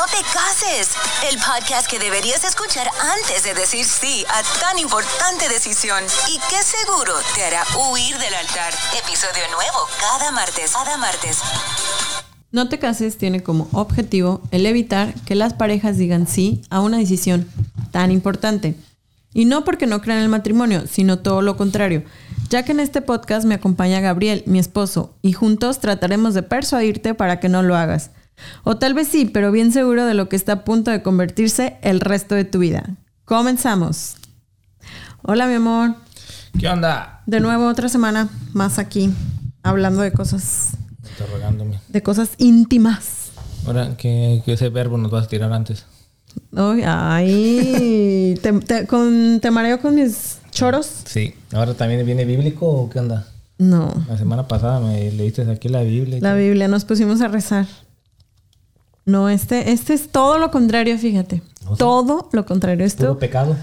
No 0.00 0.06
te 0.06 0.24
cases, 0.32 0.92
el 1.30 1.36
podcast 1.36 1.86
que 1.86 1.98
deberías 1.98 2.42
escuchar 2.44 2.88
antes 3.02 3.44
de 3.44 3.52
decir 3.52 3.84
sí 3.84 4.24
a 4.30 4.40
tan 4.58 4.78
importante 4.78 5.46
decisión 5.50 6.02
y 6.26 6.38
que 6.48 6.56
seguro 6.62 7.12
te 7.34 7.44
hará 7.44 7.62
huir 7.76 8.16
del 8.16 8.32
altar. 8.32 8.72
Episodio 9.04 9.42
nuevo 9.52 9.76
cada 10.00 10.32
martes, 10.32 10.72
cada 10.72 10.96
martes. 10.96 11.40
No 12.50 12.70
te 12.70 12.78
cases 12.78 13.18
tiene 13.18 13.42
como 13.42 13.68
objetivo 13.72 14.40
el 14.52 14.64
evitar 14.64 15.12
que 15.26 15.34
las 15.34 15.52
parejas 15.52 15.98
digan 15.98 16.26
sí 16.26 16.62
a 16.70 16.80
una 16.80 16.96
decisión 16.96 17.46
tan 17.90 18.10
importante. 18.10 18.76
Y 19.34 19.44
no 19.44 19.64
porque 19.64 19.86
no 19.86 20.00
crean 20.00 20.20
el 20.20 20.30
matrimonio, 20.30 20.84
sino 20.90 21.18
todo 21.18 21.42
lo 21.42 21.58
contrario, 21.58 22.04
ya 22.48 22.62
que 22.62 22.72
en 22.72 22.80
este 22.80 23.02
podcast 23.02 23.44
me 23.44 23.54
acompaña 23.54 24.00
Gabriel, 24.00 24.44
mi 24.46 24.60
esposo, 24.60 25.14
y 25.20 25.34
juntos 25.34 25.78
trataremos 25.78 26.32
de 26.32 26.42
persuadirte 26.42 27.12
para 27.12 27.38
que 27.38 27.50
no 27.50 27.62
lo 27.62 27.76
hagas. 27.76 28.12
O 28.64 28.76
tal 28.76 28.94
vez 28.94 29.08
sí, 29.08 29.24
pero 29.26 29.52
bien 29.52 29.72
seguro 29.72 30.06
de 30.06 30.14
lo 30.14 30.28
que 30.28 30.36
está 30.36 30.52
a 30.52 30.64
punto 30.64 30.90
de 30.90 31.02
convertirse 31.02 31.76
el 31.82 32.00
resto 32.00 32.34
de 32.34 32.44
tu 32.44 32.58
vida. 32.58 32.96
Comenzamos. 33.24 34.16
Hola 35.22 35.46
mi 35.46 35.54
amor. 35.54 35.94
¿Qué 36.58 36.68
onda? 36.68 37.22
De 37.26 37.40
nuevo 37.40 37.68
otra 37.68 37.88
semana 37.88 38.28
más 38.52 38.78
aquí, 38.78 39.10
hablando 39.62 40.00
de 40.02 40.12
cosas, 40.12 40.70
Interrogándome. 41.10 41.78
de 41.88 42.02
cosas 42.02 42.30
íntimas. 42.38 43.30
Ahora, 43.66 43.96
¿qué, 43.96 44.42
qué 44.44 44.54
ese 44.54 44.68
verbo 44.70 44.98
nos 44.98 45.10
vas 45.10 45.26
a 45.26 45.28
tirar 45.28 45.52
antes? 45.52 45.84
Ay, 46.56 46.82
ay, 46.86 48.34
te, 48.42 48.52
te- 48.60 48.86
con, 48.86 49.38
te 49.40 49.50
mareo 49.50 49.80
con 49.80 49.94
mis 49.94 50.38
choros. 50.50 50.88
Sí. 51.04 51.34
¿Ahora 51.52 51.74
también 51.74 52.04
viene 52.06 52.24
bíblico 52.24 52.66
o 52.66 52.90
qué 52.90 52.98
onda? 52.98 53.26
No, 53.58 53.92
La 54.08 54.16
semana 54.16 54.48
pasada 54.48 54.80
me 54.80 55.12
leíste 55.12 55.42
aquí 55.50 55.68
la 55.68 55.82
Biblia. 55.82 56.18
la. 56.22 56.34
Biblia, 56.34 56.66
nos 56.66 56.84
pusimos 56.86 57.20
a 57.20 57.28
rezar. 57.28 57.66
No, 59.10 59.28
este, 59.28 59.72
este 59.72 59.94
es 59.94 60.08
todo 60.10 60.38
lo 60.38 60.50
contrario, 60.50 60.96
fíjate. 60.98 61.42
Todo 61.78 62.28
lo 62.32 62.46
contrario. 62.46 62.84
Esto 62.86 63.06
Puro 63.08 63.18
pecado. 63.18 63.56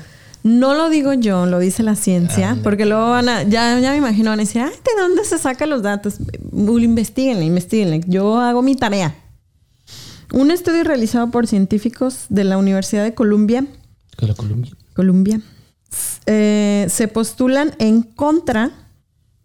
no 0.44 0.73
lo 0.75 0.89
digo 0.89 1.13
yo, 1.13 1.45
lo 1.45 1.59
dice 1.59 1.83
la 1.83 1.95
ciencia, 1.95 2.52
Ande. 2.52 2.63
porque 2.63 2.85
luego 2.85 3.09
van 3.09 3.27
a, 3.30 3.44
ya, 3.44 3.80
ya 3.80 3.91
me 3.91 3.97
imagino, 3.97 4.30
van 4.30 4.39
a 4.39 4.44
decir, 4.44 4.61
ay, 4.61 4.72
¿de 4.72 5.02
dónde 5.02 5.23
se 5.25 5.38
sacan 5.38 5.69
los 5.69 5.81
datos? 5.81 6.16
Investíguenle, 6.53 7.45
investiguenle. 7.45 8.02
Yo 8.07 8.39
hago 8.39 8.61
mi 8.61 8.75
tarea. 8.75 9.16
Un 10.33 10.52
estudio 10.52 10.83
realizado 10.83 11.31
por 11.31 11.47
científicos 11.47 12.25
de 12.29 12.44
la 12.44 12.57
Universidad 12.57 13.03
de 13.05 13.13
Columbia 13.13 13.66
Que 14.17 14.27
la 14.27 14.33
Colombia. 14.35 14.72
Colombia, 14.94 15.41
eh, 16.25 16.88
se 16.89 17.07
postulan 17.07 17.73
en 17.79 18.02
contra 18.02 18.72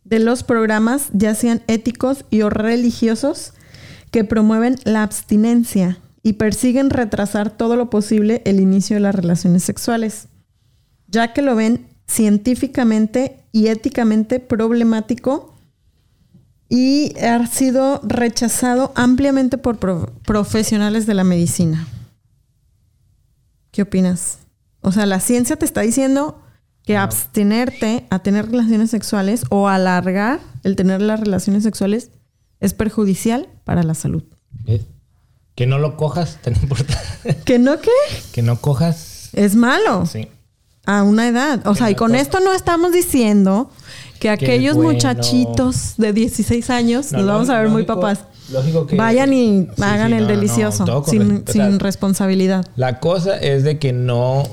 de 0.04 0.18
los 0.18 0.42
programas, 0.42 1.08
ya 1.12 1.34
sean 1.34 1.62
éticos 1.68 2.24
y 2.30 2.42
o 2.42 2.50
religiosos, 2.50 3.52
que 4.12 4.22
promueven 4.22 4.76
la 4.84 5.02
abstinencia 5.02 5.98
y 6.22 6.34
persiguen 6.34 6.90
retrasar 6.90 7.50
todo 7.50 7.74
lo 7.74 7.90
posible 7.90 8.42
el 8.44 8.60
inicio 8.60 8.94
de 8.94 9.00
las 9.00 9.14
relaciones 9.14 9.64
sexuales, 9.64 10.28
ya 11.08 11.32
que 11.32 11.42
lo 11.42 11.56
ven 11.56 11.88
científicamente 12.06 13.44
y 13.50 13.66
éticamente 13.66 14.38
problemático 14.38 15.54
y 16.68 17.18
ha 17.18 17.44
sido 17.46 18.00
rechazado 18.04 18.92
ampliamente 18.94 19.58
por 19.58 19.78
pro- 19.78 20.12
profesionales 20.24 21.06
de 21.06 21.14
la 21.14 21.24
medicina. 21.24 21.88
¿Qué 23.72 23.82
opinas? 23.82 24.38
O 24.82 24.92
sea, 24.92 25.06
la 25.06 25.20
ciencia 25.20 25.56
te 25.56 25.64
está 25.64 25.80
diciendo 25.80 26.40
que 26.84 26.96
abstenerte 26.96 28.06
a 28.10 28.18
tener 28.18 28.50
relaciones 28.50 28.90
sexuales 28.90 29.44
o 29.50 29.68
alargar 29.68 30.40
el 30.64 30.76
tener 30.76 31.00
las 31.00 31.20
relaciones 31.20 31.62
sexuales 31.62 32.10
es 32.62 32.72
perjudicial 32.74 33.48
para 33.64 33.82
la 33.82 33.94
salud. 33.94 34.22
¿Ves? 34.64 34.80
Que 35.54 35.66
no 35.66 35.78
lo 35.78 35.96
cojas, 35.98 36.38
tan 36.42 36.54
importante. 36.54 37.36
¿Que 37.44 37.58
no 37.58 37.78
qué? 37.80 37.90
que 38.32 38.40
no 38.42 38.58
cojas. 38.60 39.28
Es 39.34 39.54
malo 39.54 40.06
Sí. 40.06 40.28
a 40.86 41.02
una 41.02 41.28
edad. 41.28 41.66
O 41.66 41.74
sea, 41.74 41.90
y 41.90 41.94
con 41.94 42.14
esto 42.14 42.40
no 42.40 42.52
estamos 42.54 42.92
diciendo 42.92 43.70
que 44.18 44.30
aquellos 44.30 44.76
bueno. 44.76 44.92
muchachitos 44.92 45.94
de 45.98 46.12
16 46.12 46.70
años, 46.70 47.12
No, 47.12 47.18
nos 47.18 47.26
vamos 47.26 47.50
a 47.50 47.58
ver 47.60 47.68
muy 47.68 47.82
papás, 47.84 48.20
Lógico 48.50 48.86
que. 48.86 48.96
vayan 48.96 49.32
y 49.32 49.62
Sí, 49.76 49.82
hagan 49.82 50.08
sí, 50.12 50.16
el 50.16 50.22
no, 50.22 50.28
delicioso 50.28 51.04
sin, 51.06 51.44
sea, 51.46 51.68
sin 51.68 51.80
responsabilidad. 51.80 52.64
La 52.76 53.00
cosa 53.00 53.36
es 53.38 53.64
de 53.64 53.78
que 53.78 53.92
no 53.92 54.44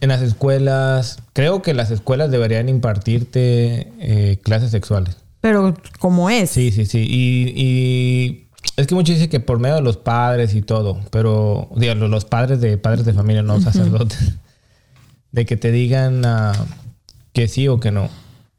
en 0.00 0.08
las 0.08 0.20
escuelas, 0.22 1.18
creo 1.32 1.62
que 1.62 1.74
las 1.74 1.90
escuelas 1.90 2.30
deberían 2.30 2.68
impartirte 2.68 3.92
eh, 4.00 4.38
clases 4.42 4.70
sexuales. 4.70 5.16
Pero 5.42 5.74
como 5.98 6.30
es. 6.30 6.48
Sí, 6.50 6.70
sí, 6.70 6.86
sí. 6.86 7.04
Y, 7.06 7.52
y 7.60 8.48
es 8.76 8.86
que 8.86 8.94
muchos 8.94 9.16
dicen 9.16 9.28
que 9.28 9.40
por 9.40 9.58
medio 9.58 9.74
de 9.74 9.82
los 9.82 9.98
padres 9.98 10.54
y 10.54 10.62
todo, 10.62 11.00
pero 11.10 11.68
digo, 11.76 11.94
los- 11.94 12.24
padres 12.24 12.60
de 12.62 12.78
padres 12.78 13.04
de 13.04 13.12
familia, 13.12 13.42
no 13.42 13.60
sacerdotes, 13.60 14.32
de 15.32 15.44
que 15.44 15.56
te 15.58 15.70
digan 15.70 16.24
ah, 16.24 16.52
que 17.34 17.48
sí 17.48 17.68
o 17.68 17.78
que 17.80 17.90
no. 17.90 18.08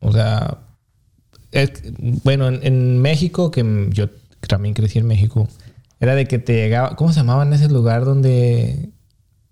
O 0.02 0.12
sea, 0.12 0.58
es- 1.52 1.72
bueno, 2.24 2.48
en, 2.50 2.60
en 2.64 3.02
México, 3.02 3.50
que 3.50 3.88
yo 3.92 4.10
también 4.48 4.76
crecí 4.76 5.00
en 5.00 5.08
México, 5.08 5.48
era 6.02 6.16
de 6.16 6.28
que 6.28 6.38
te 6.38 6.54
llegaba, 6.54 6.96
¿cómo 6.98 7.14
se 7.14 7.22
llamaba 7.22 7.44
en 7.44 7.54
ese 7.54 7.70
lugar 7.70 8.04
donde 8.04 8.90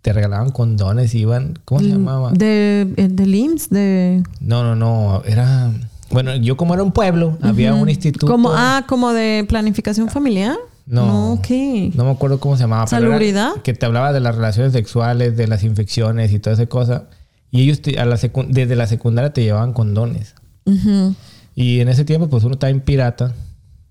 te 0.02 0.12
regalaban 0.12 0.50
condones 0.52 1.16
y 1.16 1.20
iban? 1.20 1.58
¿Cómo 1.64 1.80
se 1.80 1.88
llamaba? 1.88 2.32
De, 2.34 2.82
eh, 2.98 3.08
del 3.10 3.34
IMSS, 3.36 3.70
de... 3.70 4.24
No, 4.42 4.64
no, 4.64 4.76
no, 4.76 5.24
era... 5.26 5.72
Bueno, 6.12 6.36
yo 6.36 6.58
como 6.58 6.74
era 6.74 6.84
un 6.84 6.92
pueblo, 6.92 7.38
había 7.42 7.74
un 7.74 7.90
instituto... 7.90 8.28
Como, 8.28 8.52
ah, 8.54 8.84
como 8.88 9.14
de 9.14 9.46
planificación 9.48 10.10
familiar. 10.10 10.56
No. 10.86 11.34
ok. 11.34 11.48
No 11.94 12.04
me 12.06 12.12
acuerdo 12.12 12.40
cómo 12.40 12.58
se 12.58 12.64
llamaba. 12.64 12.86
pero 12.90 13.04
¿Salubridad? 13.04 13.54
Que 13.64 13.74
te 13.74 13.86
hablaba 13.86 14.12
de 14.12 14.20
las 14.20 14.36
relaciones 14.36 14.74
sexuales, 14.74 15.38
de 15.38 15.48
las 15.48 15.64
infecciones 15.64 16.32
y 16.34 16.40
toda 16.40 16.56
esa 16.56 16.66
cosa. 16.66 17.06
Y 17.50 17.64
ellos 17.64 17.82
te- 17.82 18.00
a 18.00 18.06
la 18.06 18.18
desde 18.50 18.76
la 18.76 18.88
secundaria 18.88 19.32
te 19.32 19.44
llevaban 19.44 19.74
condones. 19.74 20.36
Ujú. 20.66 21.16
Y 21.56 21.80
en 21.80 21.90
ese 21.90 22.04
tiempo, 22.06 22.30
pues 22.30 22.44
uno 22.44 22.54
estaba 22.54 22.72
en 22.72 22.82
pirata. 22.82 23.34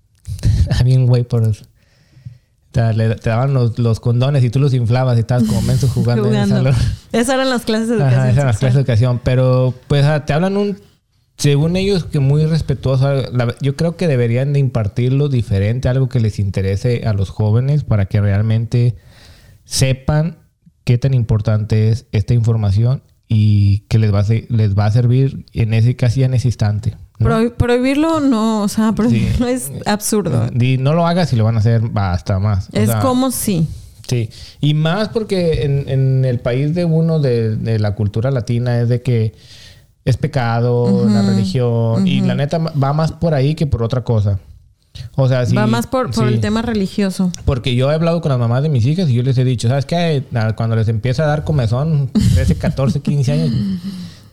Había 0.79 0.97
un 0.99 1.07
güey 1.07 1.23
por... 1.23 1.51
Te, 2.71 2.93
le- 2.93 3.15
te 3.15 3.29
daban 3.29 3.53
los, 3.53 3.77
los 3.79 3.99
condones 3.99 4.43
y 4.43 4.49
tú 4.49 4.59
los 4.59 4.73
inflabas 4.73 5.17
y 5.17 5.21
estabas 5.21 5.43
como 5.43 5.61
menso 5.63 5.87
jugando, 5.89 6.27
en 6.29 6.35
el 6.35 6.43
Jugando. 6.49 6.71
salón. 6.73 6.93
Esas 7.11 7.35
eran 7.35 7.49
las 7.49 7.63
clases 7.63 7.89
de 7.89 7.95
educación. 7.95 8.19
Ajá, 8.19 8.27
esas 8.29 8.37
eran 8.37 8.47
las 8.47 8.57
clases 8.59 8.75
de 8.75 8.81
educación. 8.81 9.19
Pero 9.23 9.73
pues 9.87 10.05
ah, 10.05 10.25
te 10.25 10.33
hablan 10.33 10.55
un... 10.57 10.77
Según 11.41 11.75
ellos, 11.75 12.05
que 12.05 12.19
muy 12.19 12.45
respetuoso. 12.45 13.09
Yo 13.61 13.75
creo 13.75 13.97
que 13.97 14.07
deberían 14.07 14.53
de 14.53 14.59
impartirlo 14.59 15.27
diferente, 15.27 15.89
algo 15.89 16.07
que 16.07 16.19
les 16.19 16.37
interese 16.37 17.01
a 17.07 17.13
los 17.13 17.31
jóvenes 17.31 17.83
para 17.83 18.05
que 18.05 18.21
realmente 18.21 18.95
sepan 19.65 20.37
qué 20.83 20.99
tan 20.99 21.15
importante 21.15 21.89
es 21.89 22.05
esta 22.11 22.35
información 22.35 23.01
y 23.27 23.79
que 23.87 23.97
les 23.97 24.13
va 24.13 24.19
a, 24.19 24.25
les 24.49 24.77
va 24.77 24.85
a 24.85 24.91
servir 24.91 25.47
en 25.53 25.73
ese 25.73 25.95
casi 25.95 26.21
en 26.21 26.35
ese 26.35 26.49
instante. 26.49 26.95
prohibirlo 27.57 28.19
no, 28.19 28.61
o 28.61 28.67
sea, 28.67 28.91
prohibirlo 28.95 29.47
es 29.47 29.71
absurdo. 29.87 30.47
Y 30.53 30.77
no 30.77 30.93
lo 30.93 31.07
hagas 31.07 31.33
y 31.33 31.37
lo 31.37 31.43
van 31.43 31.55
a 31.55 31.59
hacer 31.59 31.81
hasta 31.95 32.37
más. 32.37 32.69
O 32.71 32.77
es 32.77 32.87
sea, 32.87 32.99
como 32.99 33.31
si. 33.31 33.67
Sí, 34.07 34.29
y 34.59 34.75
más 34.75 35.09
porque 35.09 35.63
en, 35.63 35.89
en 35.89 36.23
el 36.23 36.39
país 36.39 36.75
de 36.75 36.85
uno 36.85 37.19
de, 37.19 37.55
de 37.55 37.79
la 37.79 37.95
cultura 37.95 38.29
latina 38.29 38.79
es 38.79 38.89
de 38.89 39.01
que 39.01 39.33
es 40.05 40.17
pecado, 40.17 41.07
la 41.07 41.21
religión, 41.21 42.07
y 42.07 42.21
la 42.21 42.35
neta 42.35 42.57
va 42.57 42.93
más 42.93 43.11
por 43.11 43.33
ahí 43.33 43.55
que 43.55 43.67
por 43.67 43.83
otra 43.83 44.03
cosa. 44.03 44.39
O 45.15 45.27
sea, 45.27 45.45
sí. 45.45 45.55
Va 45.55 45.67
más 45.67 45.87
por, 45.87 46.11
por 46.11 46.27
sí. 46.27 46.33
el 46.33 46.41
tema 46.41 46.61
religioso. 46.61 47.31
Porque 47.45 47.75
yo 47.75 47.91
he 47.91 47.95
hablado 47.95 48.21
con 48.21 48.29
las 48.29 48.39
mamás 48.39 48.63
de 48.63 48.69
mis 48.69 48.85
hijas 48.85 49.09
y 49.09 49.13
yo 49.13 49.23
les 49.23 49.37
he 49.37 49.43
dicho, 49.43 49.67
¿sabes 49.67 49.85
qué? 49.85 50.23
Ah, 50.33 50.53
Cuando 50.55 50.75
les 50.75 50.87
empieza 50.87 51.23
a 51.23 51.27
dar 51.27 51.43
comezón, 51.43 52.09
13, 52.33 52.55
14, 52.55 52.99
15 52.99 53.31
años, 53.31 53.51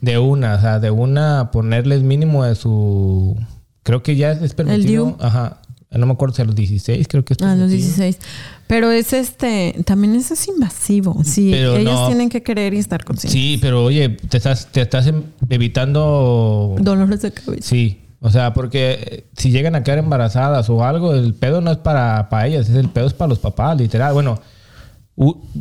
de 0.00 0.18
una, 0.18 0.54
o 0.54 0.60
sea, 0.60 0.80
de 0.80 0.90
una 0.90 1.50
ponerles 1.52 2.02
mínimo 2.02 2.44
de 2.44 2.54
su... 2.54 3.36
Creo 3.82 4.02
que 4.02 4.16
ya 4.16 4.32
es 4.32 4.54
permitido. 4.54 5.06
DIU. 5.06 5.16
Ajá. 5.20 5.58
No 5.90 6.04
me 6.06 6.12
acuerdo 6.12 6.34
si 6.34 6.42
a 6.42 6.44
los 6.44 6.54
16, 6.54 7.08
creo 7.08 7.24
que 7.24 7.32
es 7.32 7.40
A 7.42 7.54
los 7.54 7.70
permitido. 7.70 7.86
16. 7.96 8.18
Pero 8.66 8.90
es 8.90 9.12
este, 9.14 9.74
también 9.86 10.14
eso 10.16 10.34
es 10.34 10.46
invasivo. 10.48 11.22
Sí, 11.24 11.48
Pero 11.50 11.76
ellos 11.76 11.94
no. 11.94 12.06
tienen 12.08 12.28
que 12.28 12.42
querer 12.42 12.74
y 12.74 12.78
estar 12.78 13.04
conscientes. 13.04 13.32
Sí, 13.32 13.58
pero 13.62 13.84
oye, 13.84 14.10
te 14.10 14.36
estás, 14.36 14.66
te 14.70 14.82
estás 14.82 15.06
em- 15.06 15.22
evitando. 15.48 16.76
Dolores 16.80 17.22
de 17.22 17.32
cabeza. 17.32 17.68
Sí. 17.68 18.02
O 18.20 18.30
sea, 18.30 18.52
porque 18.52 18.98
eh, 19.00 19.26
si 19.36 19.50
llegan 19.50 19.76
a 19.76 19.82
quedar 19.82 19.98
embarazadas 19.98 20.68
o 20.68 20.84
algo, 20.84 21.14
el 21.14 21.34
pedo 21.34 21.60
no 21.60 21.70
es 21.70 21.78
para, 21.78 22.28
para 22.28 22.46
ellas, 22.48 22.68
es 22.68 22.74
el 22.76 22.88
pedo 22.88 23.06
es 23.06 23.14
para 23.14 23.28
los 23.28 23.38
papás, 23.38 23.78
literal. 23.78 24.12
Bueno, 24.12 24.40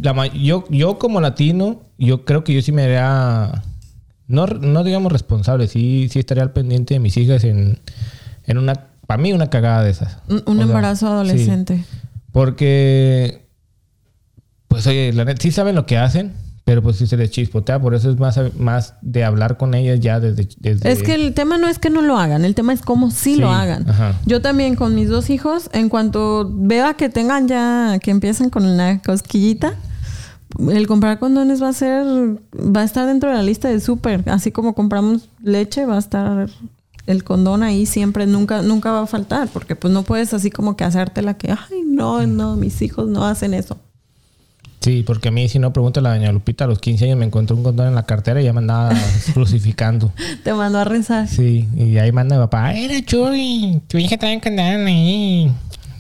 la 0.02 0.28
yo, 0.34 0.66
yo 0.70 0.98
como 1.00 1.22
latino, 1.22 1.84
yo 1.98 2.26
creo 2.26 2.44
que 2.44 2.54
yo 2.54 2.62
sí 2.62 2.72
me 2.72 2.84
haría, 2.84 3.64
no, 4.28 4.46
no 4.48 4.84
digamos 4.84 5.12
responsable, 5.12 5.68
sí, 5.68 6.10
sí 6.12 6.20
estaría 6.20 6.44
al 6.44 6.52
pendiente 6.52 6.96
de 6.96 7.00
mis 7.00 7.16
hijas 7.18 7.44
en, 7.44 7.80
en 8.46 8.58
una, 8.58 8.87
para 9.08 9.22
mí 9.22 9.34
una 9.34 9.50
cagada 9.50 9.84
de 9.84 9.90
esas. 9.90 10.18
Un, 10.30 10.44
un 10.46 10.54
O 10.54 10.54
sea, 10.56 10.64
embarazo 10.64 11.08
sí. 11.08 11.12
adolescente. 11.14 11.84
Porque, 12.32 13.48
pues 14.68 14.86
oye, 14.88 15.12
la 15.14 15.26
neta, 15.26 15.42
sí 15.42 15.52
saben 15.52 15.76
lo 15.76 15.86
que 15.86 15.98
hacen, 15.98 16.34
Pero 16.66 16.84
pues 16.84 16.98
sí 16.98 17.08
se 17.08 17.16
les 17.16 17.32
chispotea, 17.32 17.80
por 17.80 17.96
eso 17.96 18.12
es 18.12 18.20
más, 18.20 18.38
más 18.60 18.96
de 19.02 19.24
hablar 19.24 19.56
con 19.56 19.74
ellas 19.74 20.02
ya 20.02 20.20
desde... 20.20 20.50
desde- 20.60 20.92
Es 20.92 21.02
que 21.02 21.16
el 21.16 21.34
tema 21.34 21.58
no 21.58 21.70
es 21.70 21.80
que 21.80 21.90
no 21.90 22.02
lo 22.02 22.18
hagan, 22.20 22.44
el 22.44 22.56
tema 22.56 22.74
es 22.74 22.82
cómo 22.82 23.10
sí, 23.10 23.36
Sí, 23.36 23.40
lo 23.40 23.50
hagan. 23.52 23.90
ajá. 23.90 24.20
Yo 24.26 24.42
también 24.42 24.76
con 24.76 24.94
mis 24.94 25.08
dos 25.08 25.30
hijos, 25.30 25.70
en 25.72 25.88
cuanto 25.88 26.52
vea 26.54 26.96
que 26.96 27.08
tengan 27.08 27.48
ya, 27.48 27.98
que 28.04 28.12
empiecen 28.12 28.50
con 28.50 28.76
la 28.76 29.00
cosquillita, 29.02 29.76
el 30.70 30.88
comprar 30.88 31.20
condones 31.20 31.64
va 31.64 31.70
a 31.70 31.74
ser, 31.74 32.04
va 32.54 32.82
a 32.82 32.84
estar 32.84 33.06
dentro 33.08 33.30
de 33.30 33.38
la 33.38 33.44
lista 33.44 33.70
de 33.70 33.80
súper. 33.80 34.30
Así 34.30 34.52
como 34.52 34.74
compramos 34.76 35.30
leche, 35.42 35.86
va 35.86 35.96
a 35.96 36.00
estar 36.00 36.50
el 37.08 37.24
condón 37.24 37.64
ahí 37.64 37.86
siempre, 37.86 38.28
nunca, 38.28 38.62
nunca 38.62 38.92
va 38.92 39.02
a 39.02 39.08
faltar, 39.08 39.48
porque 39.48 39.76
pues 39.76 39.94
no 39.94 40.04
puedes 40.04 40.34
así 40.34 40.52
como 40.52 40.78
que 40.78 40.84
hacerte 40.84 41.22
la 41.22 41.36
que, 41.36 41.52
ay, 41.52 41.82
no, 41.86 42.26
no, 42.28 42.56
mis 42.56 42.82
hijos 42.82 43.08
no 43.08 43.26
hacen 43.26 43.54
eso. 43.54 43.78
Sí, 44.82 45.04
porque 45.06 45.30
a 45.30 45.32
mí 45.32 45.50
si 45.50 45.58
no, 45.58 45.74
pregúntale 45.74 46.08
a 46.08 46.14
doña 46.14 46.32
Lupita, 46.32 46.66
a 46.66 46.68
los 46.68 46.80
15 46.80 47.06
años 47.06 47.18
me 47.18 47.26
encontré 47.26 47.56
un 47.56 47.64
condón 47.64 47.88
en 47.88 47.96
la 47.96 48.06
cartera 48.06 48.42
y 48.42 48.46
ya 48.46 48.54
me 48.54 48.60
andaba 48.60 48.92
crucificando. 49.34 50.12
Te 50.44 50.54
mandó 50.54 50.80
a 50.80 50.84
rezar. 50.84 51.28
Sí, 51.28 51.68
y 51.76 51.98
ahí 51.98 52.12
manda 52.12 52.36
mi 52.38 52.44
papá, 52.44 52.74
era 52.74 53.04
Chuy, 53.04 53.82
tu 53.88 53.98
hija 53.98 54.18
trae 54.18 54.36
un 54.36 54.40
condón 54.42 54.86
ahí. 54.88 55.52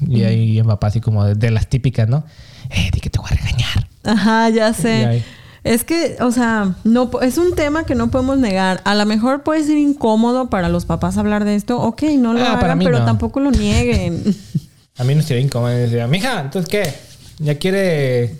Y 0.07 0.23
ahí 0.23 0.61
mi 0.61 0.63
papá 0.63 0.87
así 0.87 1.01
como 1.01 1.25
de, 1.25 1.35
de 1.35 1.51
las 1.51 1.67
típicas, 1.67 2.07
¿no? 2.07 2.23
Eh, 2.69 2.89
di 2.93 2.99
que 2.99 3.09
te 3.09 3.17
voy 3.19 3.29
a 3.31 3.35
regañar. 3.35 3.87
Ajá, 4.03 4.49
ya 4.49 4.69
Y 4.69 4.73
sé. 4.73 5.23
Es 5.63 5.83
que, 5.83 6.17
o 6.21 6.31
sea, 6.31 6.75
no 6.83 7.09
es 7.21 7.37
un 7.37 7.53
tema 7.55 7.83
que 7.83 7.95
no 7.95 8.09
podemos 8.09 8.37
negar. 8.37 8.81
A 8.85 8.95
lo 8.95 9.05
mejor 9.05 9.43
puede 9.43 9.63
ser 9.63 9.77
incómodo 9.77 10.49
para 10.49 10.69
los 10.69 10.85
papás 10.85 11.17
hablar 11.17 11.43
de 11.45 11.55
esto. 11.55 11.79
Ok, 11.81 12.03
no 12.17 12.33
lo 12.33 12.39
Ah, 12.41 12.53
para 12.53 12.65
hagan, 12.73 12.77
mí 12.79 12.85
pero 12.85 12.99
no. 12.99 13.05
tampoco 13.05 13.39
lo 13.39 13.51
nieguen. 13.51 14.23
A 14.99 15.03
mí 15.03 15.13
no 15.13 15.21
sería 15.21 15.43
incómodo. 15.43 15.73
y 15.73 15.81
Decía, 15.81 16.07
mija, 16.07 16.41
¿entonces 16.41 16.67
qué? 16.69 16.91
¿Ya 17.39 17.55
quiere, 17.59 18.39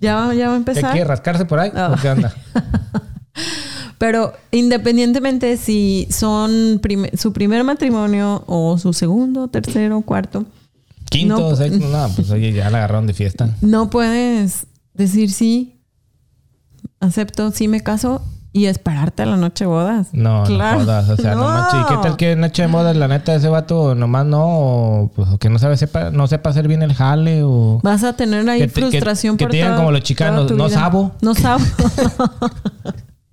ya, 0.00 0.10
ya 0.10 0.16
va 0.18 0.30
a 0.30 0.34
¿ya 0.34 0.56
empezar. 0.56 0.90
quiere 0.90 1.06
rascarse 1.06 1.44
por 1.44 1.60
ahí? 1.60 1.70
Ah. 1.74 1.94
¿O 1.96 2.00
qué 2.02 2.08
onda? 2.10 2.34
Pero 3.98 4.32
independientemente 4.50 5.56
si 5.56 6.08
son 6.10 6.80
su 7.16 7.32
primer 7.32 7.62
matrimonio 7.62 8.42
o 8.46 8.76
su 8.78 8.92
segundo, 8.92 9.46
tercero, 9.48 10.00
cuarto, 10.00 10.44
Quinto, 11.08 11.50
No, 11.50 11.56
sexto, 11.56 11.86
no, 11.88 12.08
pues 12.16 12.30
oye, 12.30 12.52
ya 12.52 12.68
la 12.70 12.78
agarraron 12.78 13.06
de 13.06 13.14
fiesta. 13.14 13.50
no 13.60 13.90
puedes 13.90 14.66
decir 14.94 15.30
sí, 15.30 15.71
acepto, 17.00 17.50
sí 17.50 17.68
me 17.68 17.80
caso 17.80 18.22
y 18.54 18.66
esperarte 18.66 19.22
a 19.22 19.26
la 19.26 19.36
noche 19.38 19.64
de 19.64 19.68
bodas. 19.70 20.08
No, 20.12 20.44
Claro. 20.44 20.80
no 20.80 20.84
jodas. 20.84 21.08
O 21.08 21.16
sea, 21.16 21.34
no, 21.34 21.40
No. 21.42 21.48
manches. 21.54 21.80
¿Y 21.80 21.84
qué 21.86 21.96
tal 22.02 22.16
que 22.16 22.36
noche 22.36 22.62
de 22.62 22.68
moda, 22.68 22.92
la 22.92 23.08
neta, 23.08 23.34
ese 23.34 23.48
vato 23.48 23.94
nomás 23.94 24.26
no? 24.26 24.42
O, 24.44 25.12
pues, 25.14 25.28
o 25.30 25.38
que 25.38 25.48
no 25.48 25.58
sabe, 25.58 25.76
sepa, 25.78 26.10
no 26.10 26.26
sepa 26.26 26.50
hacer 26.50 26.68
bien 26.68 26.82
el 26.82 26.92
jale 26.94 27.42
o... 27.44 27.80
Vas 27.82 28.04
a 28.04 28.12
tener 28.14 28.48
ahí 28.50 28.60
Que 28.60 28.68
te- 28.68 28.74
que- 28.74 28.80
frustración 28.82 29.36
que 29.38 29.44
por 29.46 29.50
te 29.52 29.56
digan 29.56 29.76
como 29.76 29.90
los 29.90 30.02
chicanos, 30.02 30.50
"No 30.50 30.66
vida". 30.66 30.76
sabo. 30.78 31.12
No 31.22 31.34
sabo. 31.34 31.64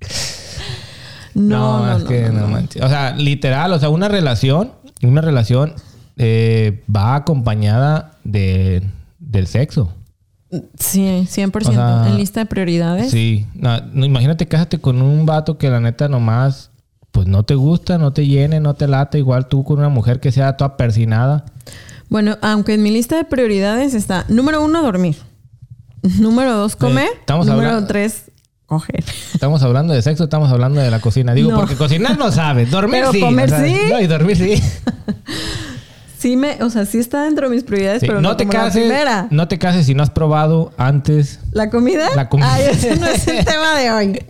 no, 1.36 1.86
no, 1.86 1.98
es 1.98 2.04
que 2.06 2.30
no. 2.30 2.48
manches. 2.48 2.82
O 2.82 2.88
sea, 2.90 3.12
literal, 3.16 3.72
o 3.74 3.80
sea, 3.80 3.90
una 3.90 4.08
relación, 4.08 4.72
una 5.04 5.22
relación 5.22 5.74
eh, 6.18 6.84
va 6.94 7.16
acompañada 7.16 8.12
de, 8.24 8.84
del 9.20 9.48
sexo. 9.48 9.94
Sí, 10.80 11.28
100%. 11.30 11.68
O 11.70 11.72
sea, 11.72 12.06
en 12.10 12.18
lista 12.18 12.40
de 12.40 12.46
prioridades. 12.48 13.12
Sí. 13.12 13.46
No, 13.54 13.80
no, 13.94 14.06
imagínate, 14.06 14.48
cásate 14.48 14.80
con 14.80 15.02
un 15.02 15.26
vato 15.26 15.58
que 15.58 15.70
la 15.70 15.80
neta 15.80 16.08
nomás, 16.10 16.72
pues 17.12 17.28
no 17.28 17.44
te 17.44 17.56
gusta, 17.56 17.98
no 17.98 18.14
te 18.14 18.26
llene, 18.26 18.60
no 18.60 18.74
te 18.74 18.88
late. 18.88 19.20
Igual 19.20 19.48
tú 19.48 19.64
con 19.64 19.80
una 19.80 19.90
mujer 19.90 20.20
que 20.20 20.32
sea 20.32 20.58
toda 20.58 20.76
persinada. 20.78 21.46
Bueno, 22.10 22.38
aunque 22.42 22.74
en 22.74 22.82
mi 22.82 22.90
lista 22.90 23.16
de 23.18 23.26
prioridades 23.26 23.94
está, 23.94 24.26
número 24.30 24.64
uno, 24.64 24.82
dormir. 24.82 25.18
Número 26.20 26.54
dos, 26.56 26.76
comer. 26.76 27.10
estamos 27.20 27.46
número 27.46 27.68
hablando- 27.70 27.88
tres, 27.88 28.32
coger. 28.66 29.04
Estamos 29.34 29.62
hablando 29.64 29.94
de 29.94 30.02
sexo, 30.02 30.24
estamos 30.24 30.50
hablando 30.52 30.82
de 30.82 30.90
la 30.90 31.00
cocina. 31.02 31.34
Digo, 31.36 31.52
No. 31.52 31.58
porque 31.60 31.76
cocinar 31.76 32.18
no 32.18 32.32
sabes, 32.32 32.72
dormir 32.72 33.02
Pero 33.02 33.12
sí. 33.12 33.20
comer 33.20 33.50
sí. 33.52 33.76
No, 33.92 34.00
y 34.00 34.08
dormir 34.08 34.38
sí. 34.38 34.64
Sí 36.20 36.36
me, 36.36 36.62
o 36.62 36.70
sea, 36.70 36.86
sí 36.86 36.98
está 36.98 37.24
dentro 37.24 37.48
de 37.50 37.56
mis 37.56 37.64
prioridades, 37.64 38.02
Sí, 38.02 38.08
pero 38.08 38.20
no, 38.22 38.30
no, 38.30 38.36
te 38.38 38.46
como 38.46 38.58
la 38.58 38.66
cases, 38.66 38.82
primera. 38.82 39.28
no 39.32 39.48
te 39.48 39.58
cases 39.58 39.86
si 39.86 39.94
no 39.96 40.04
has 40.04 40.10
probado 40.10 40.74
antes. 40.78 41.40
¿La 41.54 41.70
comida? 41.70 42.10
La 42.14 42.28
comida. 42.28 42.54
Ay, 42.54 42.66
ese 42.72 42.98
no 42.98 43.08
es 43.08 43.26
el 43.28 43.46
tema 43.46 43.78
de 43.78 43.90
hoy. 43.92 44.26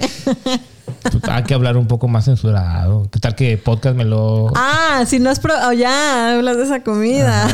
Pues, 1.02 1.24
hay 1.24 1.44
que 1.44 1.54
hablar 1.56 1.78
un 1.78 1.88
poco 1.88 2.08
más 2.08 2.26
censurado. 2.26 3.10
¿Qué 3.12 3.20
tal 3.20 3.34
que 3.34 3.58
podcast 3.58 3.96
me 3.96 4.06
lo... 4.06 4.52
Ah, 4.56 5.04
si 5.08 5.20
no 5.20 5.32
has 5.32 5.40
probado, 5.40 5.74
ya, 5.74 6.36
hablas 6.36 6.58
de 6.58 6.64
esa 6.64 6.84
comida. 6.84 7.48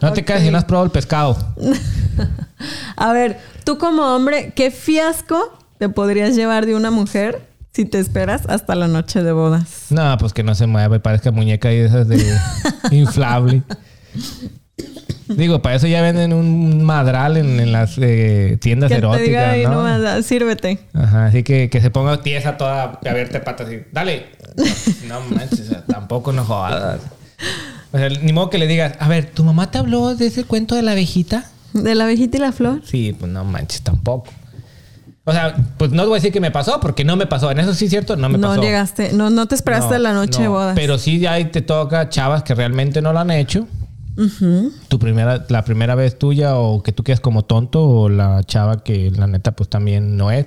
No 0.00 0.12
te 0.14 0.24
cases 0.24 0.44
si 0.44 0.50
no 0.50 0.56
has 0.56 0.64
probado 0.64 0.86
el 0.86 0.92
pescado. 0.92 1.36
A 2.96 3.12
ver, 3.12 3.38
tú 3.64 3.76
como 3.76 4.02
hombre, 4.04 4.52
¿qué 4.54 4.70
fiasco 4.70 5.52
te 5.78 5.88
podrías 5.90 6.34
llevar 6.34 6.64
de 6.64 6.74
una 6.76 6.90
mujer 6.90 7.46
si 7.74 7.84
te 7.84 7.98
esperas 7.98 8.42
hasta 8.48 8.74
la 8.74 8.86
noche 8.88 9.22
de 9.22 9.32
bodas? 9.32 9.86
No, 9.90 10.16
pues 10.18 10.32
que 10.32 10.42
no 10.42 10.54
se 10.54 10.66
mueva 10.66 10.96
y 10.96 11.00
parezca 11.00 11.30
muñeca 11.32 11.72
y 11.72 11.78
esas 11.78 12.06
de 12.08 12.24
inflable. 12.92 13.62
Digo, 15.26 15.62
para 15.62 15.76
eso 15.76 15.86
ya 15.86 16.02
venden 16.02 16.32
un 16.32 16.82
madral 16.84 17.36
en, 17.36 17.58
en 17.58 17.72
las 17.72 17.96
eh, 17.98 18.58
tiendas 18.60 18.88
Que 18.90 18.96
te 18.96 19.00
diga 19.00 19.14
eróticas, 19.16 19.48
ahí 19.48 19.62
¿no? 19.64 19.70
nomás, 19.74 20.02
ah, 20.04 20.22
sírvete. 20.22 20.78
Ajá, 20.92 21.26
así 21.26 21.42
que, 21.42 21.70
que 21.70 21.80
se 21.80 21.90
ponga 21.90 22.20
tiesa 22.20 22.56
toda 22.56 23.00
a 23.04 23.12
verte 23.12 23.40
patas 23.40 23.72
y 23.72 23.82
dale. 23.90 24.26
No 25.08 25.20
manches, 25.22 25.60
o 25.60 25.64
sea, 25.64 25.84
tampoco 25.84 26.32
no 26.32 26.44
jodas. 26.44 27.00
O 27.92 27.98
sea, 27.98 28.08
ni 28.08 28.32
modo 28.32 28.50
que 28.50 28.58
le 28.58 28.66
digas, 28.66 28.94
a 29.00 29.08
ver, 29.08 29.26
¿tu 29.26 29.42
mamá 29.44 29.70
te 29.70 29.78
habló 29.78 30.14
de 30.14 30.26
ese 30.26 30.44
cuento 30.44 30.74
de 30.74 30.82
la 30.82 30.92
abejita? 30.92 31.50
De 31.72 31.94
la 31.94 32.04
abejita 32.04 32.36
y 32.36 32.40
la 32.40 32.52
flor. 32.52 32.82
Sí, 32.84 33.16
pues 33.18 33.32
no 33.32 33.44
manches, 33.44 33.82
tampoco. 33.82 34.30
O 35.26 35.32
sea, 35.32 35.56
pues 35.78 35.90
no 35.90 36.02
voy 36.04 36.12
a 36.12 36.14
decir 36.16 36.32
que 36.32 36.40
me 36.40 36.50
pasó, 36.50 36.80
porque 36.80 37.02
no 37.04 37.16
me 37.16 37.26
pasó. 37.26 37.50
En 37.50 37.58
eso 37.58 37.72
sí 37.72 37.86
es 37.86 37.90
cierto, 37.90 38.14
no 38.16 38.28
me 38.28 38.36
no 38.36 38.48
pasó. 38.48 38.60
llegaste, 38.62 39.12
no, 39.14 39.30
no 39.30 39.46
te 39.46 39.54
esperaste 39.54 39.94
No, 39.94 40.00
la 40.00 40.12
noche 40.12 40.40
de 40.42 40.48
no. 40.48 40.52
bodas. 40.52 40.74
Pero 40.74 40.98
sí 40.98 41.18
ya 41.18 41.32
ahí 41.32 41.46
te 41.46 41.62
toca 41.62 42.10
chavas 42.10 42.42
que 42.42 42.54
realmente 42.54 43.00
no 43.00 43.12
lo 43.12 43.20
han 43.20 43.30
hecho. 43.30 43.66
Tu 44.88 44.98
primera, 45.00 45.44
la 45.48 45.64
primera 45.64 45.94
vez 45.96 46.18
tuya 46.18 46.56
o 46.56 46.82
que 46.82 46.92
tú 46.92 47.02
quedas 47.02 47.18
como 47.20 47.44
tonto 47.44 47.82
o 47.82 48.08
la 48.08 48.42
chava 48.44 48.84
que 48.84 49.10
la 49.10 49.26
neta 49.26 49.52
pues 49.52 49.68
también 49.70 50.16
no 50.16 50.30
es. 50.30 50.46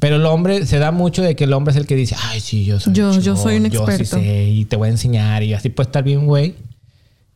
Pero 0.00 0.16
el 0.16 0.26
hombre 0.26 0.66
se 0.66 0.78
da 0.78 0.90
mucho 0.90 1.22
de 1.22 1.34
que 1.34 1.44
el 1.44 1.52
hombre 1.52 1.70
es 1.72 1.78
el 1.78 1.86
que 1.86 1.94
dice, 1.96 2.16
ay, 2.26 2.40
sí, 2.40 2.64
yo 2.64 2.78
soy 2.80 2.92
Yo- 2.92 3.18
yo 3.20 3.36
soy 3.36 3.56
un 3.56 3.64
Yo 3.70 3.86
sí 3.86 3.92
experto". 3.92 4.16
sé 4.18 4.44
y 4.48 4.64
te 4.64 4.76
voy 4.76 4.88
a 4.88 4.90
enseñar 4.90 5.42
y 5.42 5.54
así 5.54 5.70
puede 5.70 5.86
estar 5.88 6.02
bien, 6.04 6.26
güey. 6.26 6.56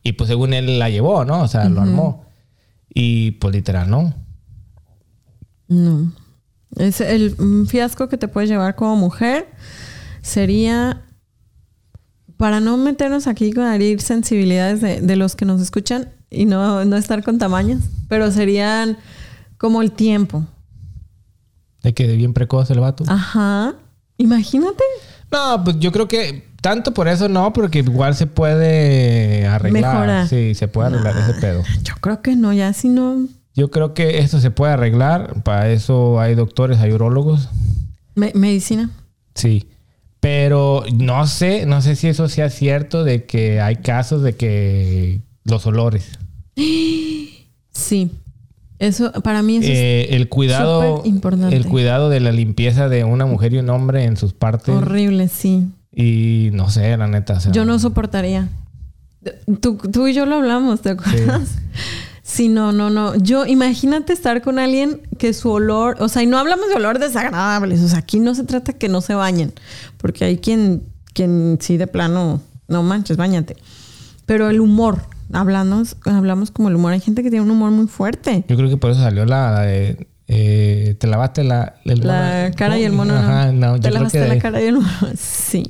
Y 0.03 0.11
pues 0.13 0.27
según 0.29 0.53
él 0.53 0.77
la 0.79 0.89
llevó, 0.89 1.23
¿no? 1.25 1.41
O 1.41 1.47
sea, 1.47 1.67
lo 1.69 1.81
armó. 1.81 2.25
Y 2.93 3.31
pues 3.31 3.53
literal, 3.55 3.89
¿no? 3.89 4.13
No. 5.69 6.11
Es 6.75 7.01
el 7.01 7.35
fiasco 7.67 8.09
que 8.09 8.17
te 8.17 8.27
puedes 8.27 8.49
llevar 8.49 8.75
como 8.75 8.95
mujer 8.95 9.47
sería 10.21 11.01
para 12.37 12.59
no 12.59 12.77
meternos 12.77 13.27
aquí 13.27 13.53
con 13.53 13.65
herir 13.65 14.01
sensibilidades 14.01 14.81
de, 14.81 15.01
de 15.01 15.15
los 15.15 15.35
que 15.35 15.45
nos 15.45 15.61
escuchan 15.61 16.09
y 16.29 16.45
no, 16.45 16.83
no 16.83 16.97
estar 16.97 17.23
con 17.23 17.37
tamaños, 17.37 17.83
pero 18.07 18.31
serían 18.31 18.97
como 19.57 19.81
el 19.81 19.91
tiempo. 19.91 20.45
De 21.83 21.93
que 21.93 22.07
bien 22.15 22.33
precoz 22.33 22.69
el 22.71 22.79
vato. 22.79 23.03
Ajá. 23.07 23.75
Imagínate. 24.17 24.83
No, 25.31 25.63
pues 25.63 25.79
yo 25.79 25.91
creo 25.91 26.07
que 26.07 26.47
tanto 26.61 26.93
por 26.93 27.07
eso 27.07 27.27
no, 27.27 27.53
porque 27.53 27.79
igual 27.79 28.15
se 28.15 28.25
puede 28.25 29.45
arreglar. 29.45 29.93
Mejorar. 29.93 30.27
Sí, 30.27 30.55
se 30.55 30.67
puede 30.67 30.87
arreglar 30.87 31.17
ese 31.17 31.39
pedo. 31.39 31.63
Yo 31.83 31.93
creo 31.99 32.21
que 32.21 32.35
no, 32.35 32.53
ya 32.53 32.73
si 32.73 32.89
no. 32.89 33.27
Yo 33.55 33.69
creo 33.71 33.93
que 33.93 34.19
esto 34.19 34.39
se 34.39 34.51
puede 34.51 34.73
arreglar. 34.73 35.43
Para 35.43 35.69
eso 35.71 36.19
hay 36.19 36.35
doctores, 36.35 36.79
hay 36.79 36.91
urólogos. 36.91 37.49
me- 38.15 38.31
medicina. 38.35 38.89
Sí. 39.35 39.67
Pero 40.19 40.83
no 40.95 41.27
sé, 41.27 41.65
no 41.65 41.81
sé 41.81 41.95
si 41.95 42.07
eso 42.07 42.29
sea 42.29 42.49
cierto 42.49 43.03
de 43.03 43.25
que 43.25 43.59
hay 43.59 43.77
casos 43.77 44.21
de 44.23 44.35
que 44.35 45.21
los 45.43 45.65
olores. 45.67 46.17
Sí. 47.75 48.11
Eso, 48.79 49.11
para 49.23 49.41
mí 49.41 49.57
eso 49.57 49.67
es 49.71 49.77
Eh, 49.77 50.07
el 50.15 50.29
cuidado. 50.29 51.01
importante. 51.05 51.55
El 51.55 51.65
cuidado 51.65 52.09
de 52.09 52.19
la 52.19 52.31
limpieza 52.31 52.89
de 52.89 53.03
una 53.03 53.25
mujer 53.25 53.53
y 53.53 53.57
un 53.57 53.69
hombre 53.69 54.03
en 54.03 54.17
sus 54.17 54.33
partes. 54.33 54.69
horrible, 54.75 55.27
sí. 55.27 55.67
Y 55.95 56.49
no 56.53 56.69
sé, 56.69 56.95
la 56.97 57.07
neta. 57.07 57.33
o 57.33 57.39
sea, 57.39 57.51
Yo 57.51 57.65
no 57.65 57.79
soportaría. 57.79 58.49
Tú, 59.61 59.77
tú 59.77 60.07
y 60.07 60.13
yo 60.13 60.25
lo 60.25 60.35
hablamos, 60.35 60.81
¿te 60.81 60.89
acuerdas? 60.91 61.47
Sí. 61.49 61.59
No, 62.49 62.71
no, 62.71 62.89
no. 62.89 63.15
Yo, 63.15 63.45
imagínate 63.45 64.13
estar 64.13 64.41
con 64.41 64.57
alguien 64.59 65.01
que 65.17 65.33
su 65.33 65.49
olor, 65.51 65.97
o 65.99 66.07
sea, 66.07 66.23
y 66.23 66.27
no 66.27 66.37
hablamos 66.37 66.69
de 66.69 66.75
olor 66.75 66.97
desagradables, 66.99 67.81
o 67.81 67.87
sea, 67.89 67.99
aquí 67.99 68.19
no 68.19 68.33
se 68.33 68.43
trata 68.43 68.73
que 68.73 68.87
no 68.89 69.01
se 69.01 69.13
bañen, 69.13 69.53
porque 69.97 70.25
hay 70.25 70.37
quien, 70.37 70.83
quien 71.13 71.57
sí 71.61 71.77
de 71.77 71.87
plano, 71.87 72.41
no 72.67 72.81
manches, 72.83 73.17
bañate. 73.17 73.57
Pero 74.25 74.49
el 74.49 74.61
humor, 74.61 75.01
hablamos, 75.33 75.97
hablamos 76.05 76.49
como 76.51 76.69
el 76.69 76.75
humor, 76.75 76.93
hay 76.93 77.01
gente 77.01 77.23
que 77.23 77.29
tiene 77.29 77.43
un 77.45 77.51
humor 77.51 77.71
muy 77.71 77.87
fuerte. 77.87 78.45
Yo 78.47 78.55
creo 78.55 78.69
que 78.69 78.77
por 78.77 78.91
eso 78.91 79.01
salió 79.01 79.25
la, 79.25 79.51
la 79.51 79.61
de. 79.63 80.07
eh, 80.29 80.95
te 80.97 81.07
lavaste 81.07 81.43
la, 81.43 81.75
el 81.83 81.99
La 82.07 82.43
mono? 82.45 82.55
cara 82.55 82.79
y 82.79 82.83
el 82.83 82.93
mono, 82.93 83.13
Ajá, 83.15 83.51
no. 83.51 83.73
no. 83.73 83.79
Te 83.81 83.91
lavaste 83.91 84.19
que 84.21 84.27
la 84.29 84.39
cara 84.39 84.61
y 84.61 84.67
el 84.67 84.75
mono. 84.75 84.87
Sí. 85.17 85.63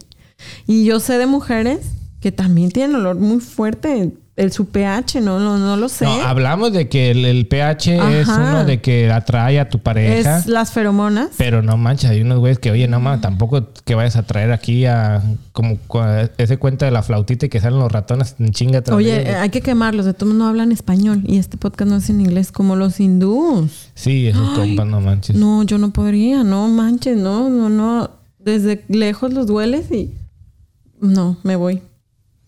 Y 0.68 0.86
yo 0.86 1.00
sé 1.00 1.18
de 1.18 1.26
mujeres 1.26 1.80
que 2.22 2.32
también 2.32 2.70
tienen 2.72 2.96
olor 2.96 3.16
muy 3.16 3.40
fuerte 3.40 4.14
el 4.36 4.52
su 4.52 4.66
pH, 4.70 5.22
no, 5.22 5.40
no, 5.40 5.60
no 5.60 5.78
lo 5.78 5.88
sé. 5.90 6.06
No, 6.06 6.12
hablamos 6.24 6.74
de 6.74 6.90
que 6.90 7.12
el, 7.12 7.24
el 7.24 7.46
pH 7.46 8.20
es 8.20 8.28
uno 8.28 8.66
de 8.66 8.82
que 8.82 9.12
atrae 9.12 9.60
a 9.60 9.70
tu 9.70 9.80
pareja. 9.80 10.40
es 10.40 10.48
las 10.48 10.72
feromonas. 10.72 11.30
Pero 11.38 11.62
no 11.62 11.78
manches, 11.78 12.10
hay 12.10 12.22
unos 12.22 12.40
güeyes 12.40 12.58
que, 12.58 12.72
oye, 12.72 12.88
no 12.88 13.00
mames, 13.00 13.22
tampoco 13.22 13.70
que 13.86 13.94
vayas 13.94 14.16
a 14.16 14.24
traer 14.24 14.52
aquí 14.52 14.86
a 14.86 15.22
como 15.52 15.78
ese 16.38 16.58
cuento 16.58 16.86
de 16.86 16.92
la 16.92 17.04
flautita 17.04 17.46
y 17.46 17.50
que 17.50 17.60
salen 17.60 17.78
los 17.80 17.92
ratones 17.92 18.36
en 18.40 18.52
chinga 18.52 18.84
Oye, 18.92 19.36
hay 19.36 19.50
que 19.50 19.62
quemarlos, 19.62 20.06
de 20.06 20.14
todos 20.14 20.34
no 20.34 20.48
hablan 20.48 20.72
español 20.72 21.22
y 21.26 21.38
este 21.38 21.58
podcast 21.58 21.90
no 21.90 21.98
es 21.98 22.10
en 22.10 22.22
inglés 22.22 22.52
como 22.52 22.76
los 22.76 23.00
hindús. 23.00 23.92
Sí, 23.94 24.28
esos 24.28 24.50
compas, 24.58 24.88
no 24.88 25.00
manches. 25.00 25.36
No, 25.36 25.62
yo 25.64 25.78
no 25.78 25.94
podría, 25.94 26.44
no 26.44 26.68
manches, 26.70 27.18
no, 27.18 27.50
no, 27.50 27.70
no. 27.70 28.10
Desde 28.40 28.84
lejos 28.90 29.32
los 29.32 29.48
dueles 29.48 29.92
y 29.92 30.16
no, 31.00 31.38
me 31.44 31.56
voy. 31.56 31.82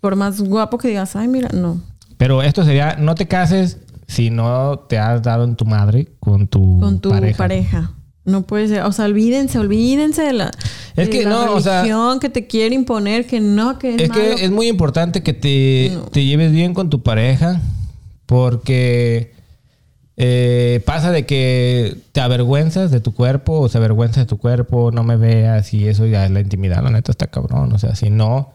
Por 0.06 0.16
más 0.16 0.40
guapo 0.40 0.78
que 0.78 0.90
digas, 0.90 1.16
ay, 1.16 1.28
mira, 1.28 1.50
no. 1.52 1.82
Pero 2.18 2.44
esto 2.44 2.64
sería, 2.64 2.96
no 3.00 3.16
te 3.16 3.28
cases 3.28 3.80
si 4.06 4.30
no 4.30 4.78
te 4.88 5.00
has 5.00 5.24
dado 5.24 5.46
en 5.46 5.56
tu 5.56 5.66
madre 5.66 6.10
con 6.20 6.48
tu, 6.48 6.80
Con 6.80 7.00
tu 7.00 7.10
pareja. 7.10 7.38
pareja. 7.40 7.92
No 8.24 8.44
puede 8.44 8.68
ser, 8.68 8.84
o 8.84 8.92
sea, 8.92 9.06
olvídense, 9.06 9.58
olvídense 9.58 10.22
de 10.22 10.34
la, 10.34 10.52
Es 10.96 11.08
de 11.08 11.10
que 11.10 11.24
la 11.24 11.30
no, 11.32 11.54
o 11.54 11.60
sea- 11.60 11.84
que 12.22 12.30
te 12.30 12.46
quiere 12.46 12.76
imponer, 12.76 13.26
que 13.26 13.40
no, 13.40 13.80
que 13.80 13.96
es, 13.96 14.02
Es 14.04 14.10
que 14.12 14.46
es 14.46 14.52
muy 14.52 14.68
importante 14.68 15.24
que 15.24 15.34
te, 15.34 15.90
No. 15.96 16.02
te 16.04 16.24
lleves 16.24 16.52
bien 16.52 16.76
con 16.76 16.92
tu 16.92 17.02
pareja 17.02 17.60
porque 18.28 19.34
eh, 20.18 20.82
pasa 20.86 21.12
de 21.12 21.26
que 21.26 21.98
te 22.12 22.22
avergüenzas 22.22 22.92
de 22.92 23.00
tu 23.00 23.14
cuerpo 23.16 23.60
o 23.60 23.70
se 23.70 23.80
avergüenza 23.80 24.20
de 24.22 24.28
tu 24.28 24.38
cuerpo, 24.38 24.92
no 24.92 25.04
me 25.04 25.18
veas 25.18 25.74
y 25.74 25.88
eso 25.88 26.06
ya 26.06 26.26
es 26.26 26.32
la 26.32 26.42
intimidad, 26.42 26.84
la 26.84 26.92
neta 26.92 27.12
está 27.12 27.26
cabrón. 27.28 27.74
O 27.74 27.80
sea, 27.80 27.96
si 27.96 28.12
no, 28.12 28.54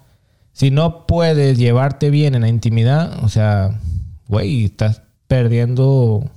si 0.60 0.70
no 0.70 1.06
puedes 1.06 1.56
llevarte 1.56 2.10
bien 2.10 2.34
en 2.34 2.42
la 2.42 2.48
intimidad, 2.48 3.24
o 3.24 3.30
sea, 3.30 3.80
güey, 4.28 4.66
estás 4.66 5.00
perdiendo, 5.26 6.30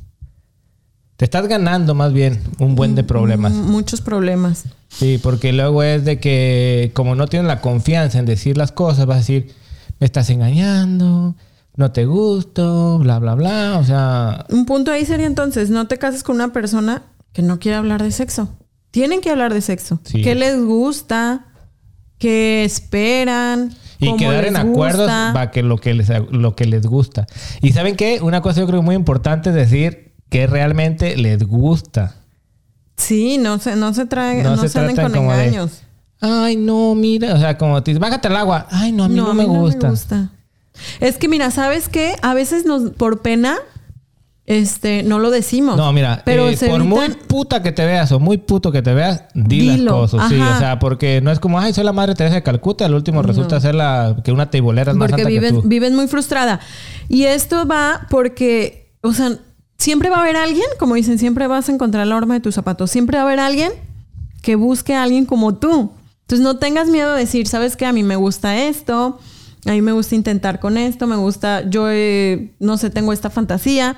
te 1.17 1.25
estás 1.25 1.45
ganando 1.47 1.93
más 1.93 2.13
bien 2.13 2.39
un 2.59 2.75
buen 2.75 2.95
de 2.95 3.03
problemas. 3.03 3.51
M- 3.51 3.63
Muchos 3.63 3.99
problemas. 3.99 4.63
Sí, 4.87 5.19
porque 5.21 5.51
luego 5.51 5.83
es 5.83 6.05
de 6.05 6.19
que 6.21 6.91
como 6.93 7.15
no 7.15 7.27
tienes 7.27 7.47
la 7.49 7.59
confianza 7.59 8.17
en 8.17 8.25
decir 8.25 8.57
las 8.57 8.71
cosas, 8.71 9.05
vas 9.07 9.15
a 9.17 9.19
decir, 9.19 9.51
me 9.99 10.05
estás 10.05 10.29
engañando, 10.29 11.35
no 11.75 11.91
te 11.91 12.05
gusto, 12.05 12.99
bla, 12.99 13.19
bla, 13.19 13.35
bla. 13.35 13.77
O 13.77 13.83
sea, 13.83 14.45
Un 14.49 14.65
punto 14.65 14.91
ahí 14.91 15.05
sería 15.05 15.25
entonces, 15.27 15.69
no 15.69 15.87
te 15.87 15.97
cases 15.97 16.23
con 16.23 16.35
una 16.35 16.53
persona 16.53 17.01
que 17.33 17.41
no 17.41 17.59
quiere 17.59 17.75
hablar 17.77 18.01
de 18.01 18.11
sexo. 18.11 18.47
Tienen 18.91 19.19
que 19.19 19.31
hablar 19.31 19.53
de 19.53 19.59
sexo. 19.61 19.99
Sí. 20.05 20.21
¿Qué 20.21 20.33
les 20.35 20.63
gusta? 20.63 21.47
¿Qué 22.19 22.63
esperan? 22.63 23.73
Y 23.99 24.07
¿Cómo 24.07 24.17
quedar 24.17 24.45
en 24.45 24.57
acuerdos 24.57 25.07
gusta? 25.07 25.31
para 25.33 25.51
que 25.51 25.63
lo 25.63 25.77
que 25.77 25.93
les 25.93 26.09
lo 26.31 26.55
que 26.55 26.65
les 26.65 26.85
gusta. 26.85 27.27
Y 27.61 27.71
saben 27.73 27.95
qué, 27.95 28.19
una 28.21 28.41
cosa 28.41 28.61
yo 28.61 28.67
creo 28.67 28.81
muy 28.81 28.95
importante 28.95 29.49
es 29.49 29.55
decir 29.55 30.13
que 30.29 30.47
realmente 30.47 31.15
les 31.17 31.43
gusta. 31.43 32.15
Sí, 32.97 33.37
no 33.37 33.59
se, 33.59 33.75
no 33.75 33.93
se 33.93 34.05
trae, 34.05 34.43
No 34.43 34.55
no, 34.55 34.61
se 34.61 34.69
se, 34.69 34.79
anden 34.79 34.95
con 34.95 35.11
de- 35.11 35.19
engaños. 35.19 35.81
Ay, 36.21 36.55
no, 36.55 36.95
mira, 36.95 37.33
o 37.33 37.37
sea, 37.37 37.57
como 37.57 37.83
te 37.83 37.91
dices, 37.91 37.99
bájate 37.99 38.29
al 38.29 38.37
agua. 38.37 38.67
Ay, 38.71 38.93
no, 38.93 39.03
a 39.03 39.09
mí 39.09 39.15
no, 39.15 39.33
me, 39.33 39.43
gusta. 39.43 39.91
Es 41.01 41.17
que 41.17 41.27
mira, 41.27 41.51
¿sabes 41.51 41.89
qué? 41.89 42.15
A 42.21 42.33
veces 42.33 42.65
nos, 42.65 42.91
por 42.91 43.21
pena, 43.21 43.57
este, 44.45 45.03
no 45.03 45.19
lo 45.19 45.31
decimos. 45.31 45.77
No, 45.77 45.93
mira, 45.93 46.21
pero 46.25 46.49
eh, 46.49 46.57
por 46.67 46.83
muy 46.83 47.09
puta 47.09 47.63
que 47.63 47.71
te 47.71 47.85
veas 47.85 48.11
o 48.11 48.19
muy 48.19 48.37
puto 48.37 48.71
que 48.71 48.81
te 48.81 48.93
veas, 48.93 49.23
di 49.33 49.59
Dilo, 49.59 50.01
las 50.01 50.11
cosas. 50.11 50.29
Sí, 50.29 50.39
o 50.39 50.59
sea, 50.59 50.79
porque 50.79 51.21
no 51.21 51.31
es 51.31 51.39
como, 51.39 51.59
ay, 51.59 51.73
soy 51.73 51.85
la 51.85 51.93
madre 51.93 52.13
Teresa 52.13 52.35
de 52.35 52.43
Calcuta, 52.43 52.85
al 52.85 52.93
último 52.93 53.21
resulta 53.21 53.59
ser 53.61 53.75
la 53.75 54.17
que 54.23 54.31
una 54.31 54.49
teibolera 54.49 54.91
es 54.91 54.97
más 54.97 55.09
porque 55.09 55.23
santa 55.23 55.39
que 55.39 55.49
tú. 55.53 55.61
vives 55.63 55.93
muy 55.93 56.07
frustrada. 56.07 56.59
Y 57.07 57.23
esto 57.23 57.65
va 57.65 58.07
porque, 58.09 58.91
o 59.01 59.13
sea, 59.13 59.37
siempre 59.77 60.09
va 60.09 60.17
a 60.17 60.21
haber 60.21 60.35
alguien, 60.35 60.65
como 60.77 60.95
dicen, 60.95 61.19
siempre 61.19 61.47
vas 61.47 61.69
a 61.69 61.71
encontrar 61.71 62.05
la 62.05 62.15
horma 62.17 62.33
de 62.33 62.39
tus 62.41 62.55
zapatos. 62.55 62.91
Siempre 62.91 63.17
va 63.17 63.23
a 63.23 63.27
haber 63.27 63.39
alguien 63.39 63.71
que 64.41 64.55
busque 64.55 64.93
a 64.93 65.03
alguien 65.03 65.25
como 65.25 65.55
tú. 65.55 65.91
Entonces 66.21 66.43
no 66.43 66.57
tengas 66.57 66.89
miedo 66.89 67.13
de 67.13 67.19
decir, 67.19 67.47
¿sabes 67.47 67.77
qué? 67.77 67.85
A 67.85 67.93
mí 67.93 68.03
me 68.03 68.17
gusta 68.17 68.57
esto, 68.57 69.19
a 69.65 69.71
mí 69.71 69.81
me 69.81 69.93
gusta 69.93 70.15
intentar 70.15 70.59
con 70.59 70.77
esto, 70.77 71.07
me 71.07 71.15
gusta, 71.15 71.69
yo, 71.69 71.87
eh, 71.89 72.53
no 72.59 72.77
sé, 72.77 72.89
tengo 72.89 73.13
esta 73.13 73.29
fantasía. 73.29 73.95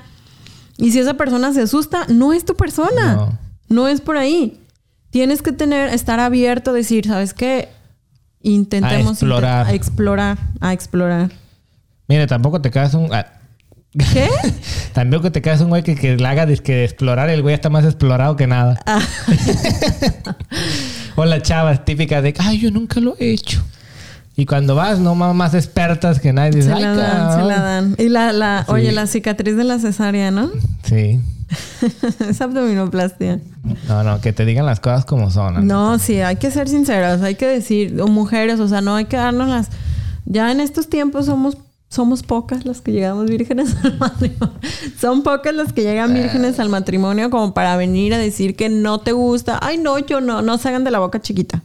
Y 0.78 0.92
si 0.92 1.00
esa 1.00 1.16
persona 1.16 1.54
se 1.54 1.62
asusta, 1.62 2.06
no 2.10 2.34
es 2.34 2.46
tu 2.46 2.56
persona. 2.56 3.16
No. 3.16 3.40
No, 3.68 3.88
es 3.88 4.02
por 4.02 4.18
ahí. 4.18 4.60
Tienes 5.10 5.42
que 5.42 5.52
tener, 5.52 5.90
estar 5.94 6.20
abierto, 6.20 6.74
decir, 6.74 7.08
¿sabes 7.08 7.34
qué? 7.34 7.70
Intentemos 8.42 9.08
A 9.08 9.12
explorar. 9.12 9.68
a 9.68 9.74
explorar, 9.74 10.38
a 10.60 10.74
explorar. 10.74 11.32
Mire, 12.08 12.28
tampoco 12.28 12.62
te 12.62 12.70
quedas 12.70 12.94
un... 12.94 13.12
ah, 13.14 13.26
¿Qué? 14.14 14.30
tampoco 14.94 15.32
te 15.32 15.42
quedas 15.42 15.62
un 15.62 15.70
güey 15.70 15.84
que, 15.84 15.96
que 15.96 16.18
le 16.18 16.28
haga 16.28 16.46
de 16.46 16.54
explorar. 16.54 17.30
El 17.30 17.42
güey 17.42 17.56
está 17.56 17.70
más 17.70 17.86
explorado 17.86 18.36
que 18.36 18.46
nada. 18.46 18.78
Ah. 18.86 19.02
o 21.16 21.26
las 21.26 21.42
chavas 21.44 21.86
típicas 21.86 22.22
de, 22.22 22.34
ay, 22.38 22.60
yo 22.60 22.72
nunca 22.72 23.00
lo 23.00 23.16
he 23.18 23.32
hecho. 23.32 23.64
Y 24.38 24.46
cuando 24.46 24.76
vas, 24.76 25.00
no 25.00 25.16
más, 25.16 25.54
expertas 25.54 26.20
que 26.20 26.34
nadie. 26.34 26.62
Se 26.62 26.72
ay, 26.74 26.82
la 26.82 26.94
dan, 26.96 27.10
se 27.10 27.38
cabrón". 27.38 27.48
la 27.48 27.60
dan. 27.62 27.96
Y 27.98 28.10
la, 28.10 28.34
la, 28.34 28.64
Sí. 28.66 28.72
oye, 28.74 28.92
la 28.92 29.08
cicatriz 29.08 29.56
de 29.56 29.64
la 29.64 29.80
cesárea, 29.80 30.30
¿no? 30.32 30.50
Sí. 30.84 31.22
es 32.30 32.42
abdominoplastia. 32.42 33.40
No, 33.88 34.04
no, 34.04 34.20
que 34.20 34.34
te 34.34 34.44
digan 34.46 34.66
las 34.66 34.80
cosas 34.82 35.06
como 35.06 35.32
son. 35.32 35.66
No, 35.68 36.00
sí, 36.00 36.20
hay 36.20 36.36
que 36.36 36.52
ser 36.52 36.68
sinceras, 36.68 37.22
hay 37.22 37.36
que 37.36 37.48
decir, 37.48 38.02
o 38.02 38.08
mujeres, 38.08 38.60
o 38.60 38.68
sea, 38.68 38.82
no 38.82 38.96
hay 38.96 39.06
que 39.06 39.16
darnos 39.18 39.48
las. 39.48 39.70
Ya 40.26 40.52
en 40.52 40.60
estos 40.60 40.90
tiempos 40.90 41.28
somos, 41.28 41.58
somos 41.88 42.24
pocas 42.24 42.66
las 42.66 42.82
que 42.82 42.92
llegamos 42.92 43.28
vírgenes 43.30 43.74
al 43.84 43.98
matrimonio. 44.00 44.52
Son 45.00 45.24
pocas 45.24 45.54
las 45.56 45.72
que 45.72 45.84
llegan 45.84 46.14
vírgenes 46.14 46.60
al 46.60 46.68
matrimonio 46.68 47.30
como 47.30 47.54
para 47.54 47.78
venir 47.78 48.14
a 48.14 48.18
decir 48.18 48.56
que 48.58 48.68
no 48.68 49.00
te 49.00 49.14
gusta. 49.14 49.60
Ay, 49.62 49.78
no, 49.78 49.98
yo 50.00 50.20
no, 50.20 50.42
no 50.42 50.58
se 50.58 50.68
hagan 50.68 50.84
de 50.84 50.92
la 50.92 51.00
boca 51.00 51.22
chiquita. 51.22 51.62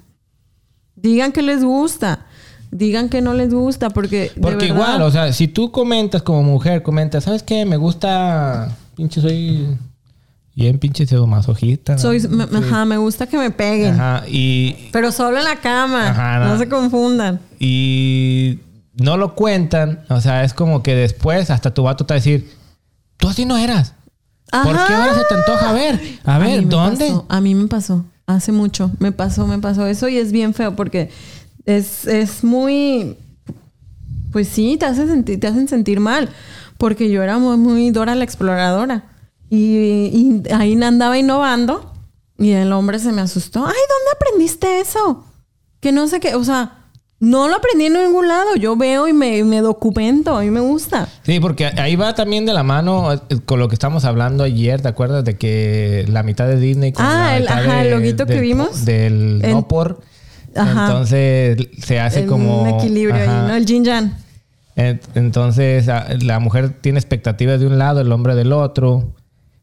Digan 0.95 1.33
que 1.33 1.43
les 1.43 1.65
gusta. 1.65 2.27
Digan 2.71 3.09
que 3.09 3.21
no 3.21 3.35
les 3.35 3.53
gusta, 3.53 3.91
porque. 3.91 4.31
de 4.35 4.41
Porque 4.41 4.67
verdad- 4.67 4.75
igual, 4.75 5.03
o 5.03 5.11
sea, 5.11 5.33
si 5.33 5.49
tú 5.49 5.73
comentas 5.73 6.23
como 6.23 6.43
mujer, 6.43 6.83
comentas, 6.83 7.25
¿sabes 7.25 7.43
qué? 7.43 7.65
Me 7.65 7.77
gusta, 7.77 8.77
pinche 8.95 9.21
soy 9.21 9.77
bien 10.55 10.79
pinche 10.79 11.07
masojista. 11.27 11.97
Soy, 11.99 12.21
me, 12.29 12.45
ajá, 12.45 12.85
me 12.85 12.97
gusta 12.99 13.27
que 13.27 13.39
me 13.39 13.51
peguen. 13.51 13.95
Ajá, 13.95 14.25
y, 14.29 14.89
Pero 14.93 15.11
solo 15.11 15.39
en 15.39 15.45
la 15.45 15.57
cama. 15.57 16.11
Ajá, 16.11 16.39
no. 16.39 16.49
no. 16.53 16.59
se 16.59 16.69
confundan. 16.69 17.41
y 17.59 18.61
no 18.95 19.17
lo 19.17 19.35
cuentan, 19.35 20.05
o 20.11 20.21
sea, 20.21 20.45
es 20.45 20.53
como 20.53 20.83
que 20.83 20.95
después 20.95 21.51
hasta 21.51 21.73
tu 21.73 21.85
vato 21.85 22.05
te 22.05 22.13
va 22.13 22.17
a 22.17 22.21
decir, 22.21 22.51
tú 23.17 23.29
así 23.29 23.47
no 23.47 23.57
eras. 23.57 23.95
¿Por 24.53 24.73
qué 24.73 24.79
Ajá. 24.93 25.05
ahora 25.05 25.15
se 25.15 25.25
te 25.29 25.35
antoja? 25.35 25.71
A 25.71 25.73
ver, 25.73 26.01
a 26.25 26.39
ver, 26.39 26.69
¿dónde? 26.69 27.07
pasó, 27.07 27.27
a 27.29 27.41
mí 27.41 27.55
me 27.55 27.69
pasó. 27.69 28.05
Hace 28.27 28.53
mucho. 28.53 28.91
Me 28.99 29.11
pasó, 29.13 29.47
me 29.47 29.59
pasó 29.59 29.87
eso 29.87 30.09
y 30.09 30.17
es 30.19 30.31
bien 30.33 30.55
feo 30.55 30.77
porque 30.77 31.11
es, 31.77 32.07
es 32.07 32.45
muy. 32.45 33.17
Pues 34.33 34.49
sí, 34.49 34.77
te, 34.79 34.87
hace 34.87 35.07
sentir, 35.07 35.41
te 35.41 35.47
hacen 35.47 35.69
sentir 35.69 36.01
mal. 36.01 36.29
Porque 36.79 37.11
yo 37.11 37.23
era 37.23 37.39
muy, 37.39 37.57
muy 37.57 37.91
Dora 37.91 38.15
la 38.15 38.25
exploradora. 38.25 39.05
Y, 39.51 39.77
y 39.77 40.43
ahí 40.53 40.81
andaba 40.83 41.19
innovando. 41.19 41.93
Y 42.39 42.53
el 42.53 42.73
hombre 42.73 42.99
se 42.99 43.13
me 43.13 43.21
asustó. 43.21 43.61
Ay, 43.61 43.73
¿dónde 43.75 44.11
aprendiste 44.17 44.81
eso? 44.81 45.25
Que 45.81 45.93
no 45.93 46.07
sé 46.09 46.21
qué. 46.21 46.35
O 46.37 46.45
sea, 46.45 46.77
no 47.19 47.49
lo 47.49 47.57
aprendí 47.57 47.87
en 47.87 47.93
ningún 47.95 48.29
lado. 48.29 48.55
Yo 48.57 48.77
veo 48.77 49.09
y 49.09 49.13
me, 49.13 49.45
me 49.45 49.61
documento. 49.61 50.37
A 50.39 50.41
mí 50.41 50.51
me 50.51 50.61
gusta. 50.61 51.07
Sí, 51.23 51.39
porque 51.41 51.67
ahí 51.67 51.97
va 51.97 52.15
también 52.15 52.47
de 52.47 52.55
la 52.55 52.63
mano 52.63 53.13
eh, 53.13 53.19
con 53.45 53.59
lo 53.59 53.69
que 53.69 53.75
estamos 53.75 54.07
hablando 54.07 54.45
ayer, 54.45 54.81
¿te 54.81 54.89
acuerdas? 54.89 55.23
De 55.25 55.37
que 55.37 56.07
la 56.09 56.23
mitad 56.23 56.47
de 56.47 56.57
Disney 56.59 56.93
con 56.93 57.05
Ah, 57.05 57.33
la 57.33 57.37
el- 57.37 57.49
ajá, 57.49 57.83
el 57.83 57.89
de- 57.91 57.95
loguito 57.97 58.25
que 58.27 58.41
vimos. 58.41 58.87
Del 58.87 59.41
no 59.43 59.69
por. 59.69 60.01
Ajá. 60.57 60.87
Entonces 60.87 61.59
se 61.79 62.01
hace 62.01 62.21
El- 62.21 62.27
como... 62.27 62.63
Un 62.63 62.69
equilibrio 62.69 63.15
ajá. 63.15 63.43
ahí, 63.45 63.49
¿no? 63.49 63.55
El 63.57 63.67
yin 63.67 63.85
yang. 63.85 64.13
En- 64.77 65.01
Entonces 65.15 65.87
la 66.23 66.39
mujer 66.41 66.71
tiene 66.81 66.99
expectativas 66.99 67.61
de 67.61 67.67
un 67.67 67.79
lado, 67.79 68.01
el 68.01 68.11
hombre 68.13 68.35
del 68.35 68.53
otro. 68.53 69.15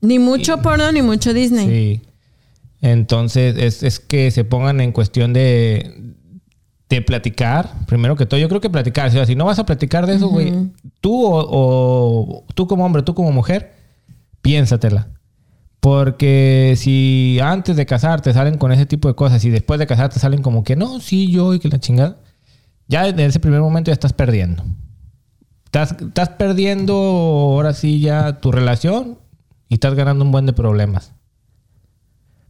Ni 0.01 0.19
mucho 0.19 0.61
porno 0.61 0.91
ni 0.91 1.01
mucho 1.01 1.33
Disney. 1.33 1.67
Sí. 1.67 2.01
Entonces 2.81 3.55
es, 3.57 3.81
es 3.83 3.99
que 3.99 4.29
se 4.31 4.43
pongan 4.43 4.79
en 4.81 4.91
cuestión 4.91 5.33
de, 5.33 6.13
de 6.89 7.01
platicar. 7.01 7.71
Primero 7.87 8.15
que 8.15 8.25
todo, 8.27 8.39
yo 8.39 8.47
creo 8.49 8.61
que 8.61 8.69
platicar. 8.69 9.07
O 9.09 9.11
sea, 9.11 9.25
si 9.25 9.35
no 9.35 9.45
vas 9.45 9.57
a 9.59 9.65
platicar 9.65 10.05
de 10.05 10.15
eso, 10.15 10.27
güey, 10.29 10.53
tú 11.01 11.25
o, 11.25 11.43
o 11.49 12.43
tú 12.53 12.67
como 12.67 12.85
hombre, 12.85 13.01
tú 13.01 13.15
como 13.15 13.31
mujer, 13.31 13.73
piénsatela. 14.41 15.07
Porque 15.87 16.73
si 16.75 17.39
antes 17.41 17.77
de 17.77 17.85
casarte 17.85 18.33
salen 18.33 18.57
con 18.57 18.73
ese 18.73 18.85
tipo 18.85 19.07
de 19.07 19.13
cosas 19.13 19.45
y 19.45 19.49
después 19.49 19.79
de 19.79 19.87
casarte 19.87 20.19
salen 20.19 20.41
como 20.41 20.65
que 20.65 20.75
no, 20.75 20.99
sí, 20.99 21.31
yo 21.31 21.53
y 21.53 21.59
que 21.59 21.69
la 21.69 21.79
chingada, 21.79 22.17
ya 22.89 23.07
en 23.07 23.17
ese 23.21 23.39
primer 23.39 23.61
momento 23.61 23.89
ya 23.89 23.93
estás 23.93 24.11
perdiendo. 24.11 24.65
Estás, 25.63 25.93
estás 25.93 26.27
perdiendo 26.31 26.93
ahora 26.93 27.71
sí 27.71 28.01
ya 28.01 28.41
tu 28.41 28.51
relación 28.51 29.17
y 29.69 29.75
estás 29.75 29.93
ganando 29.93 30.25
un 30.25 30.33
buen 30.33 30.45
de 30.45 30.51
problemas. 30.51 31.13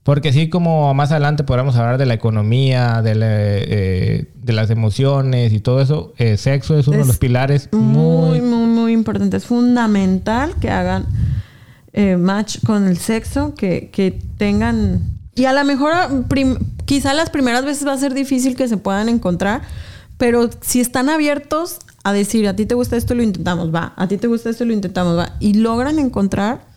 Porque 0.01 0.29
así 0.29 0.50
como 0.50 0.91
más 0.96 1.12
adelante 1.12 1.44
podremos 1.44 1.75
hablar 1.75 2.00
de 2.00 2.08
la 2.08 2.15
economía, 2.15 3.03
de, 3.03 3.13
la, 3.13 3.27
eh, 3.29 4.32
de 4.34 4.53
las 4.53 4.72
emociones 4.72 5.53
y 5.53 5.60
todo 5.60 5.79
eso, 5.79 6.12
el 6.17 6.39
sexo 6.39 6.75
es 6.79 6.88
uno 6.88 6.98
de 6.98 7.06
los 7.06 7.20
pilares 7.20 7.70
Muy, 7.72 8.41
muy, 8.41 8.41
muy, 8.41 8.65
muy 8.65 8.94
importante. 8.94 9.38
Es 9.38 9.46
fundamental 9.46 10.56
que 10.60 10.72
hagan 10.72 11.06
eh, 11.98 12.16
match 12.16 12.60
con 12.63 12.86
el 12.88 12.98
sexo, 13.00 13.56
que, 13.56 13.89
que 13.92 14.12
tengan... 14.38 15.01
Y 15.34 15.46
a 15.46 15.54
lo 15.54 15.63
mejor, 15.66 15.92
prim- 16.27 16.60
quizá 16.86 17.16
las 17.16 17.32
primeras 17.32 17.66
veces 17.66 17.88
va 17.88 17.94
a 17.94 17.98
ser 17.98 18.13
difícil 18.13 18.56
que 18.56 18.68
se 18.68 18.77
puedan 18.77 19.10
encontrar, 19.10 19.63
pero 20.20 20.48
si 20.62 20.80
están 20.80 21.10
abiertos 21.10 21.80
a 22.04 22.13
decir, 22.13 22.48
a 22.48 22.56
ti 22.56 22.68
te 22.68 22.75
gusta 22.75 22.98
esto, 22.98 23.16
lo 23.16 23.24
intentamos, 23.24 23.74
va. 23.74 23.94
A 23.98 24.08
ti 24.08 24.18
te 24.18 24.27
gusta 24.27 24.51
esto, 24.51 24.63
lo 24.63 24.74
intentamos, 24.74 25.18
va. 25.18 25.36
Y 25.39 25.56
logran 25.56 25.98
encontrar 25.98 26.68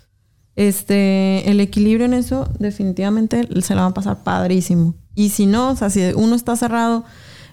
este, 0.56 1.50
el 1.50 1.60
equilibrio 1.60 2.06
en 2.06 2.14
eso, 2.14 2.48
definitivamente 2.58 3.46
se 3.62 3.74
la 3.74 3.82
van 3.82 3.90
a 3.90 3.94
pasar 3.94 4.22
padrísimo. 4.24 4.94
Y 5.14 5.28
si 5.28 5.44
no, 5.44 5.70
o 5.70 5.76
sea, 5.76 5.90
si 5.90 6.00
uno 6.14 6.34
está 6.34 6.56
cerrado, 6.56 7.04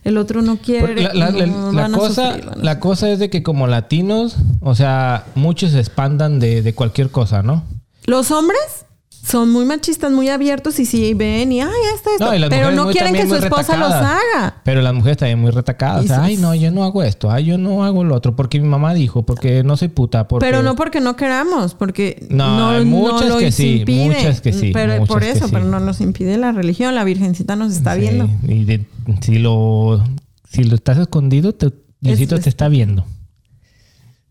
el 0.08 0.18
otro 0.18 0.42
no 0.42 0.58
quiere. 0.58 1.14
La, 1.14 1.32
no, 1.32 1.98
cosa, 1.98 2.34
sufrir, 2.36 2.64
la 2.64 2.80
cosa 2.80 3.10
es 3.10 3.20
de 3.20 3.30
que 3.30 3.44
como 3.44 3.68
latinos, 3.68 4.38
o 4.62 4.74
sea, 4.74 5.26
muchos 5.36 5.72
se 5.72 5.82
espantan 5.82 6.40
de, 6.40 6.62
de 6.62 6.74
cualquier 6.74 7.10
cosa, 7.10 7.44
¿no? 7.44 7.64
Los 8.06 8.32
hombres 8.32 8.86
son 9.24 9.52
muy 9.52 9.66
machistas, 9.66 10.12
muy 10.12 10.30
abiertos 10.30 10.80
y 10.80 10.86
si 10.86 11.14
ven 11.14 11.52
y 11.52 11.62
ay, 11.62 11.70
esto, 11.96 12.10
esto. 12.12 12.34
No, 12.40 12.50
pero 12.50 12.72
no 12.72 12.88
quieren 12.90 13.14
que 13.14 13.28
su 13.28 13.36
esposa 13.36 13.76
los 13.78 13.92
haga. 13.92 14.62
Pero 14.64 14.82
las 14.82 14.94
mujeres 14.94 15.18
también 15.18 15.40
muy 15.40 15.52
retacadas. 15.52 16.06
O 16.06 16.08
sea, 16.08 16.24
ay, 16.24 16.38
no, 16.38 16.56
yo 16.56 16.72
no 16.72 16.84
hago 16.84 17.04
esto. 17.04 17.30
Ay, 17.30 17.46
yo 17.46 17.58
no 17.58 17.84
hago 17.84 18.04
lo 18.04 18.16
otro. 18.16 18.36
Porque 18.36 18.60
mi 18.62 18.68
mamá 18.68 18.94
dijo. 18.94 19.24
Porque 19.24 19.64
no 19.64 19.76
soy 19.78 19.90
puta. 19.90 20.28
Porque... 20.28 20.46
Pero 20.46 20.64
no 20.64 20.76
porque 20.76 21.02
no 21.02 21.16
queramos, 21.16 21.74
porque 21.76 22.26
No, 22.30 22.58
no, 22.58 22.70
hay 22.70 22.86
muchas 22.86 23.28
lo 23.30 23.38
que 23.38 23.52
sí, 23.52 23.80
impide. 23.80 24.06
muchas 24.16 24.42
que 24.42 24.54
sí, 24.54 24.72
Pero 24.74 25.06
por 25.06 25.24
eso, 25.24 25.48
sí. 25.48 25.52
pero 25.54 25.66
no 25.66 25.80
nos 25.80 26.00
impide 26.02 26.38
la 26.38 26.52
religión. 26.52 26.96
La 26.96 27.04
Virgencita 27.04 27.56
nos 27.56 27.74
está 27.74 27.96
Sí, 27.96 28.02
viendo. 28.02 28.30
Y 28.48 28.64
de- 28.66 28.86
si 29.22 29.40
lo 29.40 30.02
si 30.50 30.64
lo 30.64 30.76
estás 30.76 30.98
escondido, 30.98 31.54
te, 31.54 31.72
Diosito 32.00 32.36
Es- 32.36 32.44
te 32.44 32.50
está 32.50 32.70
viendo. 32.70 33.06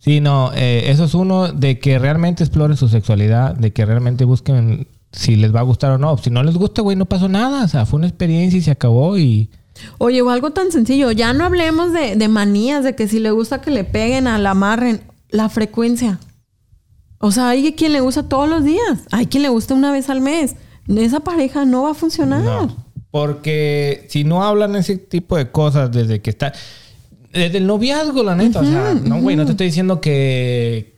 Sí, 0.07 0.21
no, 0.21 0.53
eh, 0.55 0.85
eso 0.87 1.03
es 1.03 1.15
uno 1.15 1.53
de 1.53 1.81
que 1.81 1.99
realmente 1.99 2.45
exploren 2.45 2.77
su 2.77 2.89
sexualidad, 2.89 3.57
de 3.57 3.73
que 3.73 3.85
realmente 3.85 4.25
busquen 4.25 4.87
si 5.11 5.35
les 5.35 5.53
va 5.53 5.59
a 5.59 5.65
gustar 5.65 5.91
o 5.91 5.99
no. 5.99 6.17
Si 6.17 6.31
no 6.31 6.45
les 6.45 6.55
gusta, 6.55 6.81
güey, 6.81 6.97
no 6.97 7.07
pasó 7.07 7.29
nada. 7.29 7.65
O 7.65 7.69
sea, 7.69 7.87
fue 7.87 7.99
una 7.99 8.07
experiencia 8.07 8.57
y 8.57 8.63
se 8.63 8.71
acabó 8.71 9.19
y... 9.19 9.51
Oye, 9.99 10.23
o 10.23 10.31
algo 10.31 10.53
tan 10.53 10.71
sencillo. 10.71 11.11
Ya 11.11 11.33
no 11.33 11.45
hablemos 11.45 11.93
de, 11.93 12.15
de 12.15 12.29
manías, 12.29 12.85
de 12.85 12.95
que 12.95 13.09
si 13.09 13.19
le 13.19 13.33
gusta 13.33 13.61
que 13.61 13.73
le 13.73 13.83
peguen, 13.83 14.29
a 14.29 14.39
la 14.39 14.53
amarren. 14.53 15.01
La 15.29 15.49
frecuencia. 15.49 16.21
O 17.19 17.33
sea, 17.33 17.49
hay 17.49 17.73
quien 17.73 17.93
le 17.93 18.01
gusta 18.01 18.29
todos 18.29 18.49
los 18.49 18.63
días. 18.63 19.09
Hay 19.11 19.27
quien 19.27 19.43
le 19.43 19.49
gusta 19.49 19.75
una 19.75 19.91
vez 19.91 20.09
al 20.09 20.21
mes. 20.21 20.55
Esa 20.87 21.19
pareja 21.19 21.65
no 21.65 21.83
va 21.83 21.91
a 21.91 21.95
funcionar. 21.95 22.43
No, 22.43 22.77
porque 23.11 24.07
si 24.09 24.23
no 24.23 24.45
hablan 24.45 24.77
ese 24.77 24.99
tipo 24.99 25.37
de 25.37 25.51
cosas 25.51 25.91
desde 25.91 26.23
que 26.23 26.31
está... 26.31 26.53
Desde 27.37 27.59
el 27.59 27.67
noviazgo, 27.67 28.23
la 28.23 28.35
neta. 28.35 28.61
o 28.61 28.65
sea, 28.65 28.95
no, 28.95 29.21
güey, 29.21 29.37
no 29.37 29.45
te 29.45 29.53
estoy 29.53 29.67
diciendo 29.67 30.01
que... 30.01 30.97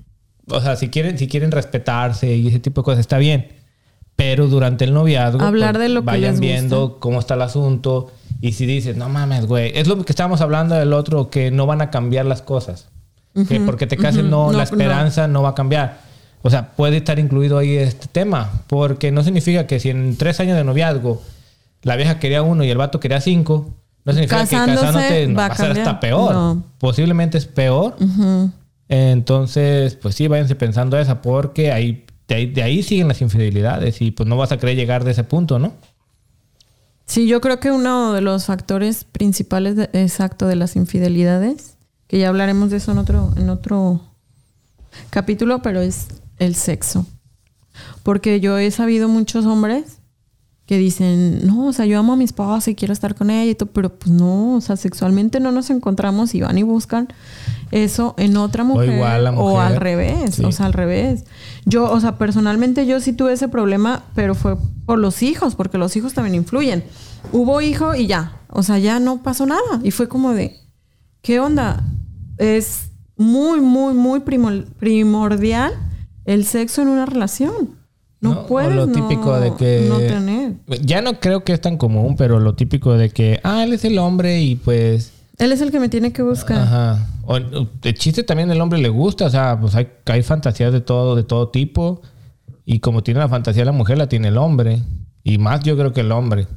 O 0.51 0.61
sea, 0.61 0.77
si 0.77 0.89
quieren, 0.89 1.19
si 1.19 1.29
quieren 1.29 1.51
respetarse 1.51 2.35
y 2.35 2.49
ese 2.49 2.59
tipo 2.61 2.81
de 2.81 2.85
cosas, 2.87 3.01
está 3.01 3.19
bien. 3.19 3.49
Pero 4.17 4.47
durante 4.49 4.85
el 4.85 4.95
noviazgo... 4.95 5.39
pues, 5.39 5.49
Hablar 5.49 5.79
de 5.79 5.89
lo 5.91 6.01
que 6.01 6.07
Vayan 6.07 6.33
les 6.33 6.41
viendo 6.41 6.99
cómo 7.01 7.21
está 7.21 7.35
el 7.35 7.43
asunto. 7.43 8.11
Y 8.41 8.53
si 8.53 8.67
dices, 8.67 8.97
no 8.97 9.09
mames, 9.09 9.47
güey. 9.47 9.73
Es 9.75 9.87
lo 9.89 10.03
que 10.05 10.13
estábamos 10.13 10.41
hablando 10.41 10.75
del 10.75 10.93
otro, 10.93 11.29
que 11.31 11.51
no 11.51 11.67
van 11.67 11.83
a 11.83 11.91
cambiar 11.91 12.25
las 12.27 12.43
cosas. 12.43 12.89
Que 13.49 13.61
porque 13.61 13.87
te 13.87 13.97
cases 13.97 14.25
no, 14.25 14.47
No, 14.47 14.53
la 14.53 14.59
no. 14.59 14.63
esperanza 14.65 15.29
no 15.29 15.43
va 15.43 15.51
a 15.51 15.55
cambiar. 15.55 16.01
O 16.43 16.51
sea, 16.51 16.71
puede 16.73 16.97
estar 16.97 17.19
incluido 17.19 17.59
ahí 17.59 17.77
este 17.77 18.07
tema. 18.09 18.63
Porque 18.67 19.13
no 19.13 19.23
significa 19.23 19.67
que 19.67 19.79
si 19.79 19.91
en 19.91 20.17
tres 20.17 20.41
años 20.41 20.57
de 20.57 20.65
noviazgo 20.65 21.23
la 21.83 21.95
vieja 21.95 22.19
quería 22.19 22.43
uno 22.43 22.65
y 22.65 22.71
el 22.71 22.79
vato 22.79 22.99
quería 22.99 23.21
cinco, 23.21 23.75
no 24.09 24.13
significa 24.15 24.39
Casándose 24.39 24.75
que 24.81 24.87
casándote 24.87 25.27
no, 25.29 25.35
va 25.39 25.47
a 25.47 25.49
a 25.49 25.57
ser 25.57 25.71
hasta 25.79 26.01
peor. 26.01 26.33
No. 26.33 26.63
Posiblemente 26.79 27.39
es 27.39 27.47
peor. 27.47 27.97
Entonces, 28.89 29.95
pues 29.97 30.15
sí, 30.15 30.29
váyanse 30.29 30.55
pensando 30.55 30.99
esa, 30.99 31.21
porque 31.21 31.73
ahí, 31.73 32.07
de, 32.27 32.35
ahí, 32.35 32.47
de 32.47 32.63
ahí 32.63 32.83
siguen 32.83 33.09
las 33.09 33.21
infidelidades 33.21 34.01
y 34.01 34.11
pues 34.11 34.29
no 34.29 34.37
vas 34.37 34.51
a 34.53 34.57
querer 34.59 34.77
llegar 34.77 35.05
de 35.05 35.11
ese 35.11 35.25
punto, 35.25 35.59
¿no? 35.59 35.73
Sí, 37.05 37.27
yo 37.27 37.41
creo 37.41 37.59
que 37.61 37.71
uno 37.71 38.13
de 38.13 38.21
los 38.21 38.47
factores 38.47 39.05
principales 39.05 39.77
de- 39.77 39.91
exacto 39.93 40.47
de 40.47 40.57
las 40.57 40.77
infidelidades, 40.77 41.77
que 42.07 42.19
ya 42.19 42.29
hablaremos 42.29 42.71
de 42.71 42.79
eso 42.79 42.93
en 42.93 42.99
otro, 42.99 43.33
en 43.37 43.49
otro 43.51 44.01
capítulo, 45.11 45.61
pero 45.63 45.81
es 45.81 46.09
el 46.39 46.55
sexo. 46.55 47.07
Porque 48.03 48.41
yo 48.41 48.59
he 48.59 48.71
sabido 48.71 49.09
muchos 49.09 49.47
hombres 49.47 49.99
que 50.69 50.77
dicen, 50.77 51.47
no, 51.47 51.69
o 51.69 51.73
sea, 51.73 51.87
yo 51.87 51.99
amo 51.99 52.13
a 52.13 52.17
mi 52.17 52.25
esposa 52.25 52.71
y 52.71 52.75
quiero 52.75 52.93
estar 52.93 53.15
con 53.15 53.31
ella 53.31 53.51
y 53.51 53.55
todo, 53.55 53.71
pero 53.73 53.99
pues 53.99 54.11
no, 54.11 54.57
o 54.57 54.61
sea, 54.61 54.77
sexualmente 54.77 55.41
no 55.41 55.51
nos 55.51 55.71
encontramos 55.71 56.35
y 56.35 56.43
van 56.43 56.59
y 56.59 56.63
buscan 56.63 57.09
eso 57.71 58.15
en 58.19 58.37
otra 58.37 58.65
mujer 58.65 58.91
o, 58.91 58.93
igual 58.93 59.25
la 59.25 59.33
mujer. 59.33 59.61
al 59.63 59.77
revés, 59.77 60.35
Sí. 60.35 60.45
o 60.45 60.53
sea, 60.53 60.67
al 60.67 60.75
revés. 60.75 61.25
Yo, 61.65 61.91
o 61.91 61.99
sea, 62.01 62.19
personalmente 62.19 62.85
yo 62.87 63.01
sí 63.01 63.15
tuve 63.15 63.33
ese 63.33 63.49
problema, 63.49 64.05
pero 64.15 64.35
fue 64.35 64.59
por 64.85 64.99
los 64.99 65.23
hijos, 65.23 65.55
porque 65.55 65.79
los 65.79 65.97
hijos 65.97 66.13
también 66.13 66.35
influyen. 66.35 66.85
Hubo 67.33 67.63
hijo 67.63 67.95
y 67.95 68.07
ya, 68.07 68.37
o 68.51 68.63
sea, 68.63 68.79
ya 68.79 69.01
no 69.01 69.23
pasó 69.23 69.47
nada 69.47 69.81
y 69.83 69.91
fue 69.91 70.07
como 70.07 70.35
de, 70.35 70.55
¿qué 71.23 71.41
onda? 71.41 71.83
Es 72.37 72.91
muy, 73.17 73.63
muy, 73.63 73.95
muy 73.95 74.21
primordial 74.21 75.73
el 76.27 76.45
sexo 76.45 76.83
en 76.83 76.89
una 76.89 77.07
relación. 77.07 77.78
No, 78.21 78.35
No, 78.35 78.41
o 78.41 78.47
puedes 78.47 78.75
lo 78.75 78.87
no- 78.87 78.93
típico 78.93 79.39
de 79.39 79.55
que- 79.55 79.87
no 79.89 79.99
tener. 79.99 80.55
Ya 80.85 81.01
no 81.03 81.21
creo 81.21 81.45
que 81.45 81.53
es 81.53 81.61
tan 81.61 81.77
común, 81.77 82.17
pero 82.17 82.41
lo 82.41 82.55
típico 82.55 82.95
de 82.97 83.11
que, 83.11 83.39
ah, 83.45 83.63
él 83.65 83.73
es 83.73 83.85
el 83.85 83.99
hombre 83.99 84.41
y 84.43 84.57
pues 84.57 85.13
Él 85.39 85.53
es 85.53 85.61
el 85.61 85.71
que 85.71 85.79
me 85.79 85.89
tiene 85.89 86.13
que 86.13 86.23
buscar. 86.23 86.59
Ajá. 86.59 87.07
O, 87.25 87.37
o, 87.37 87.69
el 87.85 87.95
chiste 87.95 88.25
también 88.25 88.51
el 88.51 88.61
hombre 88.61 88.81
le 88.81 88.89
gusta, 88.89 89.27
o 89.27 89.31
sea, 89.31 89.57
pues 89.61 89.77
hay, 89.77 89.87
hay 90.07 90.23
fantasías 90.25 90.73
de 90.73 90.81
todo, 90.81 91.15
de 91.15 91.23
todo 91.23 91.51
tipo. 91.51 92.03
Y 92.65 92.81
como 92.81 93.05
tiene 93.05 93.21
la 93.21 93.29
fantasía 93.29 93.65
la 93.65 93.71
mujer, 93.73 93.99
la 93.99 94.09
tiene 94.09 94.29
el 94.29 94.37
hombre. 94.37 94.83
Y 95.23 95.39
más 95.39 95.61
yo 95.63 95.77
creo 95.77 95.93
que 95.93 96.01
el 96.01 96.11
hombre. 96.11 96.49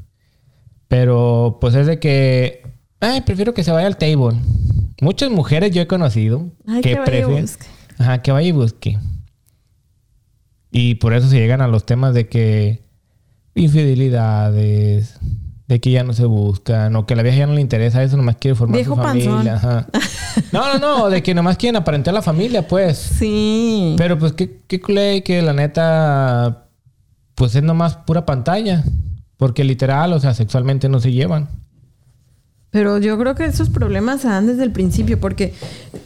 Pero 0.87 1.57
pues 1.61 1.75
es 1.75 1.87
de 1.87 1.99
que, 1.99 2.63
ay, 2.99 3.21
prefiero 3.21 3.53
que 3.53 3.63
se 3.63 3.71
vaya 3.71 3.87
al 3.87 3.97
table. 3.97 4.35
Muchas 4.99 5.29
mujeres 5.31 5.71
yo 5.71 5.81
he 5.81 5.87
conocido 5.87 6.49
Ay, 6.67 6.81
que 6.81 6.89
que 6.93 6.99
vaya 6.99 7.03
y 7.03 7.05
prefieren. 7.21 7.41
busque. 7.43 7.65
Ajá, 7.99 8.21
que 8.21 8.31
vaya 8.31 8.47
y 8.47 8.51
busque. 8.51 8.97
Y 10.71 10.95
por 10.95 11.13
eso 11.13 11.27
se 11.27 11.37
llegan 11.37 11.61
a 11.61 11.67
los 11.67 11.85
temas 11.85 12.13
de 12.13 12.27
que 12.27 12.83
infidelidades, 13.55 15.19
de 15.67 15.79
que 15.81 15.91
ya 15.91 16.03
no 16.03 16.13
se 16.13 16.25
buscan, 16.25 16.95
o 16.95 17.05
que 17.05 17.15
la 17.15 17.23
vieja 17.23 17.39
ya 17.39 17.47
no 17.47 17.53
le 17.53 17.61
interesa 17.61 18.01
eso, 18.01 18.15
nomás 18.15 18.37
quiere 18.37 18.55
formar 18.55 18.77
Viejo 18.77 18.95
su 18.95 19.01
familia. 19.01 19.55
Ajá. 19.55 19.87
No, 20.53 20.73
no, 20.73 20.79
no, 20.79 21.09
de 21.09 21.21
que 21.21 21.33
nomás 21.33 21.57
quieren 21.57 21.75
aparentar 21.75 22.13
la 22.13 22.21
familia, 22.21 22.65
pues. 22.67 22.97
Sí. 22.97 23.95
Pero 23.97 24.17
pues 24.17 24.31
qué, 24.31 24.61
qué 24.67 24.79
culé 24.79 25.23
que 25.23 25.41
la 25.41 25.51
neta, 25.51 26.67
pues 27.35 27.55
es 27.55 27.63
nomás 27.63 27.97
pura 27.97 28.25
pantalla. 28.25 28.83
Porque 29.35 29.63
literal, 29.63 30.13
o 30.13 30.19
sea, 30.19 30.33
sexualmente 30.33 30.87
no 30.87 30.99
se 30.99 31.11
llevan. 31.11 31.49
Pero 32.71 32.97
yo 32.99 33.17
creo 33.19 33.35
que 33.35 33.43
esos 33.45 33.69
problemas 33.69 34.21
se 34.21 34.29
dan 34.29 34.47
desde 34.47 34.63
el 34.63 34.71
principio 34.71 35.19
porque 35.19 35.53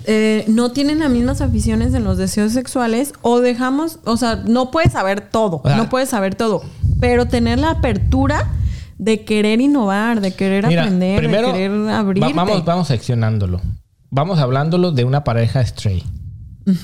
eh, 0.06 0.44
no 0.48 0.72
tienen 0.72 1.00
las 1.00 1.12
mismas 1.12 1.42
aficiones 1.42 1.94
en 1.94 2.04
los 2.04 2.18
deseos 2.18 2.52
sexuales 2.54 3.14
o 3.22 3.40
dejamos, 3.40 4.00
o 4.04 4.18
sea, 4.18 4.38
no 4.48 4.72
puedes 4.72 4.92
saber 4.94 5.22
todo, 5.22 5.62
sea, 5.64 5.78
no 5.78 5.90
puedes 5.90 6.10
saber 6.10 6.34
todo, 6.34 6.64
pero 7.00 7.28
tener 7.28 7.60
la 7.60 7.70
apertura 7.72 8.52
de 8.98 9.24
querer 9.26 9.62
innovar, 9.62 10.22
de 10.22 10.34
querer 10.34 10.66
Mira, 10.68 10.84
aprender, 10.84 11.20
primero, 11.20 11.48
de 11.50 11.54
querer 11.54 11.72
va- 11.86 12.00
abrirte. 12.00 12.34
vamos, 12.34 12.66
vamos 12.66 12.88
seccionándolo. 12.88 13.62
Vamos 14.10 14.40
hablándolo 14.40 14.92
de 14.92 15.04
una 15.04 15.24
pareja 15.24 15.64
stray. 15.66 16.04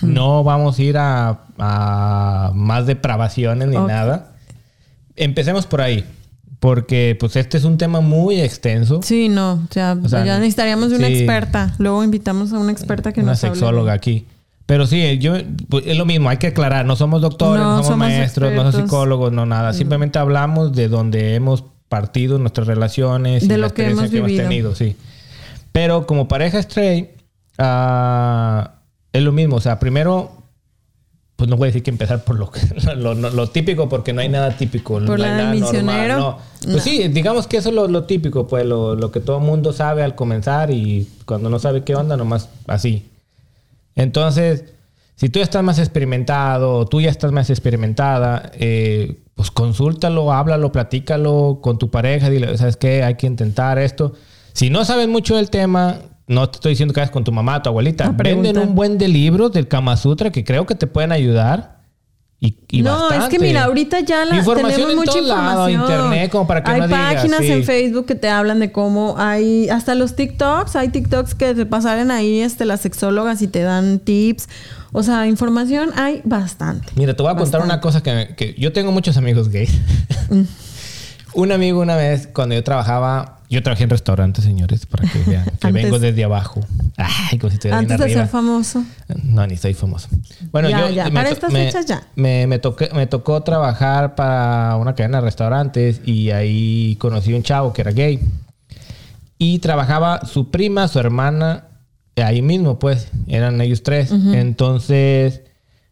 No 0.04 0.44
vamos 0.44 0.78
a 0.78 0.82
ir 0.84 0.98
a, 0.98 1.46
a 1.58 2.52
más 2.54 2.86
depravaciones 2.86 3.68
ni 3.68 3.78
nada. 3.78 4.34
Empecemos 5.16 5.66
por 5.66 5.82
ahí. 5.82 6.06
Porque 6.62 7.18
pues 7.20 7.36
este 7.36 7.58
es 7.58 7.64
un 7.66 7.78
tema 7.78 8.00
muy 8.02 8.40
extenso. 8.40 9.02
Sí, 9.04 9.28
no, 9.30 9.68
sea, 9.72 9.98
O 10.02 10.08
sea, 10.08 10.24
ya 10.24 10.38
necesitaríamos 10.38 10.92
de 10.92 10.98
una 10.98 11.08
sí. 11.08 11.16
experta. 11.16 11.74
Luego 11.80 12.04
invitamos 12.04 12.54
a 12.54 12.60
una 12.60 12.72
experta 12.72 13.12
que 13.12 13.22
una 13.22 13.32
nos 13.32 13.42
de- 13.42 13.48
sexóloga 13.50 13.92
aquí. 13.94 14.26
Pero 14.68 14.86
sí, 14.88 15.18
yo 15.18 15.34
pues, 15.70 15.86
es 15.88 15.98
lo 15.98 16.06
mismo, 16.06 16.30
hay 16.30 16.38
que 16.38 16.48
aclarar, 16.48 16.86
no 16.86 16.96
somos 16.96 17.20
doctores, 17.22 17.62
No 17.62 17.72
no 17.72 17.76
somos, 17.78 17.86
somos 17.88 17.98
maestros, 17.98 18.54
no 18.54 18.72
somos 18.72 18.76
psicólogos, 18.76 19.34
no 19.34 19.46
nada. 19.46 19.74
Simplemente 19.74 20.18
hablamos 20.20 20.72
de 20.74 20.88
donde 20.88 21.34
hemos 21.36 21.64
partido 21.90 22.38
nuestras 22.38 22.68
relaciones 22.68 23.44
y 23.44 23.48
De 23.48 23.58
la 23.58 23.68
lo 23.68 23.74
que 23.74 23.88
hemos 23.90 24.10
que 24.12 24.18
hemos 24.18 24.28
vivido. 24.30 24.44
tenido, 24.48 24.76
sí. 24.76 24.96
Pero 25.74 26.06
como 26.06 26.28
pareja 26.28 26.62
stray, 26.62 27.10
ah, 27.58 28.76
es 29.12 29.22
lo 29.24 29.32
mismo. 29.32 29.56
O 29.58 29.62
sea, 29.62 29.80
primero, 29.80 30.41
pues 31.42 31.50
no 31.50 31.58
voy 31.58 31.66
a 31.66 31.70
decir 31.70 31.82
que 31.82 31.90
empezar 31.90 32.24
por 32.24 32.38
lo, 32.38 32.52
lo, 32.98 33.16
lo- 33.16 33.30
lo 33.32 33.48
típico, 33.48 33.90
porque 33.90 34.14
no 34.14 34.22
hay 34.22 34.30
nada 34.30 34.56
típico. 34.56 34.94
Por 34.94 35.02
no 35.02 35.14
hay 35.14 35.20
la 35.22 35.28
del 35.30 35.38
nada 35.38 35.54
normal, 35.56 35.62
misionero. 35.72 36.18
no. 36.20 36.38
Pues 36.62 36.76
No. 36.76 36.80
sí, 36.84 37.08
digamos 37.08 37.48
que 37.48 37.58
eso 37.58 37.70
es 37.70 37.76
lo, 37.76 38.04
típico, 38.04 38.46
pues 38.48 38.64
lo, 38.64 39.12
que 39.12 39.20
todo 39.22 39.40
mundo 39.40 39.74
sabe 39.74 40.04
al 40.04 40.14
comenzar 40.14 40.70
y 40.70 41.10
cuando 41.26 41.50
no 41.50 41.58
sabe 41.58 41.84
qué 41.84 41.96
onda, 41.96 42.16
nomás 42.16 42.50
así. 42.68 43.08
Entonces, 43.96 44.66
si 45.16 45.30
tú 45.30 45.40
estás 45.40 45.64
más 45.64 45.80
experimentado, 45.80 46.86
tú 46.86 47.02
ya 47.02 47.10
estás 47.10 47.32
más 47.32 47.50
experimentada, 47.50 48.52
eh, 48.54 49.18
pues 49.34 49.50
consúltalo, 49.52 50.32
háblalo, 50.32 50.72
platícalo 50.72 51.60
con 51.62 51.80
tu 51.80 51.90
pareja, 51.90 52.30
dile, 52.30 52.56
¿sabes 52.58 52.78
qué? 52.78 53.04
Hay 53.04 53.16
que 53.16 53.26
intentar 53.28 53.80
esto. 53.80 54.14
Si 54.54 54.70
no 54.70 54.86
sabes 54.86 55.08
mucho 55.08 55.36
del 55.38 55.50
tema, 55.50 55.98
no 56.32 56.50
te 56.50 56.58
estoy 56.58 56.72
diciendo 56.72 56.94
que 56.94 57.02
hagas 57.02 57.12
con 57.12 57.24
tu 57.24 57.32
mamá, 57.32 57.62
tu 57.62 57.70
abuelita. 57.70 58.10
Venden 58.10 58.58
un 58.58 58.74
buen 58.74 58.98
de 58.98 59.08
libros 59.08 59.52
del 59.52 59.68
Kama 59.68 59.98
Sutra 59.98 60.32
que 60.32 60.44
creo 60.44 60.66
que 60.66 60.76
te 60.76 60.88
pueden 60.88 61.12
ayudar. 61.12 61.82
Y, 62.40 62.58
y 62.72 62.82
no, 62.82 62.96
es 62.96 63.02
bastante. 63.12 63.38
que 63.38 63.44
mira, 63.44 63.66
ahorita 63.66 64.00
ya 64.00 64.26
la, 64.26 64.38
Información 64.38 64.88
tenemos 64.88 64.92
en 64.92 64.98
mucha 64.98 65.20
información. 65.20 65.82
internet, 65.82 66.32
como 66.32 66.48
para 66.48 66.64
que 66.64 66.72
hay 66.72 66.80
no 66.80 66.88
digas, 66.88 67.14
páginas 67.14 67.40
sí. 67.42 67.52
en 67.52 67.64
Facebook 67.64 68.08
que 68.08 68.16
te 68.16 68.30
hablan 68.30 68.60
de 68.60 68.72
cómo 68.72 69.14
hay 69.20 69.70
hasta 69.70 69.94
los 69.94 70.16
TikToks, 70.16 70.76
hay 70.76 70.90
TikToks 70.90 71.36
que 71.36 71.54
te 71.54 71.68
pasan 71.68 72.10
ahí 72.10 72.40
este 72.40 72.66
las 72.66 72.82
sexólogas 72.82 73.44
y 73.44 73.48
te 73.48 73.62
dan 73.62 74.00
tips. 74.00 74.50
O 74.92 75.04
sea, 75.04 75.28
información 75.28 75.92
hay 75.96 76.22
bastante. 76.24 76.88
Mira, 76.96 77.14
te 77.14 77.22
voy 77.22 77.32
a 77.32 77.36
contar 77.36 77.62
una 77.62 77.80
cosa 77.80 78.02
que, 78.02 78.34
que 78.36 78.56
yo 78.58 78.74
tengo 78.74 78.92
muchos 78.92 79.18
amigos 79.18 79.50
gays. 79.50 79.80
Un 81.34 81.52
amigo 81.52 81.80
una 81.82 81.96
vez, 81.96 82.28
cuando 82.28 82.56
yo 82.56 82.64
trabajaba, 82.64 83.40
yo 83.50 83.64
trabajé 83.64 83.86
en 83.86 83.90
restaurantes, 83.90 84.44
señores, 84.44 84.86
para 84.86 85.10
que 85.10 85.20
vean 85.26 85.46
que 85.46 85.68
Antes- 85.68 85.74
vengo 85.84 86.00
desde 86.00 86.24
abajo. 86.24 86.62
Ay, 86.98 87.38
como 87.40 87.50
si 87.50 87.56
estuviera 87.56 87.78
Antes 87.80 87.98
de 87.98 88.04
arriba. 88.04 88.22
ser 88.22 88.30
famoso. 88.30 88.84
No, 89.24 89.48
ni 89.48 89.56
soy 89.58 89.74
famoso. 89.74 90.10
Bueno, 90.52 90.70
Ya, 90.70 90.82
yo 90.90 90.90
ya. 90.94 91.06
me 91.06 91.12
Para 91.12 91.30
estas 91.30 91.52
me- 91.54 91.66
fechas 91.66 91.86
ya. 91.86 92.04
Me, 92.16 92.48
me, 92.48 92.62
toqué- 92.62 92.92
me 92.94 93.08
tocó 93.08 93.42
trabajar 93.44 94.16
para 94.16 94.76
una 94.76 94.94
cadena 94.96 95.20
de 95.20 95.26
restaurantes 95.26 96.02
y 96.06 96.32
ahí 96.32 96.96
conocí 97.00 97.34
un 97.34 97.44
chavo 97.44 97.72
que 97.74 97.82
era 97.82 97.92
gay. 97.92 98.20
Y 99.38 99.60
trabajaba 99.60 100.26
su 100.26 100.52
prima, 100.52 100.88
su 100.88 101.00
hermana, 101.00 101.66
ahí 102.18 102.42
mismo, 102.42 102.78
pues, 102.78 103.08
eran 103.28 103.60
ellos 103.62 103.84
tres. 103.84 104.12
Entonces, 104.12 105.42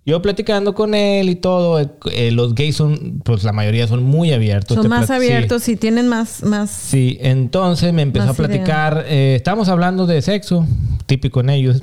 yo 0.09 0.21
platicando 0.21 0.73
con 0.73 0.95
él 0.95 1.29
y 1.29 1.35
todo, 1.35 1.79
eh, 1.79 1.89
eh, 2.11 2.31
los 2.31 2.55
gays 2.55 2.75
son, 2.75 3.21
pues 3.23 3.43
la 3.43 3.53
mayoría 3.53 3.87
son 3.87 4.03
muy 4.03 4.33
abiertos. 4.33 4.75
Son 4.75 4.87
más 4.89 5.03
plat- 5.03 5.07
sí. 5.07 5.13
abiertos 5.13 5.69
y 5.69 5.75
tienen 5.77 6.07
más, 6.07 6.43
más. 6.43 6.69
Sí, 6.71 7.17
entonces 7.21 7.93
me 7.93 8.01
empezó 8.01 8.31
a 8.31 8.33
platicar, 8.33 9.05
eh, 9.07 9.35
estábamos 9.35 9.69
hablando 9.69 10.07
de 10.07 10.21
sexo, 10.21 10.65
típico 11.05 11.39
en 11.41 11.49
ellos. 11.51 11.81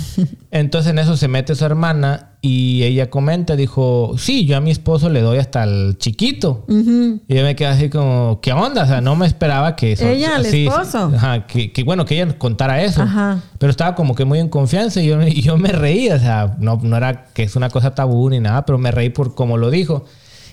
entonces 0.50 0.90
en 0.90 0.98
eso 0.98 1.16
se 1.16 1.28
mete 1.28 1.54
su 1.54 1.64
hermana 1.64 2.30
y 2.40 2.82
ella 2.84 3.10
comenta, 3.10 3.56
dijo, 3.56 4.14
sí, 4.18 4.46
yo 4.46 4.56
a 4.56 4.60
mi 4.60 4.70
esposo 4.70 5.08
le 5.08 5.20
doy 5.20 5.38
hasta 5.38 5.64
el 5.64 5.96
chiquito. 5.98 6.64
Ujú. 6.68 7.20
Y 7.26 7.34
yo 7.34 7.42
me 7.42 7.56
quedé 7.56 7.68
así 7.68 7.90
como, 7.90 8.40
¿qué 8.40 8.52
onda? 8.52 8.84
O 8.84 8.86
sea, 8.86 9.00
no 9.00 9.16
me 9.16 9.26
esperaba 9.26 9.74
que 9.74 9.92
eso. 9.92 10.06
Ella, 10.06 10.36
al 10.36 10.46
sí, 10.46 10.66
esposo. 10.66 11.10
Ajá, 11.14 11.46
que, 11.46 11.72
que 11.72 11.82
bueno, 11.82 12.04
que 12.04 12.20
ella 12.20 12.38
contara 12.38 12.82
eso. 12.82 13.02
Ajá. 13.02 13.40
Pero 13.58 13.70
estaba 13.70 13.94
como 13.94 14.14
que 14.14 14.24
muy 14.24 14.38
en 14.38 14.48
confianza 14.48 15.02
y 15.02 15.06
yo, 15.06 15.20
y 15.26 15.42
yo 15.42 15.56
me 15.56 15.70
reí, 15.70 16.08
o 16.10 16.18
sea, 16.18 16.56
no, 16.58 16.78
no 16.82 16.96
era 16.96 17.24
que 17.34 17.42
es 17.42 17.56
una 17.56 17.70
cosa 17.70 17.94
tabú 17.94 18.30
ni 18.30 18.40
nada, 18.40 18.64
pero 18.64 18.78
me 18.78 18.90
reí 18.90 19.10
por 19.10 19.34
cómo 19.34 19.56
lo 19.56 19.70
dijo. 19.70 20.04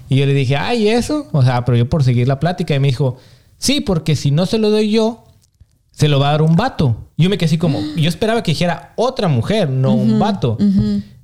Y 0.09 0.17
yo 0.17 0.25
le 0.25 0.33
dije, 0.33 0.57
ay, 0.57 0.89
¿eso? 0.89 1.27
O 1.31 1.43
sea, 1.43 1.65
pero 1.65 1.77
yo 1.77 1.89
por 1.89 2.03
seguir 2.03 2.27
la 2.27 2.39
plática 2.39 2.75
y 2.75 2.79
me 2.79 2.87
dijo, 2.87 3.17
sí, 3.57 3.81
porque 3.81 4.15
si 4.15 4.31
no 4.31 4.45
se 4.45 4.57
lo 4.57 4.69
doy 4.69 4.91
yo, 4.91 5.23
se 5.91 6.07
lo 6.07 6.19
va 6.19 6.29
a 6.29 6.31
dar 6.31 6.41
un 6.41 6.55
vato. 6.55 6.97
Yo 7.17 7.29
me 7.29 7.37
quedé 7.37 7.45
así 7.45 7.57
como, 7.57 7.79
yo 7.95 8.09
esperaba 8.09 8.41
que 8.41 8.51
dijera 8.51 8.93
otra 8.95 9.27
mujer, 9.27 9.69
no 9.69 9.93
un 9.93 10.19
vato. 10.19 10.57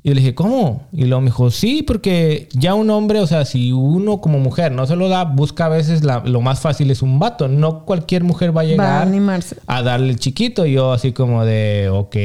Y 0.01 0.09
yo 0.09 0.15
le 0.15 0.21
dije, 0.21 0.33
¿cómo? 0.35 0.83
Y 0.93 1.03
luego 1.05 1.19
me 1.21 1.25
dijo, 1.27 1.51
sí, 1.51 1.83
porque 1.83 2.47
ya 2.53 2.73
un 2.73 2.89
hombre, 2.89 3.19
o 3.19 3.27
sea, 3.27 3.43
si 3.43 3.73
uno 3.73 4.21
como 4.21 4.39
mujer 4.39 4.71
no 4.71 4.85
se 4.87 4.95
lo 4.95 5.09
da, 5.09 5.25
busca 5.25 5.65
a 5.65 5.69
veces 5.69 6.05
la- 6.05 6.21
lo 6.25 6.39
más 6.39 6.61
fácil 6.61 6.89
es 6.89 7.01
un 7.01 7.19
vato. 7.19 7.49
No 7.49 7.83
cualquier 7.85 8.23
mujer 8.23 8.49
va 8.55 8.61
a 8.61 8.63
Va 8.63 8.69
a 8.69 8.71
llegar 8.71 9.01
animarse. 9.07 9.57
a 9.67 9.81
darle 9.83 10.11
el 10.11 10.19
chiquito. 10.19 10.65
Y 10.65 10.73
yo 10.73 10.93
así 10.93 11.11
como 11.11 11.43
de, 11.43 11.89
ok. 11.91 12.15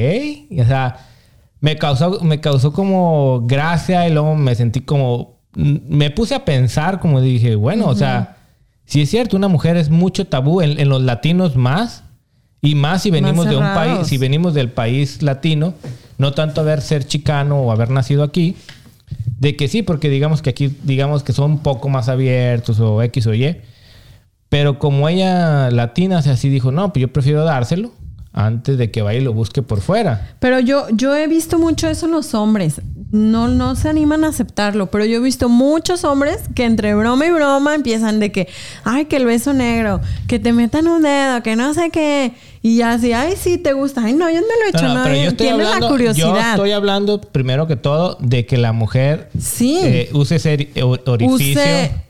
Y, 0.50 0.60
o 0.60 0.64
sea, 0.66 0.98
me 1.60 1.76
causó, 1.76 2.20
me 2.22 2.40
causó 2.40 2.72
como 2.72 3.42
gracia 3.46 4.06
y 4.08 4.12
luego 4.12 4.36
me 4.36 4.54
sentí 4.54 4.80
como... 4.80 5.34
Me 5.56 6.10
puse 6.10 6.34
a 6.36 6.44
pensar 6.44 7.00
como 7.00 7.20
dije, 7.20 7.54
bueno, 7.56 7.86
o 7.86 7.94
sea, 7.96 8.36
si 8.84 9.02
es 9.02 9.10
cierto, 9.10 9.36
una 9.36 9.48
mujer 9.48 9.76
es 9.76 9.88
mucho 9.90 10.26
tabú 10.26 10.60
en, 10.60 10.78
en 10.78 10.88
los 10.88 11.02
latinos 11.02 11.56
más. 11.56 12.04
Y 12.60 12.76
más 12.76 13.02
si 13.02 13.10
venimos 13.10 13.46
de 13.46 13.56
un 13.56 13.64
país, 13.74 14.06
si 14.06 14.16
venimos 14.16 14.54
del 14.54 14.70
país 14.70 15.22
latino, 15.22 15.74
no 16.18 16.32
tanto 16.32 16.60
haber 16.60 16.80
ser 16.80 17.04
chicano 17.04 17.60
o 17.60 17.72
haber 17.72 17.90
nacido 17.90 18.22
aquí, 18.22 18.56
de 19.38 19.56
que 19.56 19.68
sí, 19.68 19.82
porque 19.82 20.08
digamos 20.08 20.42
que 20.42 20.50
aquí, 20.50 20.76
digamos 20.82 21.22
que 21.22 21.32
son 21.32 21.52
un 21.52 21.58
poco 21.58 21.88
más 21.88 22.08
abiertos 22.08 22.80
o 22.80 23.02
X 23.02 23.26
o 23.26 23.34
Y. 23.34 23.56
Pero 24.48 24.78
como 24.78 25.08
ella 25.08 25.70
latina, 25.70 26.16
o 26.24 26.30
así 26.30 26.48
dijo, 26.48 26.70
no, 26.70 26.92
pues 26.92 27.00
yo 27.02 27.12
prefiero 27.12 27.44
dárselo 27.44 27.92
antes 28.32 28.78
de 28.78 28.90
que 28.90 29.02
vaya 29.02 29.20
y 29.20 29.22
lo 29.22 29.32
busque 29.32 29.62
por 29.62 29.80
fuera. 29.80 30.34
Pero 30.40 30.60
yo, 30.60 30.86
yo 30.92 31.14
he 31.16 31.26
visto 31.28 31.58
mucho 31.58 31.88
eso 31.88 32.06
en 32.06 32.12
los 32.12 32.34
hombres. 32.34 32.80
No, 33.14 33.46
no 33.46 33.76
se 33.76 33.88
animan 33.88 34.24
a 34.24 34.28
aceptarlo, 34.30 34.90
pero 34.90 35.04
yo 35.04 35.18
he 35.18 35.20
visto 35.20 35.48
muchos 35.48 36.02
hombres 36.02 36.38
que 36.56 36.64
entre 36.64 36.96
broma 36.96 37.24
y 37.26 37.30
broma 37.30 37.76
empiezan 37.76 38.18
de 38.18 38.32
que, 38.32 38.48
ay, 38.82 39.04
que 39.04 39.14
el 39.14 39.24
beso 39.24 39.52
negro, 39.52 40.00
que 40.26 40.40
te 40.40 40.52
metan 40.52 40.88
un 40.88 41.02
dedo, 41.02 41.40
que 41.44 41.54
no 41.54 41.72
sé 41.74 41.90
qué. 41.90 42.32
Y 42.60 42.78
ya 42.78 42.94
así, 42.94 43.12
ay, 43.12 43.34
sí, 43.38 43.56
te 43.56 43.72
gusta. 43.72 44.02
Ay, 44.04 44.14
no, 44.14 44.28
yo 44.30 44.40
no 44.40 44.46
lo 44.46 44.66
he 44.66 44.68
hecho, 44.70 44.88
No, 44.88 44.94
no, 44.94 45.04
pero 45.04 45.14
yo 45.14 45.22
estoy 45.28 45.46
Tienes 45.46 45.58
la 45.58 45.74
hablando, 45.74 45.86
yo 45.86 45.92
curiosidad. 45.92 46.50
estoy 46.54 46.72
hablando 46.72 47.20
primero 47.20 47.68
que 47.68 47.76
todo 47.76 48.16
de 48.20 48.46
que 48.46 48.56
la 48.58 48.72
mujer 48.72 49.28
Sí. 49.38 49.78
eh, 49.80 50.10
use 50.12 50.34
ese 50.36 50.58
ori- 50.58 50.82
or- 50.82 51.02
orificio. 51.06 51.62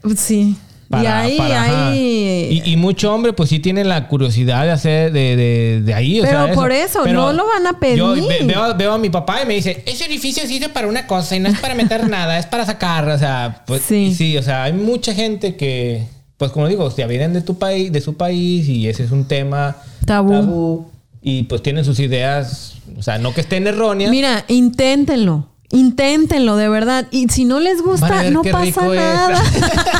Use, 0.05 0.17
sí. 0.17 0.57
Y 0.91 1.07
ahí, 1.07 1.37
para- 1.39 1.89
ahí. 1.91 2.63
Y, 2.65 2.73
y 2.73 2.77
mucho 2.77 3.13
hombre, 3.15 3.33
pues 3.33 3.49
sí 3.51 3.59
tiene 3.59 3.85
la 3.85 4.07
curiosidad 4.09 4.65
de 4.65 4.71
hacer 4.71 5.13
de, 5.13 5.37
de, 5.37 5.83
de 5.83 5.95
ahí. 5.95 6.21
o 6.21 6.25
Pero 6.25 6.45
sea, 6.47 6.55
por 6.55 6.71
eso, 6.73 7.07
no 7.07 7.33
lo 7.33 7.47
van 7.47 7.67
a 7.67 7.79
pedir. 7.81 7.99
Yo 7.99 8.13
ve- 8.15 8.41
veo, 8.45 8.75
veo 8.77 8.93
a 8.93 8.99
mi 8.99 9.11
papá 9.11 9.43
y 9.43 9.47
me 9.47 9.55
dice, 9.55 9.83
ese 9.87 10.05
orificio 10.05 10.47
sirve 10.47 10.69
para 10.69 10.87
una 10.87 11.07
cosa 11.07 11.35
y 11.37 11.41
no 11.41 11.49
es 11.49 11.59
para 11.59 11.75
meter 11.75 12.09
nada, 12.09 12.39
es 12.39 12.47
para 12.47 12.65
sacar. 12.67 13.09
O 13.09 13.19
sea, 13.19 13.63
pues 13.67 13.83
Sí. 13.83 14.15
sí. 14.15 14.37
o 14.37 14.43
sea, 14.43 14.65
hay 14.65 14.73
mucha 14.73 15.15
gente 15.15 15.57
que, 15.57 16.05
pues 16.37 16.51
como 16.53 16.69
digo, 16.69 16.95
ya 16.97 17.07
vienen 17.07 17.33
de 17.33 17.41
tu 17.43 17.59
país, 17.59 17.91
de 17.93 18.01
su 18.01 18.17
país 18.17 18.69
y 18.69 18.89
ese 18.89 19.05
es 19.05 19.11
un 19.11 19.27
tema 19.27 19.77
Tabú. 20.05 20.91
y 21.23 21.45
pues 21.45 21.63
tienen 21.63 21.85
sus 21.85 21.99
ideas, 22.01 22.75
o 22.99 23.03
sea, 23.03 23.19
no 23.19 23.33
que 23.33 23.41
estén 23.41 23.67
erróneas. 23.67 24.11
Mira, 24.11 24.45
inténtenlo. 24.49 25.49
Inténtenlo, 25.71 26.57
de 26.57 26.69
verdad. 26.69 27.07
Y 27.11 27.29
si 27.29 27.45
no 27.45 27.59
les 27.61 27.83
gusta, 27.83 28.31
no 28.31 28.43
pasa 28.43 28.87
nada. 28.87 29.43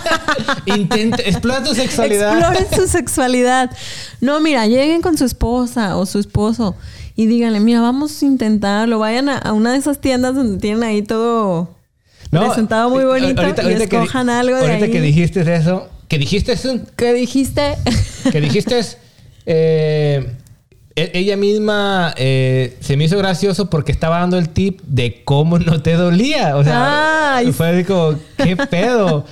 Intenta, 0.67 1.23
explora 1.25 1.63
tu 1.65 1.75
sexualidad. 1.75 2.37
Exploren 2.39 2.67
su 2.81 2.87
sexualidad. 2.89 3.71
No, 4.21 4.41
mira, 4.41 4.67
lleguen 4.67 5.01
con 5.03 5.19
su 5.19 5.25
esposa 5.25 5.97
o 5.97 6.07
su 6.07 6.19
esposo 6.19 6.77
y 7.17 7.27
díganle, 7.27 7.61
mira, 7.61 7.81
vamos 7.81 8.23
a 8.23 8.27
intentarlo. 8.27 8.99
Vayan 8.99 9.29
a, 9.29 9.39
a 9.39 9.53
una 9.53 9.73
de 9.73 9.79
esas 9.79 10.01
tiendas 10.01 10.35
donde 10.35 10.59
tienen 10.59 10.83
ahí 10.85 11.03
todo 11.03 11.75
presentado 12.31 12.91
muy 12.91 13.05
bonito 13.05 13.41
ahorita- 13.43 13.63
y 13.63 13.67
ahorita 13.67 13.87
que 13.87 13.97
escojan 13.97 14.29
algo 14.31 14.57
de 14.57 14.63
Ahorita 14.63 14.85
ahí. 14.87 14.91
que 14.91 15.01
dijiste 15.01 15.55
eso, 15.55 15.89
que 16.09 16.19
dijiste 16.19 16.53
eso, 16.53 16.81
¿Qué 16.97 17.13
dijiste? 17.13 17.77
que 18.33 18.41
dijiste 18.41 18.81
eh, 19.47 20.35
ella 20.97 21.37
misma 21.37 22.15
eh, 22.17 22.77
se 22.81 22.97
me 22.97 23.05
hizo 23.05 23.19
gracioso 23.19 23.69
porque 23.69 23.91
estaba 23.91 24.21
dando 24.21 24.39
el 24.39 24.49
tip 24.49 24.81
de 24.87 25.23
cómo 25.25 25.59
no 25.59 25.83
te 25.83 25.95
dolía. 25.95 26.57
O 26.57 26.63
sea, 26.63 27.37
Ay, 27.37 27.53
fue 27.53 27.69
así 27.71 27.85
como, 27.85 28.17
¿qué 28.37 28.57
pedo? 28.57 29.25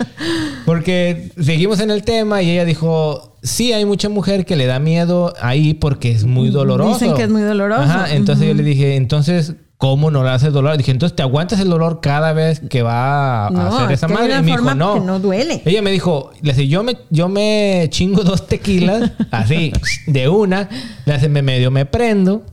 Porque 0.67 1.31
seguimos 1.41 1.81
en 1.81 1.91
el 1.91 2.03
tema 2.03 2.43
y 2.43 2.51
ella 2.51 2.65
dijo, 2.65 3.37
sí, 3.43 3.73
hay 3.73 3.85
mucha 3.85 4.09
mujer 4.09 4.45
que 4.45 4.57
le 4.57 4.67
da 4.67 4.79
miedo 4.79 5.35
ahí 5.41 5.75
porque 5.75 6.11
es 6.11 6.25
muy 6.25 6.51
doloroso. 6.51 6.95
Dicen 6.99 7.15
que 7.15 7.23
es 7.23 7.31
muy 7.31 7.43
doloroso. 7.43 7.83
Ajá, 7.83 8.13
entonces 8.13 8.49
yo 8.49 8.55
le 8.55 8.63
dije, 8.63 8.97
entonces, 8.97 9.55
¿cómo 9.83 10.13
no 10.13 10.23
le 10.23 10.31
hace 10.31 10.51
dolor? 10.51 10.77
Dije, 10.77 10.93
entonces 10.93 11.17
te 11.17 11.23
aguantas 11.25 11.59
el 11.59 11.69
dolor 11.69 11.99
cada 12.01 12.33
vez 12.33 12.61
que 12.71 12.83
va 12.83 13.49
a 13.49 13.51
No, 13.51 13.63
hacer 13.67 13.91
es 13.91 13.99
esa 13.99 14.07
que 14.07 14.13
hay 14.13 14.19
madre. 14.21 14.33
una 14.35 14.41
Y 14.41 14.45
me 14.45 14.51
dijo, 14.53 14.75
no. 14.77 14.95
que 14.95 15.01
no 15.01 15.19
duele. 15.19 15.61
Ella 15.65 15.83
me 15.83 15.91
dijo, 15.91 16.31
le 16.41 16.53
dije, 16.53 16.69
yo 16.69 16.85
me, 16.85 16.97
yo 17.11 17.29
me 17.29 17.89
chingo 17.91 18.23
dos 18.25 18.47
tequilas, 18.47 19.11
así, 19.33 19.73
de 20.07 20.29
una, 20.29 20.69
le 21.05 21.15
hace, 21.15 21.29
me 21.29 21.43
medio 21.43 21.73
me 21.73 21.85
prendo. 21.85 22.45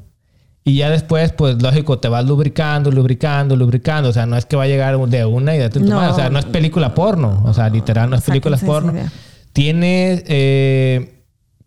Y 0.63 0.77
ya 0.77 0.89
después, 0.89 1.31
pues 1.31 1.61
lógico, 1.61 1.99
te 1.99 2.07
vas 2.07 2.25
lubricando, 2.25 2.89
lubricando, 2.91 3.55
lubricando. 3.55 4.09
O 4.09 4.13
sea, 4.13 4.25
no 4.25 4.35
es 4.35 4.47
que 4.47 4.55
va 4.55 4.63
a 4.63 4.67
llegar 4.67 4.97
de 5.07 5.25
una 5.25 5.55
y 5.55 5.59
date 5.59 5.77
en 5.77 5.85
tu 5.85 5.91
No. 5.91 5.97
madre. 5.97 6.13
O 6.13 6.15
sea, 6.15 6.29
no 6.31 6.39
es 6.39 6.45
película 6.45 6.95
porno. 6.95 7.43
O 7.45 7.53
sea, 7.53 7.69
literal, 7.69 8.09
no 8.09 8.15
es 8.15 8.23
película 8.23 8.57
porno. 8.57 8.91
Tiene, 9.53 10.23
eh, 10.27 11.18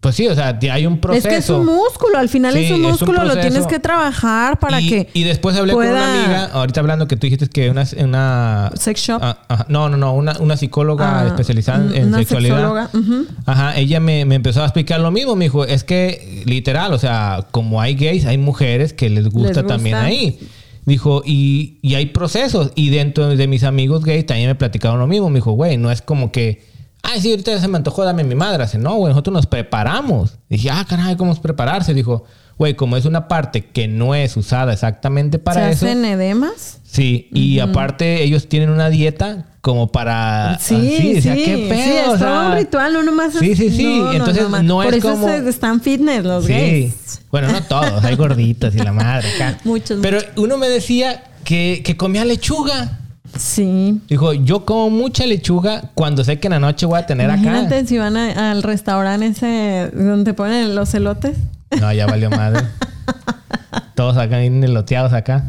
pues 0.03 0.17
sí, 0.17 0.27
o 0.27 0.35
sea, 0.35 0.59
hay 0.73 0.85
un 0.85 0.99
proceso. 0.99 1.29
Es 1.29 1.33
que 1.33 1.39
es 1.39 1.49
un 1.49 1.65
músculo, 1.65 2.19
al 2.19 2.29
final 2.29 2.53
Sí, 2.55 2.65
es 2.65 2.71
un 2.73 2.81
es 2.81 2.85
un 2.85 2.91
músculo, 2.91 3.25
lo 3.25 3.39
tienes 3.39 3.67
que 3.69 3.79
trabajar 3.79 4.59
para 4.59 4.81
y, 4.81 4.89
que 4.89 5.09
y 5.15 5.23
después 5.23 5.57
hablé 5.57 5.73
con 5.73 5.87
una 5.87 6.23
amiga, 6.25 6.45
ahorita 6.53 6.81
hablando 6.81 7.07
que 7.07 7.17
tú 7.17 7.29
dijiste 7.29 7.47
que 7.49 7.71
una, 7.71 7.87
una 7.99 8.73
Sex 8.75 9.01
shop. 9.01 9.21
Ah, 9.23 9.39
ajá. 9.49 9.67
no, 9.69 9.89
no, 9.89 9.97
no, 9.97 10.13
una, 10.13 10.37
una 10.41 10.57
psicóloga 10.57 11.21
Ah, 11.23 11.27
especializada 11.29 11.97
en 11.97 12.09
una 12.09 12.19
sexualidad. 12.19 12.57
sexóloga, 12.57 12.91
ujú. 12.93 13.27
Ajá, 13.47 13.77
ella 13.79 14.01
me, 14.01 14.25
me 14.25 14.35
empezó 14.35 14.63
a 14.63 14.65
explicar 14.65 14.99
lo 15.01 15.13
mismo. 15.13 15.37
Me 15.37 15.45
dijo, 15.45 15.65
es 15.65 15.85
que 15.85 16.43
literal, 16.47 16.93
o 16.93 16.99
sea, 16.99 17.47
como 17.53 17.81
hay 17.81 17.95
gays, 17.95 18.27
hay 18.27 18.39
mujeres 18.39 18.93
que 18.93 19.09
les 19.09 19.29
gusta, 19.29 19.61
gusta. 19.63 19.67
también 19.67 19.95
ahí. 19.97 20.39
Dijo, 20.85 21.23
y, 21.25 21.79
y 21.81 21.95
hay 21.95 22.07
procesos. 22.07 22.73
Y 22.75 22.91
dentro 22.91 23.29
de 23.29 23.47
mis 23.47 23.63
amigos 23.63 24.05
gays 24.05 24.27
también 24.27 24.49
me 24.49 24.57
platicaron 24.57 24.99
lo 24.99 25.07
mismo. 25.07 25.31
Me 25.31 25.37
dijo, 25.37 25.53
güey, 25.53 25.77
no 25.77 25.93
es 25.93 26.03
como 26.03 26.33
que, 26.33 26.65
ay, 27.03 27.21
sí, 27.21 27.31
ahorita 27.31 27.59
se 27.61 27.69
me 27.69 27.77
antojó, 27.77 28.05
dame 28.05 28.25
mi 28.25 28.35
madre. 28.35 28.65
Dice, 28.65 28.79
no, 28.79 28.95
güey, 28.97 29.11
nosotros 29.13 29.35
nos 29.35 29.47
preparamos. 29.47 30.39
Dije, 30.49 30.71
ah, 30.71 30.85
caray, 30.89 31.17
¿cómo 31.17 31.33
es 31.33 31.39
prepararse? 31.39 31.95
Dijo, 31.95 32.25
güey, 32.59 32.75
como 32.75 32.97
es 32.97 33.05
una 33.05 33.29
parte 33.29 33.65
que 33.67 33.89
no 33.89 34.15
es 34.15 34.37
usada 34.37 34.73
exactamente 34.73 35.39
para 35.39 35.67
¿Se 35.67 35.71
eso. 35.73 35.87
hacen 35.87 36.05
edemas? 36.05 36.79
Sí, 36.85 37.29
y 37.33 37.59
aparte 37.59 38.23
ellos 38.23 38.49
tienen 38.49 38.69
una 38.71 38.91
dieta 38.91 39.47
como 39.63 39.91
para... 39.91 40.59
Sí, 40.61 40.75
así, 40.75 40.97
sí, 40.97 41.19
o 41.19 41.23
sea, 41.23 41.35
qué 41.35 41.67
pedo, 41.69 41.83
sí, 41.85 41.91
es 41.91 42.09
o 42.09 42.19
sea, 42.19 42.49
un 42.49 42.55
ritual, 42.55 42.93
no 42.93 43.03
nomás 43.03 43.33
Sí, 43.33 43.55
sí, 43.57 43.71
sí, 43.71 43.99
no, 43.99 44.05
no, 44.05 44.13
entonces 44.13 44.49
no, 44.63 44.75
Por 44.77 44.87
es 44.87 44.97
eso 44.97 45.11
como... 45.13 45.29
están 45.29 45.81
fitness 45.81 46.25
los 46.25 46.45
Sí. 46.45 46.53
gays. 46.53 47.23
Bueno, 47.31 47.51
no 47.51 47.63
todos, 47.63 48.05
hay 48.05 48.15
gorditos 48.17 48.75
y 48.75 48.79
la 48.79 48.93
madre 48.93 49.29
acá. 49.37 49.59
Muchos, 49.65 50.01
Pero 50.03 50.19
uno 50.37 50.59
me 50.59 50.69
decía 50.69 51.25
que, 51.45 51.81
que 51.85 51.97
comía 51.97 52.25
lechuga. 52.25 52.99
Sí. 53.37 54.01
Dijo, 54.09 54.33
yo 54.33 54.65
como 54.65 54.91
mucha 54.91 55.27
lechuga 55.27 55.91
cuando 55.95 56.23
sé 56.25 56.39
que 56.39 56.49
en 56.49 56.53
la 56.53 56.61
noche 56.61 56.87
voy 56.87 56.99
a 56.99 57.07
tener 57.07 57.29
Imagínate 57.31 57.77
acá. 57.79 57.87
si 57.87 57.99
van 57.99 58.17
a- 58.17 58.51
al 58.51 58.63
restaurante 58.63 59.27
ese 59.27 59.91
donde 59.95 60.35
ponen 60.35 60.75
los 60.75 60.93
elotes 60.95 61.37
No, 61.81 61.93
ya 61.93 62.07
valió 62.07 62.31
madre. 62.31 62.63
Todos 63.95 64.17
acá 64.17 64.43
eloteados 64.43 65.13
acá. 65.13 65.45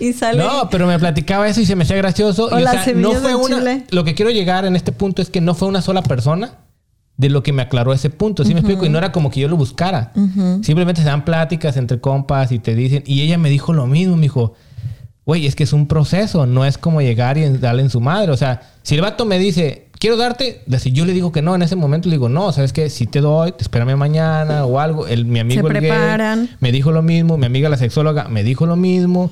y 0.00 0.12
sale. 0.12 0.38
No, 0.42 0.68
pero 0.70 0.86
me 0.86 0.98
platicaba 0.98 1.48
eso 1.48 1.60
y 1.60 1.66
se 1.66 1.76
me 1.76 1.84
hacía 1.84 1.96
gracioso. 1.96 2.48
O 2.50 2.58
y, 2.58 2.62
las 2.62 2.74
no 2.76 2.82
semillas 2.84 3.18
fue 3.20 3.30
de 3.30 3.36
una. 3.36 3.58
chile. 3.58 3.84
Lo 3.90 4.04
que 4.04 4.14
quiero 4.14 4.30
llegar 4.30 4.64
en 4.64 4.76
este 4.76 4.92
punto 4.92 5.20
es 5.22 5.30
que 5.30 5.40
no 5.40 5.54
fue 5.54 5.68
una 5.68 5.82
sola 5.82 6.02
persona 6.02 6.52
de 7.16 7.28
lo 7.28 7.42
que 7.42 7.52
me 7.52 7.62
aclaró 7.62 7.92
ese 7.92 8.08
punto. 8.10 8.44
¿Sí 8.44 8.54
me 8.54 8.60
explico? 8.60 8.86
Y 8.86 8.88
no 8.88 8.98
era 8.98 9.12
como 9.12 9.30
que 9.30 9.40
yo 9.40 9.48
lo 9.48 9.56
buscara. 9.56 10.12
Simplemente 10.62 11.02
se 11.02 11.08
dan 11.08 11.24
pláticas 11.24 11.76
entre 11.76 12.00
compas 12.00 12.50
y 12.52 12.58
te 12.58 12.74
dicen. 12.74 13.02
Y 13.06 13.22
ella 13.22 13.36
me 13.38 13.50
dijo 13.50 13.72
lo 13.72 13.86
mismo, 13.86 14.16
me 14.16 14.22
dijo. 14.22 14.54
Güey, 15.24 15.46
es 15.46 15.54
que 15.54 15.62
es 15.64 15.72
un 15.72 15.86
proceso, 15.86 16.46
no 16.46 16.64
es 16.64 16.78
como 16.78 17.00
llegar 17.00 17.38
y 17.38 17.48
darle 17.58 17.82
en 17.82 17.90
su 17.90 18.00
madre. 18.00 18.32
O 18.32 18.36
sea, 18.36 18.62
si 18.82 18.96
el 18.96 19.02
vato 19.02 19.24
me 19.24 19.38
dice, 19.38 19.86
quiero 20.00 20.16
darte, 20.16 20.62
si 20.78 20.90
yo 20.90 21.04
le 21.04 21.12
digo 21.12 21.30
que 21.30 21.42
no, 21.42 21.54
en 21.54 21.62
ese 21.62 21.76
momento 21.76 22.08
le 22.08 22.16
digo, 22.16 22.28
no, 22.28 22.50
¿sabes 22.50 22.72
qué? 22.72 22.90
Si 22.90 23.06
te 23.06 23.20
doy, 23.20 23.54
espérame 23.56 23.96
mañana 23.96 24.64
o 24.64 24.80
algo. 24.80 25.06
El, 25.06 25.24
mi 25.26 25.38
amigo 25.38 25.68
Se 25.68 25.74
el 25.74 25.80
gay 25.80 25.90
preparan. 25.90 26.50
me 26.58 26.72
dijo 26.72 26.90
lo 26.90 27.02
mismo, 27.02 27.36
mi 27.38 27.46
amiga 27.46 27.68
la 27.68 27.76
sexóloga 27.76 28.26
me 28.28 28.42
dijo 28.42 28.66
lo 28.66 28.74
mismo. 28.74 29.30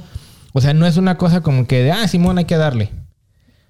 O 0.52 0.60
sea, 0.60 0.74
no 0.74 0.86
es 0.86 0.96
una 0.96 1.18
cosa 1.18 1.40
como 1.40 1.66
que 1.66 1.82
de, 1.82 1.90
ah, 1.90 2.06
Simón, 2.06 2.38
hay 2.38 2.44
que 2.44 2.56
darle. 2.56 2.90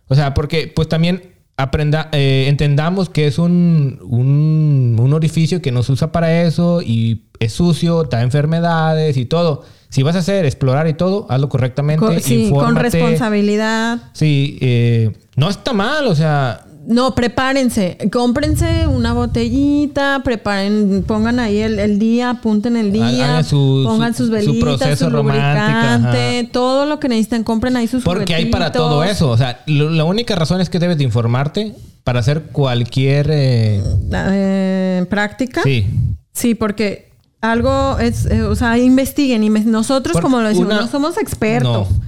O 0.09 0.15
sea, 0.15 0.35
porque 0.35 0.71
pues 0.75 0.89
también 0.89 1.37
aprenda, 1.57 2.11
eh, 2.13 2.47
entendamos 2.49 3.09
que 3.09 3.27
es 3.27 3.39
un, 3.39 3.99
un, 4.03 4.97
un 4.99 5.13
orificio 5.15 5.63
que 5.63 5.73
nos 5.73 5.89
usa 5.89 6.13
para 6.13 6.43
eso 6.43 6.83
y 6.83 7.25
es 7.39 7.55
sucio, 7.55 8.05
da 8.05 8.21
enfermedades 8.21 9.17
y 9.17 9.25
todo. 9.25 9.65
Si 9.91 10.03
vas 10.03 10.15
a 10.17 10.21
hacer, 10.21 10.45
explorar 10.47 10.87
y 10.89 10.95
todo, 10.95 11.27
hazlo 11.29 11.49
correctamente. 11.49 12.05
Con- 12.05 12.21
sí, 12.21 12.49
con 12.51 12.77
responsabilidad. 12.77 13.99
Sí, 14.13 14.57
eh, 14.61 15.11
no 15.37 15.51
está 15.51 15.73
mal, 15.73 16.07
o 16.07 16.15
sea, 16.15 16.65
No, 16.87 17.15
prepárense. 17.15 17.99
Cómprense 18.11 18.87
una 18.87 19.13
botellita, 19.13 20.23
preparen, 20.25 21.05
pongan 21.07 21.39
ahí 21.39 21.59
el, 21.59 21.79
el 21.79 21.99
día, 21.99 22.31
apunten 22.31 22.77
el 22.77 22.91
día, 22.91 23.43
su- 23.45 23.83
pongan 23.85 24.15
su- 24.15 24.25
sus 24.25 24.27
su 24.29 24.33
velitas, 24.33 24.79
proceso 24.79 25.05
su 25.05 25.11
lubricante, 25.11 26.49
todo 26.53 26.87
lo 26.87 26.99
que 26.99 27.09
necesiten, 27.09 27.45
compren 27.45 27.77
ahí 27.77 27.87
sus 27.87 28.03
porque 28.03 28.35
hay 28.35 28.47
para 28.47 28.73
todo 28.73 29.05
eso. 29.05 29.29
O 29.31 29.37
sea, 29.37 29.61
lo- 29.67 29.91
la 29.91 30.05
única 30.05 30.35
razón 30.37 30.61
es 30.61 30.71
que 30.71 30.79
debes 30.79 30.97
de 30.99 31.05
informarte 31.05 31.75
para 32.03 32.21
hacer 32.21 32.45
cualquier... 32.51 33.29
eh, 33.31 33.83
Eh, 34.13 35.07
práctica. 35.11 35.63
sí, 35.63 35.87
Sí, 36.33 36.55
porque 36.55 37.10
algo 37.41 37.99
es, 37.99 38.27
eh, 38.27 38.43
o 38.43 38.55
sea, 38.55 38.79
investiguen. 38.79 39.43
inves- 39.43 39.65
Nosotros, 39.65 40.13
Porque 40.15 40.23
como 40.25 40.41
lo 40.41 40.49
decimos, 40.49 40.73
una- 40.73 40.81
no 40.83 40.89
somos 40.89 41.17
expertos. 41.19 41.91
No. 41.91 42.01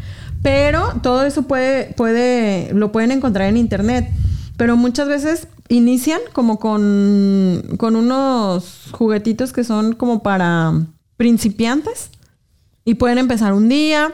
Pero 0.43 0.95
todo 1.03 1.25
eso 1.25 1.43
puede, 1.43 1.95
puede, 1.95 2.73
lo 2.75 2.91
pueden 2.93 3.13
encontrar 3.13 3.49
en 3.49 3.57
internet. 3.57 4.11
Pero 4.57 4.77
muchas 4.77 5.09
veces 5.09 5.49
inician 5.69 6.21
como 6.33 6.59
con, 6.59 7.63
con 7.79 7.97
unos 7.97 8.89
juguetitos 8.93 9.53
que 9.53 9.65
son 9.65 9.95
como 9.95 10.23
para 10.23 10.73
principiantes. 11.17 12.11
Y 12.85 12.95
pueden 12.95 13.19
empezar 13.19 13.53
un 13.55 13.69
día, 13.69 14.13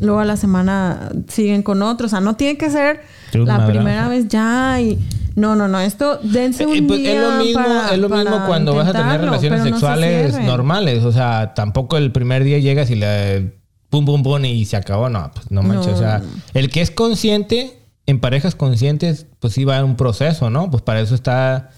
luego 0.00 0.20
a 0.20 0.24
la 0.24 0.36
semana 0.36 1.10
siguen 1.28 1.62
con 1.62 1.82
otro. 1.82 2.06
O 2.06 2.08
sea, 2.10 2.20
no 2.20 2.36
tiene 2.36 2.56
que 2.56 2.70
ser 2.70 3.00
Sí, 3.32 3.38
la 3.38 3.66
primera 3.66 4.08
vez 4.08 4.28
ya 4.28 4.80
y... 4.80 4.98
No, 5.36 5.54
no, 5.54 5.68
no. 5.68 5.78
Esto 5.80 6.18
dense 6.22 6.66
un 6.66 6.74
Eh, 6.74 6.82
pues, 6.82 6.98
día 7.00 7.12
es 7.14 7.20
lo 7.20 7.44
mismo, 7.44 7.62
para- 7.62 7.92
es 7.94 7.98
lo 7.98 8.08
mismo 8.08 8.24
para 8.32 8.46
cuando 8.46 8.74
vas 8.74 8.88
a 8.88 8.92
tener 8.92 9.20
relaciones 9.20 9.60
pero 9.60 9.70
no 9.70 9.76
se 9.78 9.86
sexuales 9.86 10.40
normales. 10.44 11.04
O 11.04 11.12
sea, 11.12 11.52
tampoco 11.54 11.96
el 11.98 12.10
primer 12.10 12.42
día 12.42 12.58
llegas 12.58 12.90
y 12.90 12.94
le 12.96 13.52
pum 13.90 14.04
pum 14.04 14.22
pum 14.24 14.44
y 14.44 14.64
se 14.64 14.76
acabó. 14.76 15.08
No, 15.10 15.30
pues 15.32 15.50
no 15.50 15.62
manches. 15.62 15.92
No. 15.92 15.94
O 15.94 15.98
sea, 15.98 16.22
el 16.54 16.68
que 16.70 16.80
es 16.80 16.90
consciente, 16.90 17.78
en 18.06 18.18
parejas 18.18 18.54
conscientes, 18.54 19.26
pues 19.38 19.52
sí 19.52 19.64
va 19.64 19.78
a 19.78 19.84
un 19.84 19.96
proceso, 19.96 20.48
¿no? 20.50 20.70
Pues 20.70 20.82
para 20.82 21.00
eso 21.00 21.14
está 21.14 21.70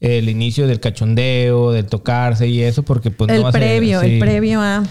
el 0.00 0.28
inicio 0.28 0.66
del 0.68 0.78
cachondeo, 0.78 1.72
del 1.72 1.86
tocarse 1.86 2.46
y 2.46 2.60
eso, 2.62 2.82
porque 2.84 3.10
pues 3.10 3.30
el 3.30 3.38
no 3.38 3.42
va 3.44 3.48
a 3.48 3.52
ser- 3.52 3.60
previo, 3.62 4.00
sí. 4.00 4.12
el 4.14 4.18
previo 4.20 4.60
a... 4.60 4.82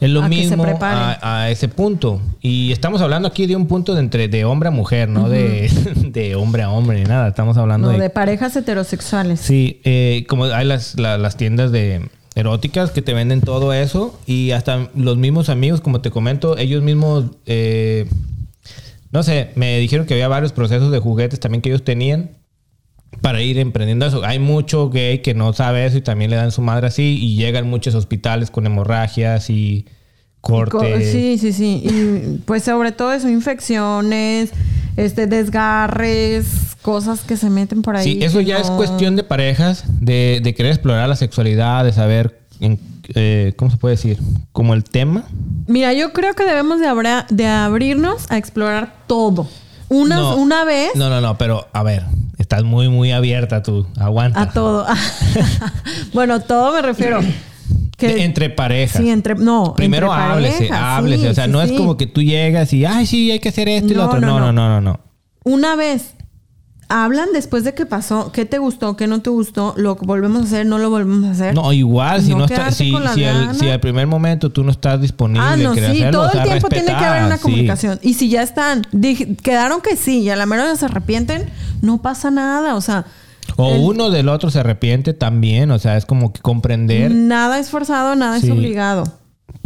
Es 0.00 0.10
lo 0.10 0.22
a 0.22 0.28
mismo 0.28 0.64
a, 0.80 1.40
a 1.42 1.50
ese 1.50 1.68
punto. 1.68 2.20
Y 2.40 2.70
estamos 2.72 3.00
hablando 3.00 3.28
aquí 3.28 3.46
de 3.46 3.56
un 3.56 3.66
punto 3.66 3.94
de 3.94 4.00
entre 4.00 4.28
de 4.28 4.44
hombre 4.44 4.68
a 4.68 4.72
mujer, 4.72 5.08
no 5.08 5.28
de, 5.28 5.68
de 6.12 6.34
hombre 6.36 6.62
a 6.62 6.70
hombre 6.70 6.98
ni 7.00 7.04
nada. 7.04 7.28
Estamos 7.28 7.56
hablando 7.56 7.88
No, 7.88 7.94
de 7.94 8.00
de 8.04 8.10
parejas 8.10 8.54
heterosexuales. 8.56 9.40
Sí, 9.40 9.80
eh, 9.84 10.24
como 10.28 10.44
hay 10.44 10.66
las, 10.66 10.98
la- 10.98 11.18
las 11.18 11.36
tiendas 11.36 11.72
de 11.72 12.08
eróticas 12.34 12.90
que 12.92 13.02
te 13.02 13.14
venden 13.14 13.40
todo 13.40 13.72
eso 13.72 14.18
y 14.26 14.52
hasta 14.52 14.88
los 14.94 15.16
mismos 15.16 15.48
amigos, 15.48 15.80
como 15.80 16.00
te 16.00 16.10
comento, 16.12 16.56
ellos 16.56 16.82
mismos, 16.82 17.24
eh, 17.46 18.06
no 19.10 19.22
sé, 19.24 19.50
me 19.56 19.78
dijeron 19.78 20.06
que 20.06 20.14
había 20.14 20.28
varios 20.28 20.52
procesos 20.52 20.92
de 20.92 20.98
juguetes 21.00 21.40
también 21.40 21.62
que 21.62 21.70
ellos 21.70 21.82
tenían 21.82 22.30
para 23.20 23.42
ir 23.42 23.58
emprendiendo 23.58 24.06
eso. 24.06 24.24
Hay 24.24 24.38
mucho 24.38 24.90
gay 24.90 25.18
que 25.20 25.34
no 25.34 25.52
sabe 25.52 25.84
eso 25.86 25.98
y 25.98 26.00
también 26.02 26.30
le 26.30 26.36
dan 26.36 26.52
su 26.52 26.62
madre 26.62 26.86
así 26.88 27.18
y 27.20 27.36
llegan 27.36 27.68
muchos 27.68 27.94
hospitales 27.94 28.50
con 28.50 28.66
hemorragias 28.66 29.50
y 29.50 29.86
Co- 30.40 30.64
cortes. 30.70 31.10
Sí, 31.12 31.36
sí, 31.38 31.52
sí. 31.52 31.82
Y 31.84 32.38
pues 32.44 32.62
sobre 32.62 32.92
todo 32.92 33.12
eso, 33.12 33.28
infecciones, 33.28 34.50
este, 34.96 35.26
desgarres, 35.26 36.76
cosas 36.82 37.20
que 37.20 37.36
se 37.36 37.50
meten 37.50 37.82
por 37.82 37.96
ahí. 37.96 38.04
Sí, 38.04 38.18
eso 38.22 38.40
ya 38.40 38.58
es 38.58 38.70
cuestión 38.70 39.16
de 39.16 39.24
parejas, 39.24 39.84
de, 40.00 40.40
de 40.42 40.54
querer 40.54 40.72
explorar 40.72 41.08
la 41.08 41.16
sexualidad, 41.16 41.84
de 41.84 41.92
saber, 41.92 42.40
en- 42.60 42.78
eh, 43.14 43.52
¿cómo 43.56 43.70
se 43.70 43.76
puede 43.78 43.94
decir? 43.96 44.18
Como 44.52 44.74
el 44.74 44.84
tema. 44.84 45.24
Mira, 45.66 45.92
yo 45.92 46.12
creo 46.12 46.34
que 46.34 46.44
debemos 46.44 46.78
de, 46.80 46.86
abra- 46.86 47.26
de 47.30 47.46
abrirnos 47.46 48.30
a 48.30 48.36
explorar 48.38 48.94
todo. 49.06 49.48
Una, 49.90 50.16
No. 50.16 50.36
una 50.36 50.64
vez 50.64 50.90
No, 50.96 51.08
no, 51.08 51.20
no, 51.20 51.38
pero 51.38 51.66
a 51.72 51.82
ver, 51.82 52.04
estás 52.38 52.62
muy, 52.64 52.88
muy 52.88 53.10
abierta 53.12 53.62
tú. 53.62 53.86
Aguanta. 53.98 54.42
a 54.42 54.50
todo. 54.50 54.86
bueno, 56.12 56.40
todo 56.40 56.72
me 56.74 56.82
refiero. 56.82 57.20
Que, 57.96 58.22
entre 58.24 58.48
parejas. 58.50 59.00
Sí, 59.02 59.10
entre. 59.10 59.34
No, 59.34 59.74
Primero 59.76 60.06
entre 60.12 60.22
háblese, 60.24 60.68
háblese. 60.72 61.22
sí, 61.24 61.28
o 61.28 61.34
sea, 61.34 61.46
sí, 61.46 61.50
no 61.50 61.60
es 61.62 61.72
como 61.72 61.96
que 61.96 62.06
tú 62.06 62.22
llegas 62.22 62.72
y, 62.72 62.84
ay, 62.84 63.06
sí, 63.06 63.30
hay 63.30 63.40
que 63.40 63.48
hacer 63.48 63.68
esto 63.68 63.92
y 63.92 63.96
lo 63.96 64.06
otro. 64.06 64.20
no, 64.20 64.38
No, 64.38 64.38
no, 64.40 64.52
no. 64.52 64.68
no, 64.68 64.80
no, 64.80 64.80
no. 64.80 65.00
Una 65.44 65.74
vez 65.74 66.14
hablan 66.90 67.28
después 67.34 67.64
de 67.64 67.74
que 67.74 67.84
pasó, 67.84 68.32
qué 68.32 68.46
te 68.46 68.56
gustó, 68.58 68.96
qué 68.96 69.06
no 69.06 69.20
te 69.20 69.28
gustó, 69.30 69.74
lo 69.76 69.96
volvemos 69.96 70.42
a 70.42 70.44
hacer, 70.46 70.64
no 70.66 70.78
lo 70.78 70.88
volvemos 70.88 71.24
a 71.28 71.32
hacer. 71.32 71.54
No, 71.54 71.72
igual, 71.72 72.22
si 72.22 72.30
No 72.30 72.38
no, 72.38 72.44
está, 72.46 72.70
si, 72.70 72.94
al, 72.94 73.02
gana. 73.14 73.54
si 73.54 73.68
al 73.68 73.80
primer 73.80 74.06
momento 74.06 74.50
tú 74.50 74.64
no 74.64 74.70
estás 74.70 75.00
disponible, 75.00 75.46
Ah, 75.46 75.56
no, 75.56 75.74
sí, 75.74 75.80
hacerlo, 75.80 76.10
todo 76.28 76.32
el 76.40 76.48
tiempo 76.48 76.68
tiene 76.68 76.86
que 76.86 76.92
haber 77.04 77.24
una 77.24 77.36
sí. 77.36 77.42
comunicación. 77.42 77.98
Y 78.02 78.14
si 78.14 78.30
ya 78.30 78.42
están, 78.42 78.86
dije- 78.92 79.36
quedaron 79.36 79.80
que 79.82 79.96
sí, 79.96 80.20
y 80.20 80.30
a 80.30 80.36
la 80.36 80.46
mera 80.46 80.74
se 80.76 80.86
arrepienten, 80.86 81.50
no 81.82 82.00
pasa 82.00 82.30
nada. 82.30 82.74
O 82.74 82.80
sea, 82.80 83.04
O 83.56 83.74
el- 83.74 83.80
uno 83.82 84.10
del 84.10 84.28
otro 84.30 84.50
se 84.50 84.60
arrepiente 84.60 85.12
también, 85.12 85.70
o 85.70 85.78
sea, 85.78 85.96
es 85.98 86.06
como 86.06 86.32
que 86.32 86.40
comprender. 86.40 87.10
nada 87.10 87.58
es 87.58 87.68
forzado, 87.68 88.14
nada 88.14 88.40
Sí. 88.40 88.46
es 88.46 88.52
obligado. 88.52 89.17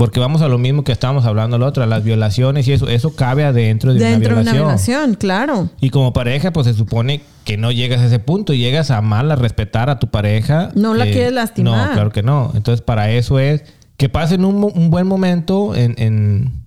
Porque 0.03 0.19
vamos 0.19 0.43
a 0.43 0.49
lo 0.49 0.59
mismo 0.59 0.83
que 0.83 0.91
estábamos 0.91 1.27
hablando 1.27 1.59
la 1.59 1.67
otra, 1.67 1.87
las 1.87 2.03
violaciones 2.03 2.67
y 2.67 2.73
eso, 2.73 2.89
eso 2.89 3.15
cabe 3.15 3.45
adentro 3.45 3.95
de 3.95 4.01
Dentro 4.01 4.33
una 4.33 4.43
de 4.43 4.43
una 4.43 4.53
violación. 4.53 4.65
violación, 4.65 5.15
claro. 5.15 5.69
Y 5.81 5.91
como 5.91 6.13
pareja, 6.13 6.53
pues 6.53 6.67
se 6.67 6.75
supone 6.75 7.21
que 7.45 7.57
no 7.57 7.71
llegas 7.71 8.01
a 8.01 8.07
ese 8.07 8.19
punto, 8.19 8.53
llegas 8.53 8.91
a 8.91 8.97
amar, 8.97 9.31
a 9.31 9.37
respetar 9.37 9.91
a 9.91 10.01
tu 10.01 10.09
pareja. 10.09 10.71
No 10.75 10.95
la 10.95 11.07
Eh, 11.07 11.13
quieres 11.13 11.33
lastimar. 11.33 11.87
No, 11.91 11.93
claro 11.95 12.11
que 12.11 12.25
no. 12.25 12.51
Entonces, 12.57 12.81
para 12.83 13.13
eso 13.13 13.39
es 13.39 13.63
que 13.97 14.09
pasen 14.09 14.45
un, 14.45 14.65
un 14.75 14.91
buen 14.91 15.07
momento 15.07 15.77
en... 15.77 15.95
en, 15.99 16.65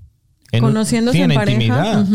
en- 0.53 0.61
Conociéndose 0.63 1.17
sí, 1.17 1.23
en, 1.23 1.29
la 1.29 1.35
pareja. 1.35 1.61
intimidad. 1.61 2.05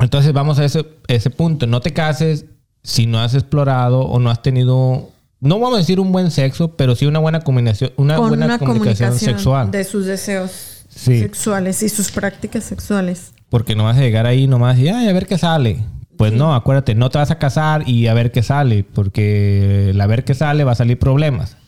Entonces, 0.00 0.32
vamos 0.32 0.58
a 0.58 0.64
ese, 0.64 0.84
ese 1.06 1.30
punto. 1.30 1.68
No 1.68 1.80
te 1.80 1.92
cases 1.92 2.46
si 2.82 3.06
no 3.06 3.20
has 3.20 3.34
explorado 3.34 4.00
o 4.00 4.18
no 4.18 4.28
has 4.30 4.42
tenido... 4.42 5.10
No 5.40 5.58
vamos 5.60 5.76
a 5.76 5.78
decir 5.80 6.00
un 6.00 6.12
buen 6.12 6.30
sexo, 6.30 6.76
pero 6.76 6.94
sí 6.96 7.06
una 7.06 7.18
buena 7.18 7.40
combinación, 7.40 7.92
una 7.96 8.16
Con 8.16 8.28
buena 8.28 8.46
una 8.46 8.58
comunicación, 8.58 9.08
comunicación 9.10 9.34
sexual. 9.36 9.70
de 9.70 9.84
sus 9.84 10.06
deseos 10.06 10.84
Sí. 10.88 11.20
sexuales 11.20 11.82
y 11.82 11.88
sus 11.90 12.10
prácticas 12.10 12.64
sexuales. 12.64 13.32
Porque 13.50 13.74
no 13.76 13.84
vas 13.84 13.98
a 13.98 14.00
llegar 14.00 14.24
ahí 14.26 14.46
nomás 14.46 14.78
y 14.78 14.88
ay, 14.88 15.08
a 15.08 15.12
ver 15.12 15.26
qué 15.26 15.36
sale. 15.36 15.84
Pues 16.16 16.32
no, 16.32 16.54
acuérdate, 16.54 16.94
no 16.94 17.10
te 17.10 17.18
vas 17.18 17.30
a 17.30 17.38
casar 17.38 17.86
y 17.86 18.06
a 18.06 18.14
ver 18.14 18.32
qué 18.32 18.42
sale, 18.42 18.82
porque 18.84 19.90
el 19.90 20.00
a 20.00 20.06
ver 20.06 20.24
qué 20.24 20.34
sale 20.34 20.64
va 20.64 20.72
a 20.72 20.76
salir 20.76 20.98
problemas. 20.98 21.58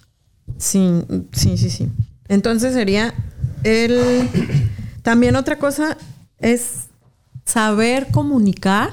Sí, 0.56 1.02
sí, 1.32 1.58
sí, 1.58 1.68
sí. 1.68 1.90
Entonces 2.28 2.72
sería 2.72 3.12
el... 3.64 4.28
También 5.02 5.36
otra 5.36 5.58
cosa 5.58 5.98
es 6.38 6.88
saber 7.44 8.06
comunicar 8.10 8.90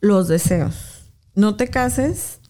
los 0.00 0.26
deseos. 0.26 1.04
No 1.36 1.54
te 1.54 1.68
cases 1.68 2.40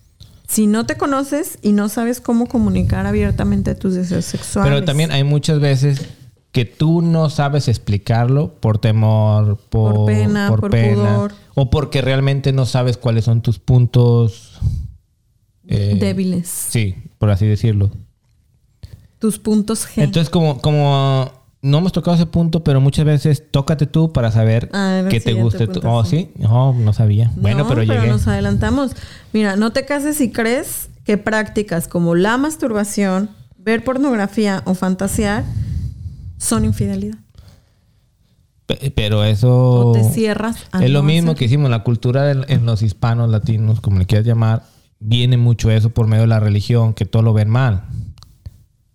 si 0.48 0.66
no 0.66 0.86
te 0.86 0.96
conoces 0.96 1.58
y 1.62 1.72
no 1.72 1.88
sabes 1.90 2.20
cómo 2.20 2.46
comunicar 2.46 3.06
abiertamente 3.06 3.74
tus 3.74 3.94
deseos 3.94 4.24
sexuales. 4.24 4.72
Pero 4.72 4.84
también 4.84 5.12
hay 5.12 5.22
muchas 5.22 5.60
veces 5.60 6.08
que 6.52 6.64
tú 6.64 7.02
no 7.02 7.28
sabes 7.28 7.68
explicarlo 7.68 8.54
por 8.54 8.78
temor, 8.78 9.58
por, 9.68 9.94
Por 9.94 10.06
pena, 10.06 10.48
por 10.48 10.70
pudor. 10.70 11.34
o 11.54 11.68
porque 11.68 12.00
realmente 12.00 12.52
no 12.52 12.64
sabes 12.64 12.96
cuáles 12.96 13.26
son 13.26 13.42
tus 13.42 13.58
puntos 13.58 14.58
eh, 15.66 15.98
débiles. 16.00 16.48
Sí, 16.48 16.96
por 17.18 17.30
así 17.30 17.46
decirlo. 17.46 17.90
Tus 19.18 19.38
puntos 19.38 19.86
G. 19.86 20.02
Entonces, 20.02 20.30
como, 20.30 20.62
como 20.62 21.30
no 21.62 21.78
hemos 21.78 21.92
tocado 21.92 22.14
ese 22.16 22.26
punto, 22.26 22.62
pero 22.62 22.80
muchas 22.80 23.04
veces 23.04 23.44
tócate 23.50 23.86
tú 23.86 24.12
para 24.12 24.30
saber 24.30 24.70
Ah, 24.72 25.02
el 25.10 25.22
te 25.22 25.32
guste. 25.32 25.66
tú. 25.66 25.80
Oh, 25.84 26.04
sí. 26.04 26.30
Oh, 26.48 26.72
no 26.76 26.92
sabía. 26.92 27.30
bueno, 27.36 27.64
No, 27.64 27.68
pero 27.68 27.82
llegué. 27.82 28.06
nos 28.06 28.26
adelantamos. 28.28 28.92
Mira, 29.32 29.56
no 29.56 29.72
te 29.72 29.84
cases 29.84 30.16
si 30.16 30.30
crees 30.30 30.88
que 31.04 31.18
prácticas 31.18 31.88
como 31.88 32.14
la 32.14 32.36
masturbación, 32.36 33.30
ver 33.56 33.82
pornografía 33.82 34.62
o 34.66 34.74
fantasear 34.74 35.44
son 36.38 36.64
infidelidad. 36.64 37.18
Pe- 38.66 38.92
Pero 38.94 39.24
eso. 39.24 39.88
O 39.88 39.92
te 39.92 40.04
cierras 40.04 40.56
a 40.72 40.84
Es 40.84 40.90
lo 40.90 41.00
no 41.00 41.06
mismo 41.08 41.30
hacer. 41.30 41.38
que 41.38 41.44
hicimos. 41.46 41.70
La 41.70 41.82
cultura 41.82 42.30
en 42.30 42.66
los 42.66 42.82
hispanos, 42.82 43.30
latinos, 43.30 43.80
como 43.80 43.98
le 43.98 44.06
quieras 44.06 44.26
llamar, 44.26 44.62
viene 45.00 45.36
mucho 45.38 45.70
eso 45.70 45.90
por 45.90 46.06
medio 46.06 46.22
de 46.22 46.28
la 46.28 46.40
religión, 46.40 46.92
que 46.92 47.04
todo 47.06 47.22
lo 47.22 47.32
ven 47.32 47.48
mal. 47.48 47.84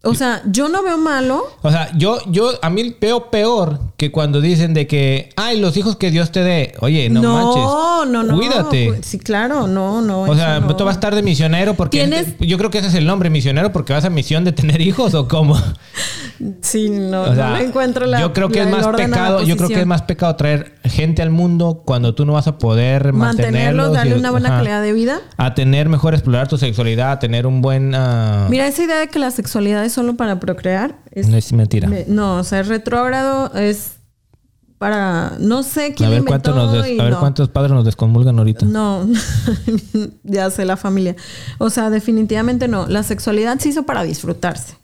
O 0.06 0.16
sea, 0.16 0.42
yo 0.46 0.68
no 0.68 0.84
veo 0.84 0.98
malo. 0.98 1.44
O 1.62 1.72
sea, 1.72 1.89
yo, 1.98 2.18
yo, 2.28 2.52
a 2.62 2.70
mí 2.70 2.94
veo 3.00 3.32
peor 3.32 3.80
que 3.96 4.12
cuando 4.12 4.42
dicen 4.42 4.74
de 4.74 4.86
que, 4.86 5.30
ay, 5.38 5.60
los 5.62 5.78
hijos 5.78 5.96
que 5.96 6.12
Dios 6.12 6.30
te 6.32 6.44
dé. 6.44 6.74
Oye, 6.82 7.10
no, 7.10 7.22
No, 7.22 7.34
manches. 7.34 8.12
no, 8.12 8.24
no. 8.24 8.36
Cuídate. 8.38 8.88
Cu- 8.88 8.96
Sí, 9.02 9.18
claro, 9.18 9.66
no, 9.68 10.02
no. 10.02 10.24
O 10.24 10.36
sea, 10.36 10.60
no. 10.60 10.76
tú 10.76 10.84
vas 10.84 10.96
a 10.96 10.98
estar 10.98 11.16
de 11.16 11.24
misionero 11.24 11.74
porque 11.76 12.00
Tienes- 12.06 12.36
yo 12.39 12.58
creo 12.58 12.70
que 12.70 12.80
ese 12.80 12.88
es 12.88 12.96
el 12.96 13.06
nombre, 13.06 13.30
misionero, 13.30 13.72
porque 13.72 13.94
vas 13.94 14.04
a 14.04 14.10
misión 14.10 14.44
de 14.44 14.52
tener 14.52 14.82
hijos 14.82 15.13
o 15.13 15.28
cómo. 15.30 15.58
Sí, 16.62 16.89
no, 16.89 17.22
O 17.24 17.36
sea, 17.36 17.50
no 17.52 17.58
encuentro 17.58 18.06
la. 18.06 18.20
yo 18.20 18.34
creo 18.34 18.50
que 18.50 18.60
la- 18.60 18.66
es 18.66 18.72
más 18.72 18.88
pecado, 18.96 19.44
yo 19.44 19.56
creo 19.56 19.70
que 19.70 19.80
es 19.80 19.86
más 19.86 20.02
pecado 20.02 20.36
traer 20.36 20.76
gente 20.84 21.22
al 21.22 21.30
mundo 21.30 21.84
cuando 21.86 22.13
tú 22.16 22.26
no 22.26 22.34
vas 22.34 22.48
a 22.48 22.58
poder 22.58 23.13
mantenerlos, 23.13 23.54
Mantenerlos, 23.54 23.94
darle 23.94 24.16
y- 24.16 24.20
una 24.20 24.32
buena 24.32 24.50
ajá, 24.50 24.58
calidad 24.58 24.82
de 24.82 24.92
vida. 24.94 25.22
a 25.38 25.54
tener 25.54 25.88
mejor 25.89 26.13
explorar 26.13 26.48
tu 26.48 26.58
sexualidad, 26.58 27.12
a 27.12 27.20
tener 27.20 27.46
un 27.48 27.62
buen 27.62 27.94
ah, 27.96 28.48
Mira, 28.50 28.68
esa 28.68 28.84
idea 28.84 28.98
de 29.00 29.08
que 29.08 29.20
la 29.20 29.32
sexualidad 29.32 29.86
es 29.86 29.92
solo 29.93 30.15
para 30.17 30.39
procrear 30.39 30.97
es. 31.12 31.27
no 31.27 31.38
es 31.38 31.53
mentira. 31.53 31.88
me- 31.88 32.06
no, 32.08 32.38
o 32.38 32.43
sea, 32.43 32.60
es 32.62 32.67
retrógrado, 32.67 33.53
es 33.56 33.93
para. 34.77 35.34
No 35.39 35.63
sé 35.63 35.86
A 35.88 35.93
quién 35.93 36.10
ver, 36.10 36.23
nos 36.23 36.73
des- 36.73 36.88
y 36.91 36.99
a 36.99 37.03
ver 37.03 37.13
no. 37.13 37.19
cuántos 37.19 37.49
padres 37.49 37.71
nos 37.71 37.86
descomulgan 37.86 38.38
ahorita. 38.38 38.65
No, 38.65 39.08
ya 40.23 40.49
sé 40.49 40.65
la 40.65 40.75
familia. 40.77 41.15
O 41.58 41.69
sea, 41.69 41.89
definitivamente 41.89 42.67
no. 42.67 42.88
La 42.88 43.03
sexualidad 43.03 43.58
se 43.60 43.69
hizo 43.69 43.84
para 43.84 44.03
disfrutarse. 44.03 44.75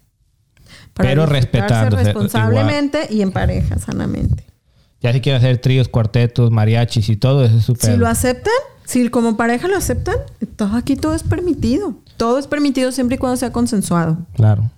Pero 0.93 1.25
respetándose, 1.25 2.03
responsablemente 2.03 3.07
y 3.09 3.21
en 3.21 3.31
pareja, 3.31 3.77
sanamente. 3.79 4.45
Ya 5.01 5.13
si 5.13 5.21
quieren 5.21 5.39
hacer 5.41 5.57
tríos, 5.59 5.87
cuartetos, 5.87 6.51
mariachis 6.51 7.07
y 7.07 7.15
todo, 7.15 7.45
eso 7.45 7.57
es 7.57 7.63
súper. 7.63 7.91
Si 7.91 7.97
lo 7.97 8.05
aceptan, 8.05 8.51
si 8.83 9.07
como 9.09 9.37
pareja 9.37 9.69
lo 9.69 9.77
aceptan, 9.77 10.15
todo 10.57 10.75
aquí 10.75 10.97
todo 10.97 11.15
es 11.15 11.23
permitido. 11.23 11.95
Todo 12.17 12.37
es 12.37 12.47
permitido 12.47 12.91
siempre 12.91 13.15
y 13.15 13.17
cuando 13.17 13.37
sea 13.37 13.53
consensuado. 13.53 14.17
Claro. 14.35 14.69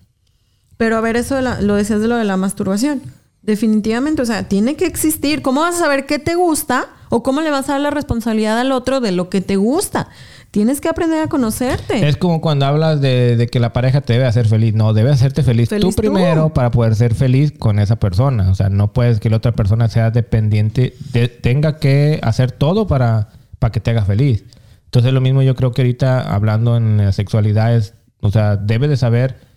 Pero 0.82 0.98
a 0.98 1.02
ver, 1.02 1.16
eso 1.16 1.36
de 1.36 1.44
la- 1.44 1.62
lo 1.62 1.76
decías 1.76 2.02
de 2.02 2.08
lo 2.08 2.16
de 2.16 2.24
la 2.24 2.38
masturbación. 2.38 3.04
Definitivamente, 3.44 4.24
o 4.24 4.26
sea, 4.26 4.48
tiene 4.48 4.76
que 4.76 4.86
existir. 4.88 5.44
¿Cómo 5.44 5.62
vas 5.62 5.76
a 5.76 5.80
saber 5.80 6.08
qué 6.08 6.18
te 6.18 6.34
gusta 6.34 6.88
o 7.10 7.22
cómo 7.22 7.42
le 7.42 7.52
vas 7.52 7.70
a 7.70 7.74
dar 7.74 7.82
la 7.82 7.92
responsabilidad 7.92 8.60
al 8.60 8.72
otro 8.72 9.00
de 9.00 9.12
lo 9.12 9.30
que 9.30 9.42
te 9.42 9.58
gusta? 9.58 10.08
Tienes 10.50 10.82
que 10.82 10.90
aprender 10.90 11.22
a 11.22 11.28
conocerte. 11.28 12.08
Es 12.08 12.18
como 12.18 12.42
cuando 12.42 12.66
hablas 12.66 13.00
de, 13.00 13.38
de 13.38 13.46
que 13.48 13.60
la 13.60 13.74
pareja 13.74 14.02
te 14.02 14.14
debe 14.14 14.26
hacer 14.26 14.48
feliz. 14.48 14.74
No, 14.74 14.94
debe 14.94 15.12
hacerte 15.12 15.44
feliz, 15.44 15.70
Feliz 15.70 15.84
tú 15.84 15.92
tú. 15.92 16.02
primero 16.02 16.50
para 16.52 16.72
poder 16.72 16.96
ser 16.96 17.14
feliz 17.14 17.52
con 17.52 17.78
esa 17.78 17.98
persona. 17.98 18.50
O 18.50 18.56
sea, 18.56 18.70
no 18.70 18.92
puedes 18.92 19.20
que 19.20 19.30
la 19.30 19.38
otra 19.38 19.52
persona 19.52 19.88
sea 19.88 20.10
dependiente, 20.10 20.96
de- 21.14 21.28
tenga 21.28 21.78
que 21.78 22.20
hacer 22.24 22.52
todo 22.52 22.88
para, 22.88 23.30
para 23.60 23.72
que 23.72 23.80
te 23.82 23.92
haga 23.92 24.04
feliz. 24.04 24.44
Entonces, 24.86 25.14
lo 25.14 25.22
mismo 25.22 25.44
yo 25.44 25.56
creo 25.56 25.74
que 25.74 25.84
ahorita 25.84 26.22
hablando 26.34 26.76
en 26.76 26.98
la 26.98 27.12
sexualidad 27.12 27.76
es, 27.76 27.94
o 28.20 28.32
sea, 28.32 28.56
debes 28.58 28.90
de 28.90 28.98
saber 28.98 29.51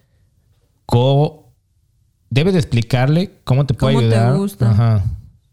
cómo, 0.86 1.52
debes 2.30 2.52
de 2.54 2.60
explicarle 2.60 3.32
cómo 3.44 3.66
te 3.66 3.74
puede 3.74 3.94
Cómo 3.94 4.08
te 4.08 4.14
ayudar 4.16 4.36
gusta. 4.36 4.70
ajá, 4.70 5.04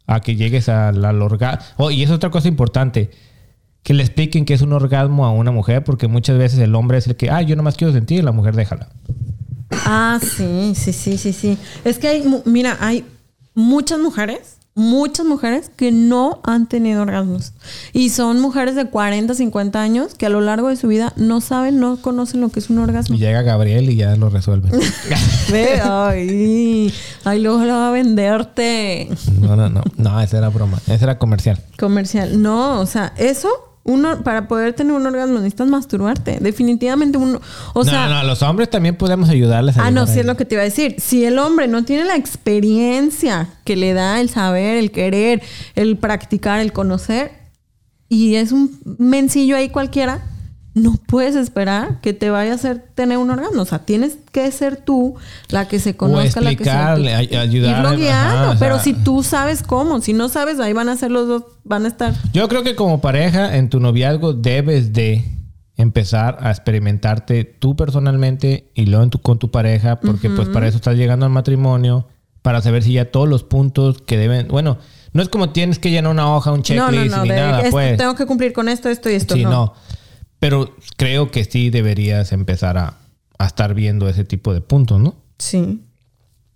a 0.07 0.19
que 0.19 0.35
llegues 0.35 0.67
al, 0.69 1.03
al 1.05 1.21
orgasmo. 1.21 1.63
Oh, 1.77 1.91
y 1.91 2.03
es 2.03 2.11
otra 2.11 2.29
cosa 2.31 2.47
importante 2.47 3.09
que 3.83 3.93
le 3.93 4.03
expliquen 4.03 4.45
que 4.45 4.53
es 4.53 4.61
un 4.61 4.73
orgasmo 4.73 5.25
a 5.25 5.31
una 5.31 5.51
mujer, 5.51 5.83
porque 5.83 6.07
muchas 6.07 6.37
veces 6.37 6.59
el 6.59 6.75
hombre 6.75 6.97
es 6.97 7.07
el 7.07 7.15
que, 7.15 7.29
ah, 7.31 7.41
yo 7.41 7.55
nomás 7.55 7.77
quiero 7.77 7.91
sentir, 7.93 8.19
y 8.19 8.21
la 8.21 8.31
mujer 8.31 8.55
déjala. 8.55 8.89
Ah, 9.85 10.19
sí, 10.21 10.73
sí, 10.75 10.93
sí, 10.93 11.17
sí, 11.17 11.33
sí. 11.33 11.57
Es 11.83 11.97
que 11.97 12.07
hay, 12.07 12.23
mira, 12.45 12.77
hay 12.79 13.05
muchas 13.55 13.99
mujeres, 13.99 14.57
muchas 14.81 15.25
mujeres 15.25 15.71
que 15.75 15.91
no 15.91 16.41
han 16.43 16.67
tenido 16.67 17.01
orgasmos. 17.03 17.53
Y 17.93 18.09
son 18.09 18.39
mujeres 18.39 18.75
de 18.75 18.85
40, 18.85 19.33
50 19.33 19.81
años 19.81 20.15
que 20.15 20.25
a 20.25 20.29
lo 20.29 20.41
largo 20.41 20.67
de 20.69 20.75
su 20.75 20.87
vida 20.87 21.13
no 21.15 21.39
saben, 21.39 21.79
no 21.79 21.97
conocen 22.01 22.41
lo 22.41 22.49
que 22.49 22.59
es 22.59 22.69
un 22.69 22.79
orgasmo. 22.79 23.15
Y 23.15 23.19
llega 23.19 23.41
Gabriel 23.41 23.89
y 23.89 23.95
ya 23.95 24.15
lo 24.15 24.29
resuelve. 24.29 24.69
Ve, 25.51 25.79
ay, 25.81 26.93
ay, 27.23 27.39
luego 27.39 27.63
lo 27.63 27.73
va 27.73 27.89
a 27.89 27.91
venderte. 27.91 29.09
no, 29.39 29.55
no, 29.55 29.69
no. 29.69 29.83
No, 29.97 30.19
esa 30.21 30.37
era 30.39 30.49
broma. 30.49 30.79
Esa 30.87 31.05
era 31.05 31.17
comercial. 31.17 31.59
Comercial. 31.77 32.41
No, 32.41 32.79
o 32.79 32.85
sea, 32.85 33.13
eso, 33.17 33.70
uno, 33.83 34.21
para 34.23 34.47
poder 34.47 34.73
tener 34.73 34.93
un 34.93 35.05
orgasmo 35.05 35.39
necesitas 35.39 35.67
masturbarte. 35.67 36.37
Definitivamente 36.39 37.17
uno, 37.17 37.41
o 37.73 37.83
no, 37.83 37.89
sea... 37.89 38.07
no, 38.07 38.23
los 38.23 38.41
hombres 38.43 38.69
también 38.69 38.95
podemos 38.95 39.29
ayudarles 39.29 39.77
a 39.77 39.87
Ah, 39.87 39.91
no, 39.91 40.05
sí 40.07 40.19
es 40.19 40.25
lo 40.25 40.37
que 40.37 40.45
te 40.45 40.55
iba 40.55 40.61
a 40.61 40.65
decir. 40.65 40.95
Si 40.99 41.25
el 41.25 41.39
hombre 41.39 41.67
no 41.67 41.83
tiene 41.83 42.05
la 42.05 42.15
experiencia 42.15 43.49
que 43.63 43.75
le 43.75 43.93
da 43.93 44.21
el 44.21 44.29
saber, 44.29 44.77
el 44.77 44.91
querer, 44.91 45.41
el 45.75 45.97
practicar, 45.97 46.59
el 46.59 46.73
conocer, 46.73 47.31
y 48.07 48.35
es 48.35 48.51
un 48.51 48.77
mencillo 48.97 49.55
ahí 49.55 49.69
cualquiera, 49.69 50.21
no 50.73 50.93
puedes 51.05 51.35
esperar 51.35 51.99
que 52.01 52.13
te 52.13 52.29
vaya 52.29 52.53
a 52.53 52.55
hacer 52.55 52.79
tener 52.95 53.17
un 53.17 53.29
orgasmo. 53.29 53.61
O 53.61 53.65
sea, 53.65 53.79
tienes 53.79 54.17
que 54.31 54.49
ser 54.51 54.77
tú 54.77 55.15
la 55.49 55.67
que 55.67 55.79
se 55.79 55.97
conozca, 55.97 56.39
la 56.39 56.51
que 56.55 56.63
se 56.63 56.69
explicarle, 56.69 57.13
ay- 57.13 57.35
ayudarle, 57.35 57.89
Irlo 57.89 57.97
guiando. 57.97 58.37
ajá, 58.51 58.55
pero 58.59 58.75
sea- 58.75 58.83
si 58.85 58.93
tú 58.93 59.21
sabes 59.23 59.63
cómo, 59.63 59.99
si 60.01 60.13
no 60.13 60.29
sabes, 60.29 60.59
ahí 60.59 60.71
van 60.73 60.87
a 60.89 60.95
ser 60.95 61.11
los 61.11 61.27
dos, 61.27 61.43
van 61.65 61.83
a 61.85 61.87
estar. 61.89 62.13
Yo 62.33 62.47
creo 62.47 62.63
que 62.63 62.75
como 62.75 63.01
pareja, 63.01 63.57
en 63.57 63.69
tu 63.69 63.79
noviazgo, 63.81 64.33
debes 64.33 64.93
de 64.93 65.25
empezar 65.77 66.37
a 66.41 66.51
experimentarte 66.51 67.43
tú 67.43 67.75
personalmente 67.75 68.71
y 68.75 68.85
luego 68.85 69.03
en 69.03 69.09
tu- 69.09 69.21
con 69.21 69.39
tu 69.39 69.51
pareja, 69.51 69.99
porque 69.99 70.29
pues 70.29 70.47
para 70.49 70.67
eso 70.67 70.77
estás 70.77 70.95
llegando 70.95 71.25
al 71.25 71.31
matrimonio, 71.31 72.07
para 72.41 72.61
saber 72.61 72.81
si 72.83 72.93
ya 72.93 73.11
todos 73.11 73.27
los 73.27 73.43
puntos 73.43 74.01
que 74.01 74.17
deben... 74.17 74.47
Bueno, 74.47 74.77
no 75.13 75.21
es 75.21 75.29
como 75.29 75.49
tienes 75.49 75.79
que 75.79 75.91
llenar 75.91 76.11
una 76.11 76.33
hoja, 76.35 76.51
un 76.51 76.57
No, 76.59 76.63
checklist 76.63 77.11
no, 77.11 77.17
no. 77.17 77.23
ni 77.23 77.29
de 77.29 77.35
nada, 77.35 77.63
pues. 77.69 77.97
tengo 77.97 78.15
que 78.15 78.25
cumplir 78.25 78.53
con 78.53 78.69
esto, 78.69 78.89
esto 78.89 79.09
y 79.09 79.13
esto. 79.13 79.35
Sí, 79.35 79.43
no. 79.43 79.73
Pero 80.41 80.75
creo 80.97 81.29
que 81.29 81.43
sí 81.45 81.69
deberías 81.69 82.31
empezar 82.31 82.75
a, 82.79 82.97
a 83.37 83.45
estar 83.45 83.75
viendo 83.75 84.09
ese 84.09 84.23
tipo 84.23 84.55
de 84.55 84.61
puntos, 84.61 84.99
¿no? 84.99 85.15
Sí. 85.37 85.83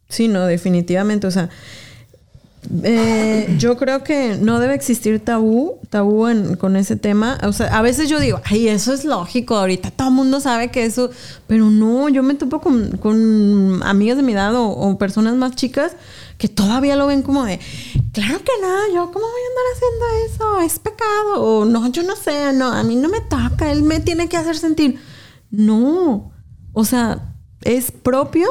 Sí, 0.10 0.28
no, 0.28 0.48
definitivamente. 0.48 1.28
O 1.28 1.32
sea, 1.32 1.52
eh, 2.84 3.56
yo 3.58 3.78
creo 3.78 4.04
que 4.04 4.38
no 4.40 4.60
debe 4.60 4.74
existir 4.76 5.20
tabú, 5.24 5.78
tabú 5.90 6.28
en- 6.28 6.56
con 6.56 6.76
ese 6.76 6.96
tema. 6.96 7.38
O 7.44 7.54
sea, 7.54 7.68
a 7.78 7.82
veces 7.82 8.10
yo 8.10 8.20
digo, 8.20 8.42
ay, 8.46 8.68
eso 8.68 8.94
es 8.94 9.06
lógico, 9.06 9.56
ahorita 9.56 9.92
todo 9.92 10.08
el 10.10 10.14
mundo 10.14 10.40
sabe 10.40 10.70
que 10.72 10.86
eso, 10.86 11.10
pero 11.48 11.70
no, 11.70 12.10
yo 12.10 12.24
me 12.24 12.34
topo 12.36 12.62
con, 12.62 12.98
con 12.98 13.82
amigas 13.84 14.18
de 14.18 14.24
mi 14.24 14.34
edad 14.34 14.56
o, 14.56 14.68
o 14.70 14.98
personas 14.98 15.36
más 15.36 15.56
chicas 15.56 15.94
que 16.38 16.48
todavía 16.50 16.96
lo 16.98 17.08
ven 17.08 17.22
como 17.22 17.46
de, 17.46 17.60
claro 18.12 18.40
que 18.40 18.52
no, 18.62 18.94
yo 18.94 19.12
cómo 19.12 19.26
voy 19.26 19.42
a 19.42 19.50
andar 19.50 19.66
haciendo 19.74 20.06
eso, 20.34 20.62
es 20.62 20.80
pecado, 20.80 21.42
o 21.42 21.66
no, 21.66 21.88
yo 21.92 22.04
no 22.04 22.16
sé, 22.16 22.52
no, 22.54 22.72
a 22.74 22.84
mí 22.84 22.96
no 22.98 23.08
me 23.08 23.22
toca, 23.22 23.72
él 23.72 23.84
me 23.84 24.00
tiene 24.02 24.28
que 24.28 24.36
hacer 24.38 24.58
sentir. 24.58 25.00
No, 25.52 26.32
o 26.74 26.84
sea, 26.84 27.34
es 27.62 27.92
propio 27.92 28.48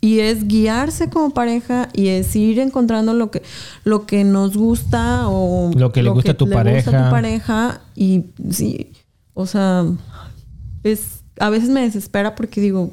y 0.00 0.20
es 0.20 0.48
guiarse 0.48 1.10
como 1.10 1.30
pareja 1.30 1.88
y 1.92 2.08
es 2.08 2.34
ir 2.36 2.58
encontrando 2.58 3.12
lo 3.14 3.30
que 3.30 3.42
lo 3.84 4.06
que 4.06 4.24
nos 4.24 4.56
gusta 4.56 5.28
o 5.28 5.70
Lo 5.76 5.92
que 5.92 6.02
le 6.02 6.10
gusta 6.10 6.32
a 6.32 6.36
tu 6.36 6.46
le 6.46 6.54
gusta 6.54 6.64
pareja. 6.64 7.04
tu 7.04 7.10
pareja 7.10 7.80
y 7.94 8.24
sí 8.50 8.92
o 9.34 9.46
sea 9.46 9.84
es 10.84 11.22
a 11.38 11.50
veces 11.50 11.68
me 11.68 11.82
desespera 11.82 12.34
porque 12.34 12.60
digo 12.60 12.92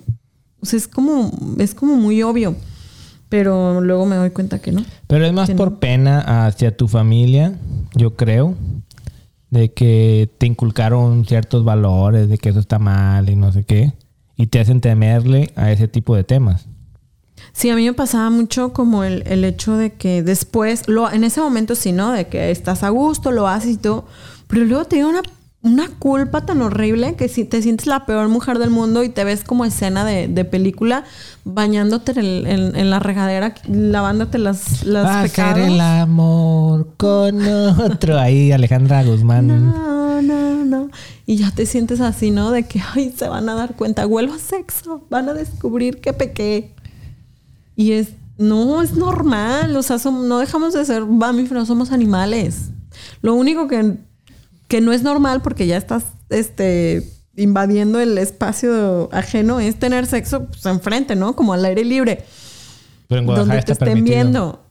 o 0.61 0.65
sea, 0.65 0.77
es 0.77 0.87
como 0.87 1.31
es 1.59 1.73
como 1.73 1.95
muy 1.95 2.23
obvio 2.23 2.55
pero 3.29 3.81
luego 3.81 4.05
me 4.05 4.15
doy 4.15 4.29
cuenta 4.31 4.59
que 4.59 4.71
no 4.71 4.83
Pero 5.07 5.25
es 5.25 5.33
más 5.33 5.49
Que 5.49 5.55
por 5.55 5.71
no. 5.71 5.79
pena 5.79 6.45
hacia 6.47 6.75
tu 6.75 6.87
familia, 6.87 7.53
yo 7.93 8.15
creo, 8.15 8.55
de 9.49 9.73
que 9.73 10.29
te 10.37 10.45
inculcaron 10.45 11.25
ciertos 11.25 11.65
valores, 11.65 12.29
de 12.29 12.37
que 12.37 12.49
eso 12.49 12.59
está 12.59 12.79
mal 12.79 13.29
y 13.29 13.35
no 13.35 13.51
sé 13.51 13.63
qué, 13.65 13.91
y 14.37 14.47
te 14.47 14.60
hacen 14.62 14.79
temerle 14.79 15.51
a 15.58 15.71
ese 15.73 15.87
tipo 15.89 16.15
de 16.15 16.23
temas. 16.23 16.67
Sí, 17.58 17.71
a 17.71 17.75
mí 17.75 17.85
me 17.85 17.93
pasaba 17.93 18.29
mucho 18.29 18.71
como 18.71 19.03
el, 19.03 19.23
el 19.25 19.43
hecho 19.43 19.75
de 19.77 19.93
que 19.93 20.21
después, 20.21 20.87
lo, 20.87 21.12
en 21.12 21.23
ese 21.23 21.41
momento 21.41 21.73
sí, 21.73 21.91
¿no? 21.91 22.12
De 22.12 22.27
que 22.27 22.51
estás 22.51 22.83
a 22.83 22.89
gusto, 22.89 23.31
lo 23.31 23.47
haces 23.47 23.71
y 23.71 23.77
todo, 23.77 24.05
pero 24.47 24.63
luego 24.63 24.85
te 24.85 24.97
llega 24.97 25.08
una, 25.08 25.23
una 25.63 25.87
culpa 25.97 26.45
tan 26.45 26.62
horrible 26.62 27.15
que 27.15 27.27
si 27.27 27.45
te 27.45 27.63
sientes 27.63 27.87
la 27.87 28.05
peor 28.05 28.27
mujer 28.29 28.60
del 28.60 28.69
mundo 28.69 29.03
y 29.03 29.10
te 29.10 29.23
ves 29.23 29.43
como 29.43 29.65
escena 29.65 30.05
de, 30.05 30.27
de 30.27 30.45
película 30.45 31.03
bañándote 31.45 32.12
en, 32.12 32.17
el- 32.19 32.45
en- 32.45 32.75
en 32.75 32.89
la 32.91 32.99
regadera, 32.99 33.55
lavándote 33.67 34.37
las, 34.37 34.83
las 34.85 35.23
pecados. 35.31 35.67
el 35.67 35.81
amor 35.81 36.89
con 36.97 37.41
otro. 37.43 38.19
Ahí 38.19 38.51
Alejandra 38.51 39.03
Guzmán. 39.03 39.47
No, 39.47 40.21
no, 40.21 40.63
no. 40.63 40.89
Y 41.25 41.37
ya 41.37 41.51
te 41.51 41.65
sientes 41.65 42.01
así, 42.01 42.29
¿no? 42.31 42.51
De 42.51 42.63
que, 42.63 42.81
ay, 42.95 43.13
se 43.17 43.27
van 43.27 43.49
a 43.49 43.55
dar 43.55 43.75
cuenta, 43.75 44.05
huelo 44.05 44.33
a 44.33 44.39
sexo, 44.39 45.05
van 45.10 45.27
a 45.29 45.33
descubrir 45.33 45.99
que 46.01 46.13
pequé. 46.13 46.73
Y 47.78 47.92
es, 47.94 48.10
no, 48.38 48.82
es 48.82 48.94
normal, 48.94 49.73
o 49.78 49.84
sea, 49.84 49.98
som- 49.98 50.28
no 50.28 50.40
dejamos 50.40 50.73
de 50.73 50.84
ser 50.84 51.06
mamíferos, 51.06 51.67
somos 51.67 51.92
animales. 51.92 52.71
Lo 53.21 53.36
único 53.36 53.67
que, 53.69 53.98
que 54.67 54.82
no 54.82 54.92
es 54.92 55.04
normal 55.04 55.42
porque 55.42 55.67
ya 55.67 55.78
estás, 55.78 56.04
este, 56.30 57.08
invadiendo 57.36 58.00
el 58.00 58.17
espacio 58.17 59.08
ajeno 59.13 59.60
es 59.60 59.78
tener 59.78 60.08
sexo 60.08 60.46
pues, 60.48 60.65
enfrente, 60.65 61.15
¿no? 61.15 61.36
Como 61.36 61.54
al 61.54 61.63
aire 61.65 61.86
libre 61.86 62.25
Pero 63.08 63.19
en 63.19 63.25
Guadalajara 63.28 63.56
donde 63.60 63.65
te 63.65 63.71
está 63.73 63.86
estén 63.86 64.04
permitido. 64.04 64.15
viendo. 64.23 64.63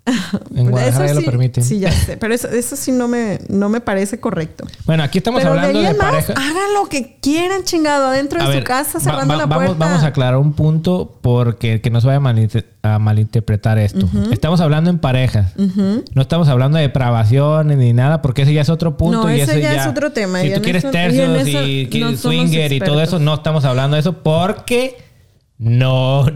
En 0.54 0.70
Guadalajara 0.70 1.06
ya 1.08 1.14
lo 1.14 1.22
permiten. 1.24 1.64
Sí, 1.64 1.80
ya 1.80 1.90
sé. 1.90 2.16
Pero 2.16 2.32
eso, 2.32 2.48
eso 2.48 2.76
sí 2.76 2.92
no 2.92 3.08
me, 3.08 3.40
no 3.48 3.68
me 3.68 3.80
parece 3.80 4.20
correcto. 4.20 4.64
Bueno, 4.84 5.02
aquí 5.02 5.18
estamos 5.18 5.40
Pero 5.40 5.52
hablando 5.54 5.80
de 5.82 5.88
de 5.88 5.94
pareja. 5.94 6.32
hagan 6.34 6.74
lo 6.74 6.88
que 6.88 7.16
quieran, 7.20 7.64
chingado, 7.64 8.06
adentro 8.06 8.38
de 8.38 8.44
A 8.44 8.48
su 8.48 8.52
ver, 8.54 8.64
casa, 8.64 9.00
cerrando 9.00 9.34
va- 9.34 9.38
la 9.40 9.46
vamos, 9.46 9.66
puerta. 9.66 9.84
vamos 9.84 10.02
a 10.04 10.06
aclarar 10.06 10.36
un 10.38 10.52
punto 10.52 11.18
porque 11.22 11.80
que 11.80 11.90
no 11.90 12.00
se 12.00 12.06
vaya 12.06 12.18
a, 12.18 12.20
malinter- 12.20 12.66
a 12.82 12.98
malinterpretar 13.00 13.78
esto. 13.78 14.08
Estamos 14.30 14.60
hablando 14.60 14.90
en 14.90 14.98
parejas. 14.98 15.52
No 15.56 16.22
estamos 16.22 16.48
hablando 16.48 16.76
de 16.78 16.82
depravaciones 16.82 17.76
ni 17.76 17.92
nada 17.92 18.22
porque 18.22 18.42
ese 18.42 18.52
ya 18.54 18.60
es 18.62 18.68
otro 18.70 18.96
punto. 18.96 19.24
No, 19.24 19.30
y 19.34 19.40
ese 19.40 19.52
ese 19.52 19.60
ya 19.62 19.74
es 19.74 19.86
otro 19.86 20.12
tema, 20.12 20.40
Si 20.40 20.52
tú 20.54 20.62
quieres 20.62 20.84
eso- 20.84 20.88
y 20.90 20.92
tercios 20.92 21.48
y, 21.48 21.86
que- 21.86 21.98
no 22.00 22.10
y 22.10 22.78
todo 22.80 23.00
eso, 23.02 23.18
no 23.18 23.34
estamos 23.34 23.64
hablando 23.64 23.94
de 23.96 24.00
eso 24.00 24.12
porque 24.22 24.96
no, 25.58 26.26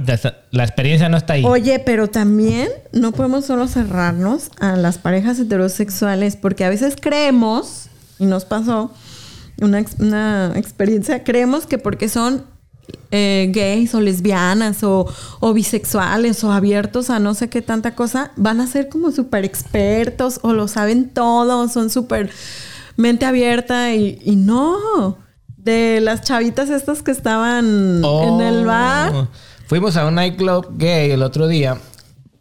la 0.51 0.65
experiencia 0.65 1.09
no 1.09 1.19
está 1.19 1.35
ahí. 1.35 1.45
Oye, 1.45 1.79
pero 1.79 2.09
también 2.09 2.69
no 2.93 3.13
podemos 3.13 3.45
solo 3.45 3.69
cerrarnos 3.69 4.51
a 4.59 4.77
las 4.77 4.99
parejas 4.99 5.39
heterosexuales 5.39 6.37
porque 6.37 6.65
a 6.65 6.71
veces 6.71 6.97
creemos, 6.99 7.89
y 8.19 8.25
nos 8.25 8.47
pasó 8.47 8.93
una, 9.61 9.85
una 9.99 10.53
experiencia, 10.57 11.23
creemos 11.23 11.67
que 11.67 11.77
porque 11.77 12.09
son 12.09 12.45
eh, 13.11 13.51
gays 13.53 13.95
o 13.95 14.01
lesbianas 14.01 14.83
o, 14.85 15.07
o 15.41 15.53
bisexuales 15.53 16.43
o 16.43 16.51
abiertos 16.51 17.11
a 17.11 17.19
no 17.19 17.35
sé 17.35 17.51
qué 17.51 17.61
tanta 17.61 17.95
cosa, 17.95 18.33
van 18.37 18.61
a 18.61 18.67
ser 18.67 18.89
como 18.89 19.11
súper 19.11 19.45
expertos 19.45 20.41
o 20.43 20.55
lo 20.55 20.67
saben 20.67 21.11
todo, 21.11 21.69
son 21.69 21.91
súper 21.91 22.31
mente 22.97 23.27
abierta 23.27 23.95
y, 23.95 24.19
y 24.25 24.37
no. 24.37 25.19
De 25.71 26.01
las 26.01 26.23
chavitas 26.23 26.69
estas 26.69 27.03
que 27.03 27.13
estaban 27.13 28.03
en 28.05 28.41
el 28.41 28.67
bar. 28.67 29.13
Oh. 29.15 29.29
Fuimos 29.67 29.97
a 29.97 30.05
un 30.07 30.17
nightclub 30.17 30.77
gay 30.77 31.13
el 31.13 31.23
otro 31.23 31.47
día, 31.47 31.79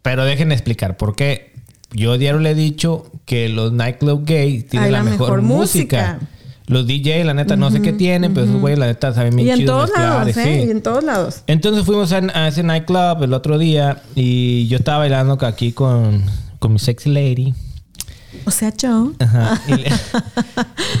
pero 0.02 0.24
déjenme 0.24 0.54
explicar 0.54 0.96
por 0.96 1.14
qué. 1.14 1.52
Yo 1.92 2.18
diario 2.18 2.40
le 2.40 2.50
he 2.50 2.54
dicho 2.56 3.06
que 3.26 3.48
los 3.48 3.72
nightclub 3.72 4.24
gay 4.24 4.64
tienen 4.64 4.90
la, 4.90 4.98
la 4.98 5.04
mejor, 5.04 5.20
mejor 5.20 5.42
música. 5.42 6.14
música. 6.14 6.28
Los 6.66 6.88
DJ, 6.88 7.22
la 7.24 7.34
neta, 7.34 7.54
no 7.54 7.70
sé 7.70 7.82
qué 7.82 7.92
tienen, 7.92 8.34
pero 8.34 8.46
esos 8.46 8.60
güeyes, 8.60 8.78
la 8.80 8.86
neta, 8.86 9.12
saben 9.12 9.36
bien 9.36 9.48
Y 9.48 9.50
en 9.60 9.66
todos 9.66 9.90
lados, 9.90 10.28
¿eh? 10.28 10.32
sí. 10.34 10.66
Y 10.66 10.70
en 10.70 10.82
todos 10.82 11.04
lados. 11.04 11.42
Entonces 11.46 11.84
fuimos 11.84 12.12
a, 12.12 12.18
a 12.34 12.48
ese 12.48 12.64
nightclub 12.64 13.22
el 13.22 13.32
otro 13.32 13.58
día 13.58 14.02
y 14.16 14.66
yo 14.66 14.76
estaba 14.76 14.98
bailando 14.98 15.38
aquí 15.46 15.70
con, 15.70 16.22
con 16.58 16.72
mi 16.72 16.78
sexy 16.80 17.10
lady. 17.10 17.54
O 18.44 18.50
sea, 18.50 18.72
yo. 18.76 19.12
Ajá. 19.18 19.60
Y, 19.68 19.74
le- 19.74 19.90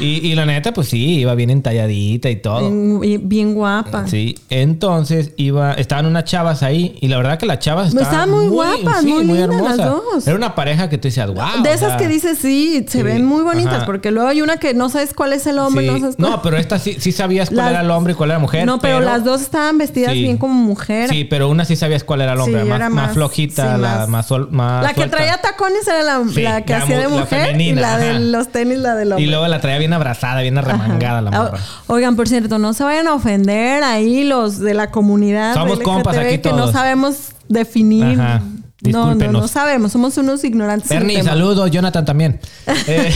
y- 0.00 0.28
y 0.30 0.34
la 0.34 0.46
neta, 0.46 0.72
pues 0.72 0.88
sí, 0.88 1.20
iba 1.20 1.34
bien 1.34 1.50
entalladita 1.50 2.28
y 2.30 2.36
todo. 2.36 2.70
Bien, 3.00 3.28
bien- 3.28 3.54
guapa. 3.54 4.06
Sí, 4.06 4.36
entonces 4.48 5.32
iba, 5.36 5.74
estaban 5.74 6.06
unas 6.06 6.24
chavas 6.24 6.62
ahí 6.62 6.96
y 7.00 7.08
la 7.08 7.16
verdad 7.16 7.38
que 7.38 7.46
las 7.46 7.58
chavas 7.58 7.92
Pues 7.92 8.02
estaban, 8.04 8.28
estaban 8.28 8.44
muy 8.44 8.48
guapas, 8.48 9.02
muy 9.04 9.24
lindas 9.24 9.62
las 9.62 9.76
dos. 9.76 10.26
Era 10.26 10.36
una 10.36 10.54
pareja 10.54 10.88
que 10.88 10.98
tú 10.98 11.08
decías, 11.08 11.26
wow. 11.32 11.62
de 11.62 11.72
esas 11.72 11.96
que 11.96 12.08
dices, 12.08 12.38
sí, 12.38 12.84
se 12.88 12.98
sí, 12.98 13.02
ven 13.02 13.24
muy 13.24 13.42
bonitas, 13.42 13.74
ajá. 13.74 13.86
porque 13.86 14.10
luego 14.10 14.28
hay 14.28 14.42
una 14.42 14.56
que 14.58 14.74
no 14.74 14.88
sabes 14.88 15.14
cuál 15.14 15.32
es 15.32 15.46
el 15.46 15.58
hombre, 15.58 15.86
no 15.86 15.98
sabes 15.98 16.16
cuál- 16.16 16.30
No, 16.30 16.42
pero 16.42 16.56
esta 16.56 16.78
sí, 16.78 16.96
sí 16.98 17.12
sabías 17.12 17.48
cuál 17.48 17.58
Las- 17.58 17.70
era 17.70 17.80
el 17.82 17.90
hombre 17.90 18.12
y 18.12 18.16
cuál 18.16 18.30
era 18.30 18.38
la 18.38 18.42
mujer. 18.42 18.66
No, 18.66 18.78
pero, 18.80 19.00
las 19.00 19.24
dos 19.24 19.40
estaban 19.40 19.78
vestidas 19.78 20.12
Sí. 20.12 20.22
bien 20.22 20.36
como 20.36 20.54
mujer. 20.54 21.10
Sí, 21.10 21.24
pero 21.24 21.48
una 21.48 21.64
sí 21.64 21.76
sabías 21.76 22.04
cuál 22.04 22.20
era 22.20 22.32
el 22.34 22.40
hombre, 22.40 22.62
Sí, 22.62 22.68
más, 22.68 22.76
era 22.76 22.88
más 22.90 23.06
más- 23.06 23.14
flojita, 23.14 23.76
sí, 23.76 23.80
la 23.80 24.06
más- 24.06 24.30
más, 24.50 24.82
la 24.82 24.94
que 24.94 25.06
traía 25.08 25.36
tacones 25.40 25.86
era 25.88 26.02
la, 26.02 26.22
Sí, 26.32 26.42
la 26.42 26.62
que 26.64 26.74
hacía 26.74 26.98
de 27.00 27.06
la 27.20 27.26
femenina, 27.26 27.80
y 27.80 27.82
la 27.82 27.98
de 27.98 28.20
los 28.20 28.48
tenis, 28.48 28.78
la 28.78 28.94
del 28.94 29.12
hombre. 29.12 29.24
Y 29.24 29.28
luego 29.28 29.46
la 29.48 29.60
traía 29.60 29.78
bien 29.78 29.92
abrazada, 29.92 30.40
bien 30.40 30.58
arremangada 30.58 31.20
la 31.22 31.30
morra. 31.30 31.58
Oigan, 31.86 32.16
por 32.16 32.28
cierto, 32.28 32.58
no 32.58 32.72
se 32.72 32.84
vayan 32.84 33.08
a 33.08 33.14
ofender 33.14 33.82
ahí 33.82 34.24
los 34.24 34.58
de 34.58 34.74
la 34.74 34.90
comunidad 34.90 35.54
Somos 35.54 35.80
compas 35.80 36.16
aquí 36.16 36.38
que 36.38 36.50
no 36.50 36.56
todos. 36.58 36.72
sabemos 36.72 37.30
definir. 37.48 38.20
Ajá. 38.20 38.42
No, 38.82 39.14
no, 39.14 39.32
no 39.42 39.48
sabemos, 39.48 39.92
somos 39.92 40.16
unos 40.16 40.42
ignorantes. 40.44 40.88
Bernie, 40.88 41.22
saludos, 41.22 41.70
Jonathan 41.70 42.04
también. 42.04 42.40
Eh, 42.86 43.12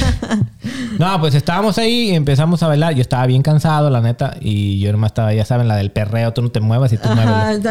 no, 0.98 1.18
pues 1.20 1.34
estábamos 1.34 1.78
ahí 1.78 2.10
y 2.10 2.14
empezamos 2.14 2.62
a 2.62 2.68
bailar. 2.68 2.94
Yo 2.94 3.00
estaba 3.00 3.26
bien 3.26 3.42
cansado, 3.42 3.90
la 3.90 4.00
neta, 4.00 4.36
y 4.40 4.78
yo 4.78 4.92
nomás 4.92 5.10
estaba, 5.10 5.32
ya 5.34 5.44
saben, 5.44 5.66
la 5.68 5.76
del 5.76 5.90
perreo, 5.90 6.32
tú 6.32 6.42
no 6.42 6.50
te 6.50 6.60
muevas 6.60 6.92
y 6.92 6.98
tú 6.98 7.08
mueves. 7.08 7.62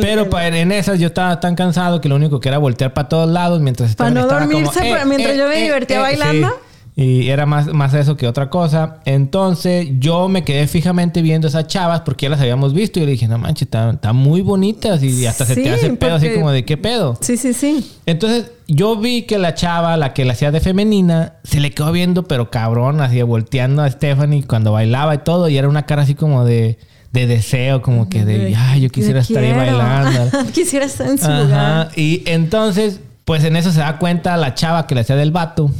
Pero 0.00 0.28
pa- 0.30 0.46
en 0.48 0.72
esas 0.72 0.98
yo 0.98 1.06
estaba 1.08 1.38
tan 1.40 1.54
cansado 1.54 2.00
que 2.00 2.08
lo 2.08 2.16
único 2.16 2.40
que 2.40 2.48
era 2.48 2.58
voltear 2.58 2.92
para 2.94 3.08
todos 3.08 3.28
lados 3.28 3.60
mientras 3.60 3.94
Para 3.94 4.10
Stephanie 4.10 4.14
no 4.14 4.20
estaba 4.26 4.40
como, 4.46 4.52
dormirse, 4.72 4.80
pero 4.94 5.06
mientras 5.06 5.36
yo 5.36 5.48
me 5.48 5.62
divertía 5.62 6.00
bailando. 6.00 6.48
sí. 6.48 6.54
Y 7.00 7.28
era 7.28 7.46
más, 7.46 7.72
más 7.72 7.94
eso 7.94 8.16
que 8.16 8.26
otra 8.26 8.50
cosa. 8.50 8.96
Entonces 9.04 9.86
yo 10.00 10.28
me 10.28 10.42
quedé 10.42 10.66
fijamente 10.66 11.22
viendo 11.22 11.46
esas 11.46 11.68
chavas 11.68 12.00
porque 12.00 12.26
ya 12.26 12.30
las 12.30 12.40
habíamos 12.40 12.74
visto 12.74 12.98
y 12.98 13.06
le 13.06 13.12
dije, 13.12 13.28
no 13.28 13.38
manches, 13.38 13.68
están, 13.72 14.16
muy 14.16 14.40
bonitas 14.40 15.00
y 15.04 15.24
hasta 15.24 15.46
se 15.46 15.54
te 15.54 15.70
hace 15.70 15.86
el 15.86 15.96
pedo 15.96 16.16
así 16.16 16.30
como 16.30 16.50
de 16.50 16.64
qué 16.64 16.76
pedo. 16.76 17.16
Sí, 17.20 17.36
sí, 17.36 17.54
sí. 17.54 17.88
Entonces 18.04 18.50
yo 18.66 18.96
vi 18.96 19.22
que 19.22 19.38
la 19.38 19.54
chava, 19.54 19.96
la 19.96 20.12
que 20.12 20.24
la 20.24 20.32
hacía 20.32 20.50
de 20.50 20.58
femenina, 20.58 21.34
se 21.44 21.60
le 21.60 21.70
quedó 21.70 21.92
viendo, 21.92 22.24
pero 22.24 22.50
cabrón, 22.50 23.00
así 23.00 23.22
volteando 23.22 23.82
a 23.82 23.90
Stephanie 23.90 24.42
cuando 24.42 24.72
bailaba 24.72 25.14
y 25.14 25.18
todo, 25.18 25.48
y 25.48 25.56
era 25.56 25.68
una 25.68 25.86
cara 25.86 26.02
así 26.02 26.16
como 26.16 26.44
de, 26.44 26.78
de 27.12 27.28
deseo, 27.28 27.80
como 27.80 28.08
que 28.08 28.24
de, 28.24 28.56
ay, 28.56 28.80
yo 28.80 28.90
quisiera 28.90 29.20
estar 29.20 29.44
ahí 29.44 29.52
bailando. 29.52 30.32
quisiera 30.52 30.86
estar 30.86 31.06
en 31.06 31.18
su 31.18 31.26
Ajá. 31.26 31.42
lugar. 31.44 31.90
Y 31.94 32.24
entonces, 32.26 32.98
pues 33.24 33.44
en 33.44 33.54
eso 33.54 33.70
se 33.70 33.78
da 33.78 33.98
cuenta 33.98 34.36
la 34.36 34.54
chava 34.54 34.88
que 34.88 34.96
le 34.96 35.02
hacía 35.02 35.14
del 35.14 35.30
vato. 35.30 35.70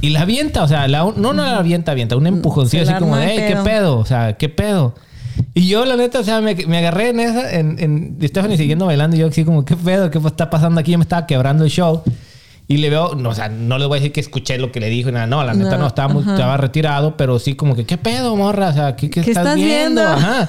Y 0.00 0.10
la 0.10 0.22
avienta, 0.22 0.62
o 0.62 0.68
sea, 0.68 0.88
la- 0.88 1.12
no, 1.16 1.32
no 1.32 1.32
la 1.34 1.58
avienta, 1.58 1.92
avienta, 1.92 2.16
un 2.16 2.26
empujoncillo 2.26 2.82
así 2.84 2.94
como 2.94 3.16
de, 3.16 3.26
hey, 3.26 3.44
¿qué 3.48 3.56
pedo". 3.56 3.98
O 3.98 4.04
sea, 4.04 4.34
¿qué 4.34 4.48
pedo? 4.48 4.94
Y 5.54 5.68
yo, 5.68 5.84
la 5.84 5.96
neta, 5.96 6.20
o 6.20 6.24
sea, 6.24 6.40
me, 6.40 6.54
me 6.54 6.78
agarré 6.78 7.10
en 7.10 7.20
esa, 7.20 7.52
en, 7.52 7.76
en 7.78 8.18
Stephanie 8.28 8.56
siguiendo 8.56 8.86
bailando, 8.86 9.16
y 9.16 9.20
yo 9.20 9.28
así 9.28 9.44
como, 9.44 9.64
¿qué 9.64 9.76
pedo? 9.76 10.10
¿Qué 10.10 10.18
está 10.18 10.50
pasando 10.50 10.80
aquí? 10.80 10.92
Yo 10.92 10.98
me 10.98 11.02
estaba 11.04 11.26
quebrando 11.26 11.64
el 11.64 11.70
show. 11.70 12.02
Y 12.68 12.76
le 12.76 12.88
veo, 12.88 13.16
no, 13.16 13.30
o 13.30 13.34
sea, 13.34 13.48
no 13.48 13.78
le 13.78 13.86
voy 13.86 13.96
a 13.96 14.00
decir 14.00 14.12
que 14.12 14.20
escuché 14.20 14.56
lo 14.56 14.70
que 14.70 14.78
le 14.78 14.88
dijo, 14.88 15.10
nada, 15.10 15.26
no, 15.26 15.42
la 15.42 15.54
neta 15.54 15.76
no, 15.76 15.78
No, 15.78 15.86
estaba, 15.88 16.56
retirado, 16.56 17.16
pero 17.16 17.40
sí 17.40 17.54
como 17.54 17.74
que, 17.74 17.84
¿qué 17.84 17.98
pedo, 17.98 18.36
morra? 18.36 18.68
O 18.68 18.72
sea, 18.72 18.94
¿qué, 18.94 19.10
qué 19.10 19.22
¿Qué 19.22 19.30
estás, 19.32 19.44
estás 19.44 19.56
viendo? 19.56 20.00
viendo? 20.02 20.02
Ajá. 20.02 20.48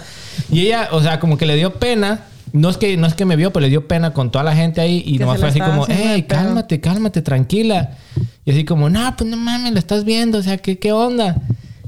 Y 0.52 0.68
ella, 0.68 0.90
o 0.92 1.02
sea, 1.02 1.20
como 1.20 1.36
que 1.38 1.48
le 1.48 1.56
dio 1.56 1.74
pena. 1.74 2.26
No 2.54 2.70
es 2.70 2.78
que, 2.78 2.98
no 2.98 3.08
es 3.08 3.14
que 3.14 3.26
me 3.26 3.36
vio, 3.36 3.54
pero 3.54 3.62
le 3.62 3.70
dio 3.70 3.88
pena 3.88 4.14
con 4.14 4.32
toda 4.32 4.44
la 4.44 4.56
gente 4.56 4.82
ahí. 4.82 5.04
Y 5.06 5.18
nomás 5.18 5.38
fue 5.38 5.48
la 5.48 5.52
así 5.52 5.60
como, 5.60 5.86
pedo". 5.86 6.28
cálmate, 6.28 6.82
cálmate, 6.82 7.22
tranquila. 7.22 7.92
Y 8.46 8.52
así 8.52 8.66
como, 8.66 8.90
no, 8.90 9.16
pues 9.16 9.30
no 9.30 9.38
mames, 9.38 9.74
lo 9.74 9.80
estás 9.80 10.04
viendo. 10.04 10.38
O 10.38 10.44
sea, 10.44 10.58
¿qué, 10.58 10.78
qué 10.78 10.92
onda? 10.92 11.38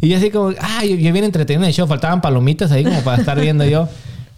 Y 0.02 0.10
yo 0.10 0.18
así 0.18 0.30
como, 0.30 0.54
ah, 0.60 0.84
yo, 0.84 0.96
yo 0.96 1.12
bien 1.12 1.26
entretenido 1.26 1.64
en 1.64 1.70
el 1.70 1.74
show. 1.74 1.88
Faltaban 1.88 2.22
palomitas 2.22 2.72
ahí 2.72 2.84
como 2.84 3.02
para 3.02 3.22
estar 3.22 3.40
viendo 3.40 3.66
yo. 3.66 3.90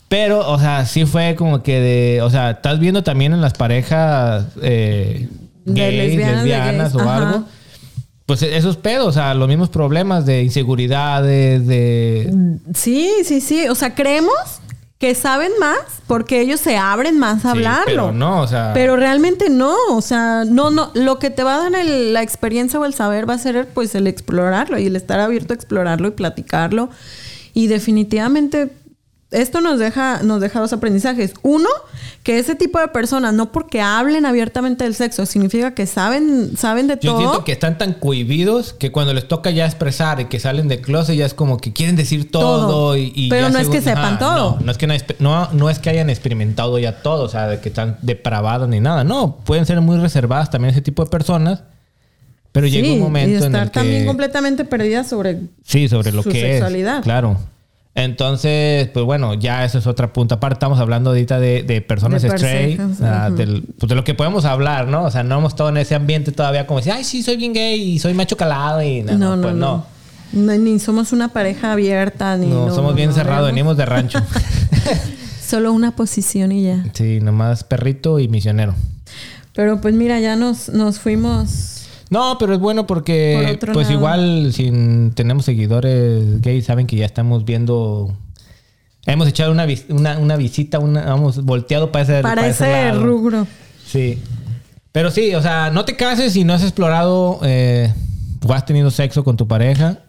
Pero, 0.07 0.49
o 0.49 0.59
sea, 0.59 0.85
sí 0.85 1.05
fue 1.05 1.35
como 1.35 1.63
que 1.63 1.79
de... 1.79 2.21
O 2.21 2.29
sea, 2.29 2.51
estás 2.51 2.79
viendo 2.79 3.03
también 3.03 3.33
en 3.33 3.41
las 3.41 3.53
parejas 3.53 4.45
eh, 4.61 5.27
De 5.65 5.91
lesbianas, 5.91 6.35
lesbianas, 6.37 6.93
de 6.93 6.99
gays, 6.99 7.07
o 7.07 7.09
ajá. 7.09 7.17
algo. 7.17 7.45
Pues 8.25 8.41
esos 8.41 8.77
pedos, 8.77 9.07
o 9.07 9.11
sea, 9.11 9.33
los 9.35 9.47
mismos 9.47 9.69
problemas 9.69 10.25
de 10.25 10.43
inseguridades, 10.43 11.67
de... 11.67 12.33
Sí, 12.73 13.11
sí, 13.23 13.41
sí. 13.41 13.67
O 13.67 13.75
sea, 13.75 13.93
creemos 13.93 14.33
que 14.97 15.13
saben 15.13 15.51
más 15.59 15.77
porque 16.07 16.39
ellos 16.39 16.59
se 16.61 16.77
abren 16.77 17.19
más 17.19 17.39
a 17.45 17.51
Sí, 17.51 17.57
hablarlo. 17.57 17.83
pero 17.85 18.11
no, 18.13 18.41
o 18.41 18.47
sea... 18.47 18.71
Pero 18.73 18.95
realmente 18.95 19.49
no, 19.49 19.75
o 19.89 20.01
sea, 20.01 20.45
no, 20.45 20.69
no, 20.71 20.91
lo 20.93 21.19
que 21.19 21.29
te 21.29 21.43
va 21.43 21.55
a 21.55 21.69
dar 21.69 21.75
el- 21.75 22.13
la 22.13 22.21
experiencia 22.23 22.79
o 22.79 22.85
el 22.85 22.93
saber 22.93 23.29
va 23.29 23.33
a 23.33 23.37
ser 23.37 23.67
pues 23.73 23.93
el 23.95 24.07
explorarlo 24.07 24.79
y 24.79 24.85
el 24.87 24.95
estar 24.95 25.19
abierto 25.19 25.53
a 25.53 25.55
explorarlo 25.55 26.07
y 26.07 26.11
platicarlo. 26.11 26.89
Y 27.53 27.67
definitivamente 27.67 28.69
esto 29.31 29.59
nos 29.59 29.79
deja, 29.79 30.21
nos 30.23 30.39
deja 30.39 30.59
dos 30.59 30.71
aprendizajes. 30.71 31.33
Uno, 31.41 31.67
que 32.23 32.39
ese 32.39 32.55
tipo 32.55 32.79
de 32.79 32.87
personas, 32.87 33.33
no 33.33 33.51
porque 33.51 33.81
hablen 33.81 34.25
abiertamente 34.25 34.83
del 34.83 34.95
sexo, 34.95 35.25
significa 35.25 35.73
que 35.73 35.85
saben, 35.87 36.55
saben 36.57 36.87
de 36.87 36.97
Yo 37.01 37.11
todo. 37.11 37.19
siento 37.19 37.43
que 37.43 37.51
están 37.51 37.77
tan 37.77 37.93
cohibidos 37.93 38.73
que 38.73 38.91
cuando 38.91 39.13
les 39.13 39.27
toca 39.27 39.49
ya 39.51 39.65
expresar 39.65 40.21
y 40.21 40.25
que 40.25 40.39
salen 40.39 40.67
de 40.67 40.79
closet 40.79 41.15
ya 41.17 41.25
es 41.25 41.33
como 41.33 41.57
que 41.57 41.73
quieren 41.73 41.95
decir 41.95 42.31
todo, 42.31 42.67
Todo. 42.67 42.97
y, 42.97 43.11
y 43.15 43.29
Pero 43.29 43.49
no 43.49 43.59
es 43.59 43.67
que 43.67 43.81
sepan 43.81 44.19
todo. 44.19 44.57
No, 44.59 44.65
no 44.65 44.71
es 44.71 44.77
que 44.77 44.87
no, 44.87 45.69
es 45.69 45.79
que 45.79 45.89
hayan 45.89 46.09
experimentado 46.09 46.77
ya 46.79 47.01
todo, 47.01 47.23
o 47.23 47.29
sea, 47.29 47.47
de 47.47 47.59
que 47.59 47.69
están 47.69 47.97
depravadas 48.03 48.69
ni 48.69 48.79
nada. 48.79 49.03
No, 49.03 49.37
pueden 49.43 49.65
ser 49.65 49.81
muy 49.81 49.97
reservadas 49.97 50.49
también 50.49 50.71
ese 50.71 50.81
tipo 50.81 51.03
de 51.03 51.09
personas. 51.09 51.63
Pero 52.51 52.67
llega 52.67 52.87
un 52.93 52.99
momento 53.01 53.43
y 53.43 53.47
en 53.47 53.55
el 53.55 53.63
que... 53.65 53.69
también 53.71 54.05
completamente 54.05 54.63
perdida 54.63 55.03
sobre 55.03 55.41
Sí, 55.65 55.89
sobre 55.89 56.13
lo 56.13 56.23
su 56.23 56.29
que 56.29 56.39
sexualidad. 56.39 56.99
es. 56.99 57.03
Claro. 57.03 57.37
Entonces, 57.97 58.89
pues 58.89 59.05
bueno, 59.05 59.33
ya 59.35 59.63
eso 59.63 59.77
es 59.77 59.87
otra 59.87 60.11
punta. 60.11 60.35
Aparte, 60.35 60.55
estamos 60.55 60.79
hablando 60.79 61.11
ahorita 61.11 61.39
de, 61.39 61.63
de 61.63 61.81
personas 61.81 62.21
De 62.21 62.27
straight, 62.27 62.79
del- 62.79 63.63
pues 63.79 63.89
de 63.89 63.95
lo 63.95 64.03
que 64.03 64.13
podemos 64.13 64.43
hablar, 64.43 64.87
¿no? 64.87 65.05
O 65.05 65.11
sea, 65.11 65.23
no 65.23 65.37
hemos 65.37 65.53
estado 65.53 65.69
en 65.69 65.77
ese 65.77 65.95
ambiente 65.95 66.31
todavía 66.33 66.67
como 66.67 66.79
decir, 66.79 66.91
ay, 66.93 67.05
sí, 67.05 67.23
soy 67.23 67.37
bien 67.37 67.53
gay 67.53 67.81
y 67.81 67.99
soy 67.99 68.13
macho 68.13 68.35
calado 68.35 68.81
y 68.83 69.01
no, 69.01 69.13
No, 69.13 69.17
no, 69.17 69.35
no, 69.37 69.41
pues 69.43 69.55
no. 69.55 69.85
Ni 70.33 70.79
somos 70.79 71.13
una 71.13 71.29
pareja 71.29 71.71
abierta, 71.71 72.35
ni. 72.35 72.47
No, 72.47 72.73
somos 72.75 72.95
bien 72.95 73.13
cerrados, 73.13 73.47
venimos 73.47 73.77
de 73.77 73.85
rancho. 73.85 74.19
Solo 75.47 75.71
una 75.71 75.95
posición 75.95 76.51
y 76.51 76.63
ya. 76.63 76.83
sí, 76.93 77.19
nomás 77.21 77.63
perrito 77.63 78.19
y 78.19 78.27
misionero. 78.27 78.75
Pero 79.53 79.79
pues 79.79 79.93
mira, 79.93 80.19
ya 80.19 80.35
nos, 80.35 80.67
nos 80.69 80.99
fuimos. 80.99 81.84
No, 82.09 82.37
pero 82.39 82.53
es 82.53 82.59
bueno 82.59 82.85
Por 82.85 82.97
porque, 82.99 83.53
otro 83.55 83.73
pues 83.73 83.87
lado. 83.87 83.99
igual, 83.99 84.53
si 84.53 84.71
tenemos 85.15 85.45
seguidores 85.45 86.39
gays, 86.41 86.65
saben 86.65 86.85
que 86.87 86.95
ya 86.97 87.05
estamos 87.05 87.45
viendo. 87.45 88.15
Hemos 89.07 89.27
echado 89.27 89.51
una, 89.51 89.65
una, 89.89 90.17
una 90.17 90.35
visita, 90.35 90.79
una, 90.79 91.05
vamos, 91.05 91.43
volteado 91.43 91.91
para 91.91 92.03
ese, 92.03 92.21
Para 92.21 92.47
ese 92.47 92.89
ese 92.89 92.91
rubro. 92.97 93.47
Sí. 93.85 94.19
Pero 94.91 95.11
sí, 95.11 95.35
o 95.35 95.41
sea, 95.41 95.69
no 95.71 95.83
te 95.85 95.95
cases 95.95 96.33
si 96.33 96.43
no 96.43 96.53
has 96.53 96.63
explorado 96.63 97.39
eh, 97.43 97.93
o 98.47 98.53
has 98.53 98.65
tenido 98.65 98.89
sexo 98.91 99.23
con 99.23 99.35
tu 99.37 99.47
pareja. 99.47 99.99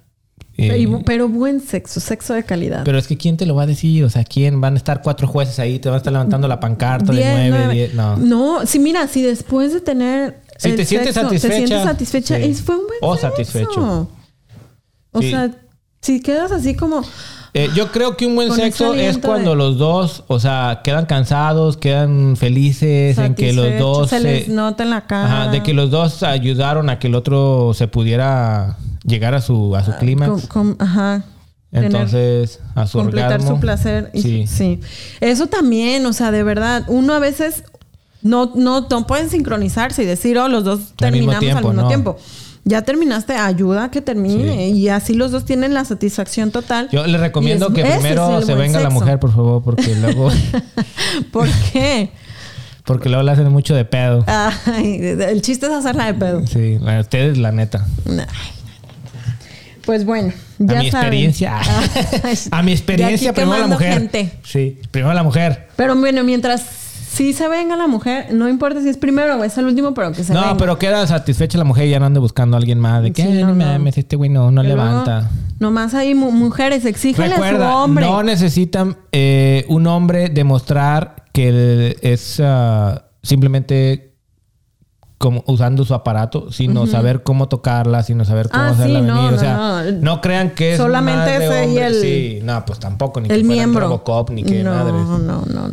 eh, 0.56 0.86
pero 1.04 1.28
buen 1.28 1.60
sexo, 1.60 2.00
sexo 2.00 2.32
de 2.32 2.44
calidad. 2.44 2.82
pero 2.84 2.96
es 2.96 3.06
que 3.06 3.16
¿quién 3.18 3.36
te 3.36 3.44
lo 3.46 3.54
va 3.54 3.64
a 3.64 3.66
decir? 3.66 4.04
O 4.04 4.08
sea, 4.10 4.24
¿quién? 4.24 4.60
Van 4.60 4.74
a 4.74 4.76
estar 4.76 5.02
cuatro 5.02 5.26
jueces 5.28 5.58
ahí, 5.58 5.78
te 5.78 5.88
van 5.88 5.94
a 5.96 5.98
estar 5.98 6.12
levantando 6.12 6.46
la 6.48 6.60
pancarta 6.60 7.12
de 7.12 7.22
nueve, 7.24 7.48
nueve. 7.50 7.74
diez. 7.74 7.94
No. 7.94 8.16
No, 8.16 8.64
sí, 8.66 8.78
mira, 8.78 9.08
si 9.08 9.22
después 9.22 9.72
de 9.74 9.80
tener. 9.80 10.40
Si 10.58 10.72
te 10.72 10.84
sientes 10.84 11.14
sexo, 11.14 11.28
Te 11.30 11.38
satisfecha, 11.38 11.56
sientes 11.66 11.82
satisfecha. 11.82 12.36
sí. 12.36 12.54
fue 12.54 12.76
un 12.76 12.86
buen 12.86 12.98
O 13.02 13.14
sexo. 13.14 13.30
satisfecho. 13.30 14.08
O 15.12 15.20
Sí. 15.22 15.30
sea, 15.30 15.50
si 16.00 16.20
quedas 16.20 16.52
así 16.52 16.74
como. 16.74 17.02
Eh, 17.54 17.70
yo 17.74 17.90
creo 17.90 18.18
que 18.18 18.26
un 18.26 18.34
buen 18.34 18.52
sexo 18.52 18.92
es 18.92 19.16
cuando 19.16 19.50
de- 19.52 19.56
los 19.56 19.78
dos, 19.78 20.24
o 20.26 20.38
sea, 20.38 20.82
quedan 20.84 21.06
cansados, 21.06 21.78
quedan 21.78 22.36
felices, 22.36 23.16
en 23.16 23.34
que 23.34 23.54
los 23.54 23.78
dos... 23.78 24.10
Se 24.10 24.20
les 24.20 24.44
se- 24.44 24.52
nota 24.52 24.82
en 24.84 24.90
la 24.90 25.06
cara. 25.06 25.42
Ajá, 25.44 25.50
de 25.50 25.62
que 25.62 25.72
los 25.72 25.90
dos 25.90 26.22
ayudaron 26.22 26.90
a 26.90 26.98
que 26.98 27.06
el 27.06 27.14
otro 27.14 27.72
se 27.72 27.88
pudiera 27.88 28.76
llegar 29.06 29.34
a 29.34 29.40
su, 29.40 29.74
a 29.74 29.82
su. 29.84 29.92
Com- 29.92 30.40
com- 30.48 30.76
ajá. 30.78 31.24
tener- 31.70 31.86
Entonces, 31.86 32.60
a 32.74 32.86
su 32.86 32.98
completar 32.98 33.32
orgasmo. 33.32 33.54
su 33.56 33.60
placer. 33.60 34.10
y- 34.12 34.20
Sí. 34.22 34.46
sí. 34.46 34.80
Eso 35.20 35.46
también, 35.46 36.04
o 36.06 36.12
sea, 36.12 36.30
de 36.30 36.42
verdad, 36.42 36.84
uno 36.88 37.14
a 37.14 37.18
veces 37.18 37.64
no, 38.26 38.52
no, 38.54 38.86
no 38.90 39.06
pueden 39.06 39.30
sincronizarse 39.30 40.02
y 40.02 40.06
decir, 40.06 40.38
oh, 40.38 40.48
los 40.48 40.64
dos 40.64 40.80
Al 41.02 41.12
mismo 41.12 41.32
terminamos 41.32 41.40
tiempo, 41.40 41.58
al 41.58 41.64
mismo 41.64 41.82
no. 41.82 41.88
tiempo. 41.88 42.16
Ya 42.68 42.82
terminaste, 42.82 43.34
ayuda 43.34 43.84
a 43.84 43.90
que 43.92 44.00
termine. 44.00 44.70
Y 44.70 44.88
así 44.88 45.14
los 45.14 45.30
dos 45.30 45.44
tienen 45.44 45.72
la 45.72 45.84
satisfacción 45.84 46.50
total. 46.50 46.88
Yo 46.90 47.06
les 47.06 47.20
recomiendo 47.20 47.68
es- 47.68 47.74
que 47.74 47.84
primero 47.84 48.42
se 48.42 48.54
venga 48.54 48.80
la 48.80 48.90
mujer, 48.90 49.20
por 49.20 49.32
favor, 49.32 49.62
porque 49.62 49.94
luego, 49.94 50.30
¿Por 51.32 51.48
qué? 51.72 52.10
porque 52.84 53.08
luego 53.08 53.22
le 53.24 53.32
hacen 53.32 53.50
mucho 53.52 53.74
de 53.74 53.84
pedo. 53.84 54.24
Ay, 54.26 54.96
el 55.00 55.42
chiste 55.42 55.66
es 55.66 55.72
hacerla 55.72 56.06
de 56.06 56.14
pedo. 56.14 56.46
Sí, 56.46 56.78
a 56.86 57.00
ustedes 57.00 57.38
la 57.38 57.52
neta. 57.52 57.84
Pues 59.84 60.04
bueno, 60.04 60.32
A 60.32 60.32
ya 60.58 60.80
mi 60.80 60.90
saben. 60.90 61.06
experiencia. 61.06 61.58
Ay, 61.60 62.38
a 62.50 62.62
mi 62.62 62.72
experiencia, 62.72 63.32
primero 63.32 63.58
la 63.58 63.66
mujer. 63.68 63.92
gente. 63.92 64.32
Sí, 64.44 64.80
primero 64.90 65.14
la 65.14 65.22
mujer. 65.22 65.68
Pero 65.76 65.94
bueno, 65.94 66.24
mientras 66.24 66.62
sí 67.16 67.32
se 67.32 67.48
venga 67.48 67.76
la 67.76 67.86
mujer, 67.86 68.26
no 68.32 68.48
importa 68.48 68.80
si 68.82 68.88
es 68.88 68.96
primero 68.98 69.36
o 69.36 69.44
es 69.44 69.56
el 69.58 69.64
último, 69.66 69.94
pero 69.94 70.12
que 70.12 70.22
se 70.24 70.34
No, 70.34 70.40
venga. 70.42 70.56
pero 70.56 70.78
queda 70.78 71.06
satisfecha 71.06 71.56
la 71.58 71.64
mujer 71.64 71.86
y 71.86 71.90
ya 71.90 71.98
no 72.00 72.06
ande 72.06 72.20
buscando 72.20 72.56
a 72.56 72.58
alguien 72.58 72.78
más. 72.78 73.02
De 73.02 73.12
que, 73.12 73.22
Sí, 73.22 73.28
"Ay, 73.28 73.42
no, 73.42 73.48
no 73.48 73.54
no. 73.54 73.64
mames, 73.66 73.96
este 73.98 74.16
güey 74.16 74.28
no, 74.30 74.50
no 74.50 74.62
Que 74.62 74.68
luego, 74.68 74.82
levanta. 74.82 75.30
Nomás 75.58 75.94
hay 75.94 76.14
mu- 76.14 76.30
mujeres, 76.32 76.84
exígele 76.84 77.32
a 77.32 77.36
su 77.36 77.42
Recuerda, 77.42 77.76
hombre. 77.76 78.04
no 78.06 78.22
necesitan 78.22 78.96
eh, 79.12 79.64
un 79.68 79.86
hombre 79.86 80.28
demostrar 80.28 81.24
que 81.32 81.96
es 82.02 82.40
ah, 82.44 83.04
simplemente 83.22 84.12
como 85.18 85.42
usando 85.46 85.82
su 85.86 85.94
aparato, 85.94 86.52
sino 86.52 86.86
saber 86.86 87.22
cómo 87.22 87.48
tocarla, 87.48 88.02
sino 88.02 88.26
saber 88.26 88.50
cómo 88.50 88.64
Ah, 88.64 88.68
hacerla 88.68 89.00
sí, 89.00 89.06
no, 89.06 89.14
venir. 89.14 89.30
no, 89.30 89.36
o 89.36 89.40
sea, 89.40 89.56
no. 89.56 89.92
no, 90.02 90.20
crean 90.20 90.50
que 90.50 90.72
es 90.72 90.76
Solamente 90.76 91.36
ese 91.36 91.72
y 91.72 91.78
el- 91.78 91.94
Sí, 91.94 92.38
no, 92.42 92.62
pues 92.66 92.78
tampoco, 92.78 93.22
ni 93.22 93.28
que 93.28 93.34
el 93.34 93.40
fueran 93.46 93.56
miembro. 93.56 93.86
Robocop, 93.86 94.28
ni 94.30 94.42
que 94.42 94.62
no, 94.62 94.74
madres. 94.74 94.92
no, 95.06 95.18
no, 95.18 95.68
no. 95.68 95.70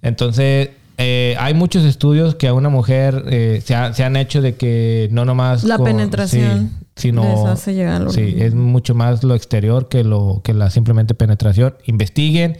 Entonces, 0.00 0.70
eh, 0.98 1.36
hay 1.38 1.54
muchos 1.54 1.84
estudios 1.84 2.34
que 2.36 2.48
a 2.48 2.54
una 2.54 2.68
mujer 2.68 3.24
eh, 3.28 3.60
se, 3.64 3.74
ha- 3.74 3.92
se 3.92 4.02
han 4.04 4.16
hecho 4.16 4.40
de 4.42 4.54
que 4.56 5.08
no 5.12 5.24
nomás... 5.24 5.64
La 5.64 5.76
con- 5.76 5.86
penetración 5.86 6.70
sí, 6.96 7.08
sino, 7.08 7.46
hace 7.48 7.74
llegar 7.74 8.10
Sí, 8.10 8.34
es 8.38 8.54
mucho 8.54 8.94
más 8.94 9.22
lo 9.22 9.34
exterior 9.34 9.88
que, 9.88 10.04
lo, 10.04 10.40
que 10.42 10.54
la 10.54 10.70
simplemente 10.70 11.14
penetración. 11.14 11.74
Investiguen, 11.84 12.56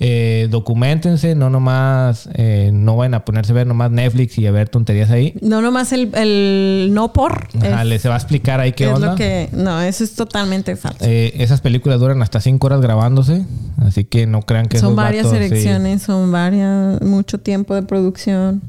eh, 0.00 0.48
documentense, 0.50 1.34
no 1.34 1.50
nomás... 1.50 2.28
eh, 2.34 2.70
no 2.72 2.96
vayan 2.96 3.14
a 3.14 3.24
ponerse 3.24 3.52
a 3.52 3.54
ver 3.54 3.66
nomás 3.66 3.90
Netflix 3.90 4.36
y 4.38 4.46
a 4.46 4.50
ver 4.50 4.68
tonterías 4.68 5.10
ahí. 5.10 5.34
No 5.40 5.62
nomás 5.62 5.92
el, 5.92 6.12
el 6.14 6.90
no 6.92 7.12
por. 7.12 7.48
Ajá, 7.56 7.82
es- 7.82 7.88
les 7.88 8.02
se 8.02 8.08
va 8.08 8.14
a 8.14 8.18
explicar 8.18 8.60
ahí 8.60 8.72
qué 8.72 8.84
es 8.86 8.92
onda. 8.92 9.10
lo 9.12 9.14
que. 9.16 9.48
No, 9.52 9.80
eso 9.80 10.02
es 10.04 10.14
totalmente 10.14 10.74
falso. 10.76 11.04
Eh, 11.04 11.32
esas 11.36 11.60
películas 11.60 12.00
duran 12.00 12.20
hasta 12.22 12.40
cinco 12.40 12.66
horas 12.66 12.80
grabándose, 12.80 13.44
así 13.78 14.04
que 14.04 14.26
no 14.26 14.42
crean 14.42 14.66
que 14.66 14.78
son 14.78 14.96
varias 14.96 15.26
vatos, 15.26 15.38
sí. 15.38 15.44
erecciones, 15.46 16.02
son 16.02 16.32
varias. 16.32 17.00
Mucho 17.00 17.38
tiempo 17.38 17.74
de 17.74 17.82
producción. 17.82 18.62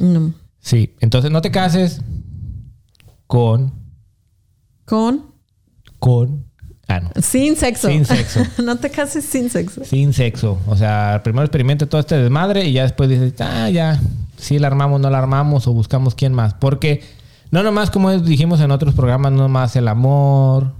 No. 0.00 0.34
Sí, 0.60 0.94
entonces 1.00 1.30
no 1.30 1.40
te 1.40 1.50
cases 1.50 2.00
con 3.26 3.72
Con. 4.84 5.26
con 5.98 6.47
ah 6.88 7.00
no, 7.00 7.10
Sin 7.22 7.56
sexo. 7.56 7.88
Sin 7.88 8.04
sexo. 8.04 8.40
no 8.62 8.76
te 8.76 8.90
cases 8.90 9.24
sin 9.24 9.50
sexo. 9.50 9.84
sin 9.84 10.12
sexo. 10.12 10.58
O 10.66 10.76
sea, 10.76 11.20
primero 11.22 11.44
experimente 11.44 11.86
todo 11.86 12.00
este 12.00 12.16
desmadre 12.16 12.64
y 12.64 12.72
ya 12.72 12.82
después 12.82 13.08
dices, 13.08 13.34
ah, 13.40 13.70
ya, 13.70 14.00
si 14.36 14.58
la 14.58 14.66
armamos, 14.66 15.00
no 15.00 15.10
la 15.10 15.18
armamos 15.18 15.66
o 15.66 15.72
buscamos 15.72 16.14
quién 16.14 16.34
más. 16.34 16.54
Porque 16.54 17.02
no 17.50 17.62
nomás, 17.62 17.90
como 17.90 18.10
dijimos 18.18 18.60
en 18.60 18.70
otros 18.70 18.94
programas, 18.94 19.32
no 19.32 19.38
nomás 19.38 19.76
el 19.76 19.88
amor, 19.88 20.72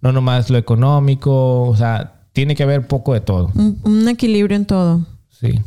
no 0.00 0.12
nomás 0.12 0.50
lo 0.50 0.58
económico, 0.58 1.62
o 1.62 1.76
sea, 1.76 2.22
tiene 2.32 2.54
que 2.54 2.62
haber 2.62 2.86
poco 2.86 3.14
de 3.14 3.20
todo. 3.20 3.50
Un, 3.54 3.80
un 3.82 4.08
equilibrio 4.08 4.56
en 4.56 4.66
todo. 4.66 5.06
Sí. 5.30 5.60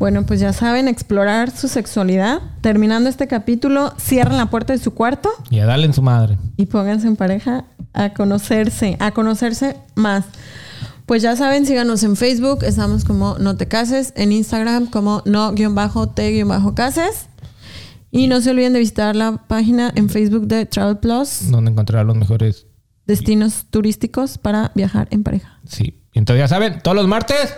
Bueno, 0.00 0.24
pues 0.26 0.40
ya 0.40 0.52
saben, 0.52 0.88
explorar 0.88 1.50
su 1.52 1.68
sexualidad. 1.68 2.40
Terminando 2.62 3.08
este 3.10 3.28
capítulo, 3.28 3.92
cierren 4.00 4.38
la 4.38 4.46
puerta 4.46 4.72
de 4.72 4.78
su 4.78 4.92
cuarto 4.94 5.28
Y 5.50 5.58
a 5.60 5.66
darle 5.66 5.86
en 5.86 5.92
su 5.92 6.00
madre. 6.02 6.38
y 6.56 6.66
pónganse 6.66 7.06
en 7.06 7.14
pareja 7.16 7.66
a 7.92 8.12
conocerse, 8.14 8.96
a 8.98 9.10
conocerse 9.12 9.76
más. 9.94 10.24
Pues 11.06 11.22
ya 11.22 11.36
saben, 11.36 11.66
síganos 11.66 12.02
en 12.02 12.16
Facebook, 12.16 12.64
estamos 12.64 13.04
como 13.04 13.36
No 13.38 13.56
Te 13.56 13.68
Cases, 13.68 14.12
en 14.16 14.32
Instagram 14.32 14.86
como 14.86 15.22
No-Te-Cases. 15.26 17.26
Y 18.12 18.26
no 18.26 18.40
se 18.40 18.50
olviden 18.50 18.72
de 18.72 18.78
visitar 18.80 19.14
la 19.14 19.36
página 19.48 19.92
en 19.94 20.08
Facebook 20.08 20.46
de 20.46 20.64
Travel 20.66 20.96
Plus, 20.98 21.50
Donde 21.50 21.70
encontrar 21.72 22.06
los 22.06 22.16
mejores. 22.16 22.66
destinos 23.06 23.66
turísticos 23.70 24.38
para 24.38 24.72
viajar 24.74 25.08
en 25.10 25.22
pareja. 25.24 25.58
Sí. 25.68 26.00
Entonces 26.14 26.42
ya 26.44 26.48
saben, 26.48 26.80
todos 26.82 26.96
los 26.96 27.06
martes, 27.06 27.54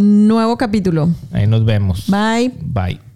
Nuevo 0.00 0.56
capítulo. 0.56 1.10
ahí 1.30 1.46
nos 1.46 1.62
vemos. 1.66 2.06
Bye. 2.08 2.54
Bye. 2.62 3.09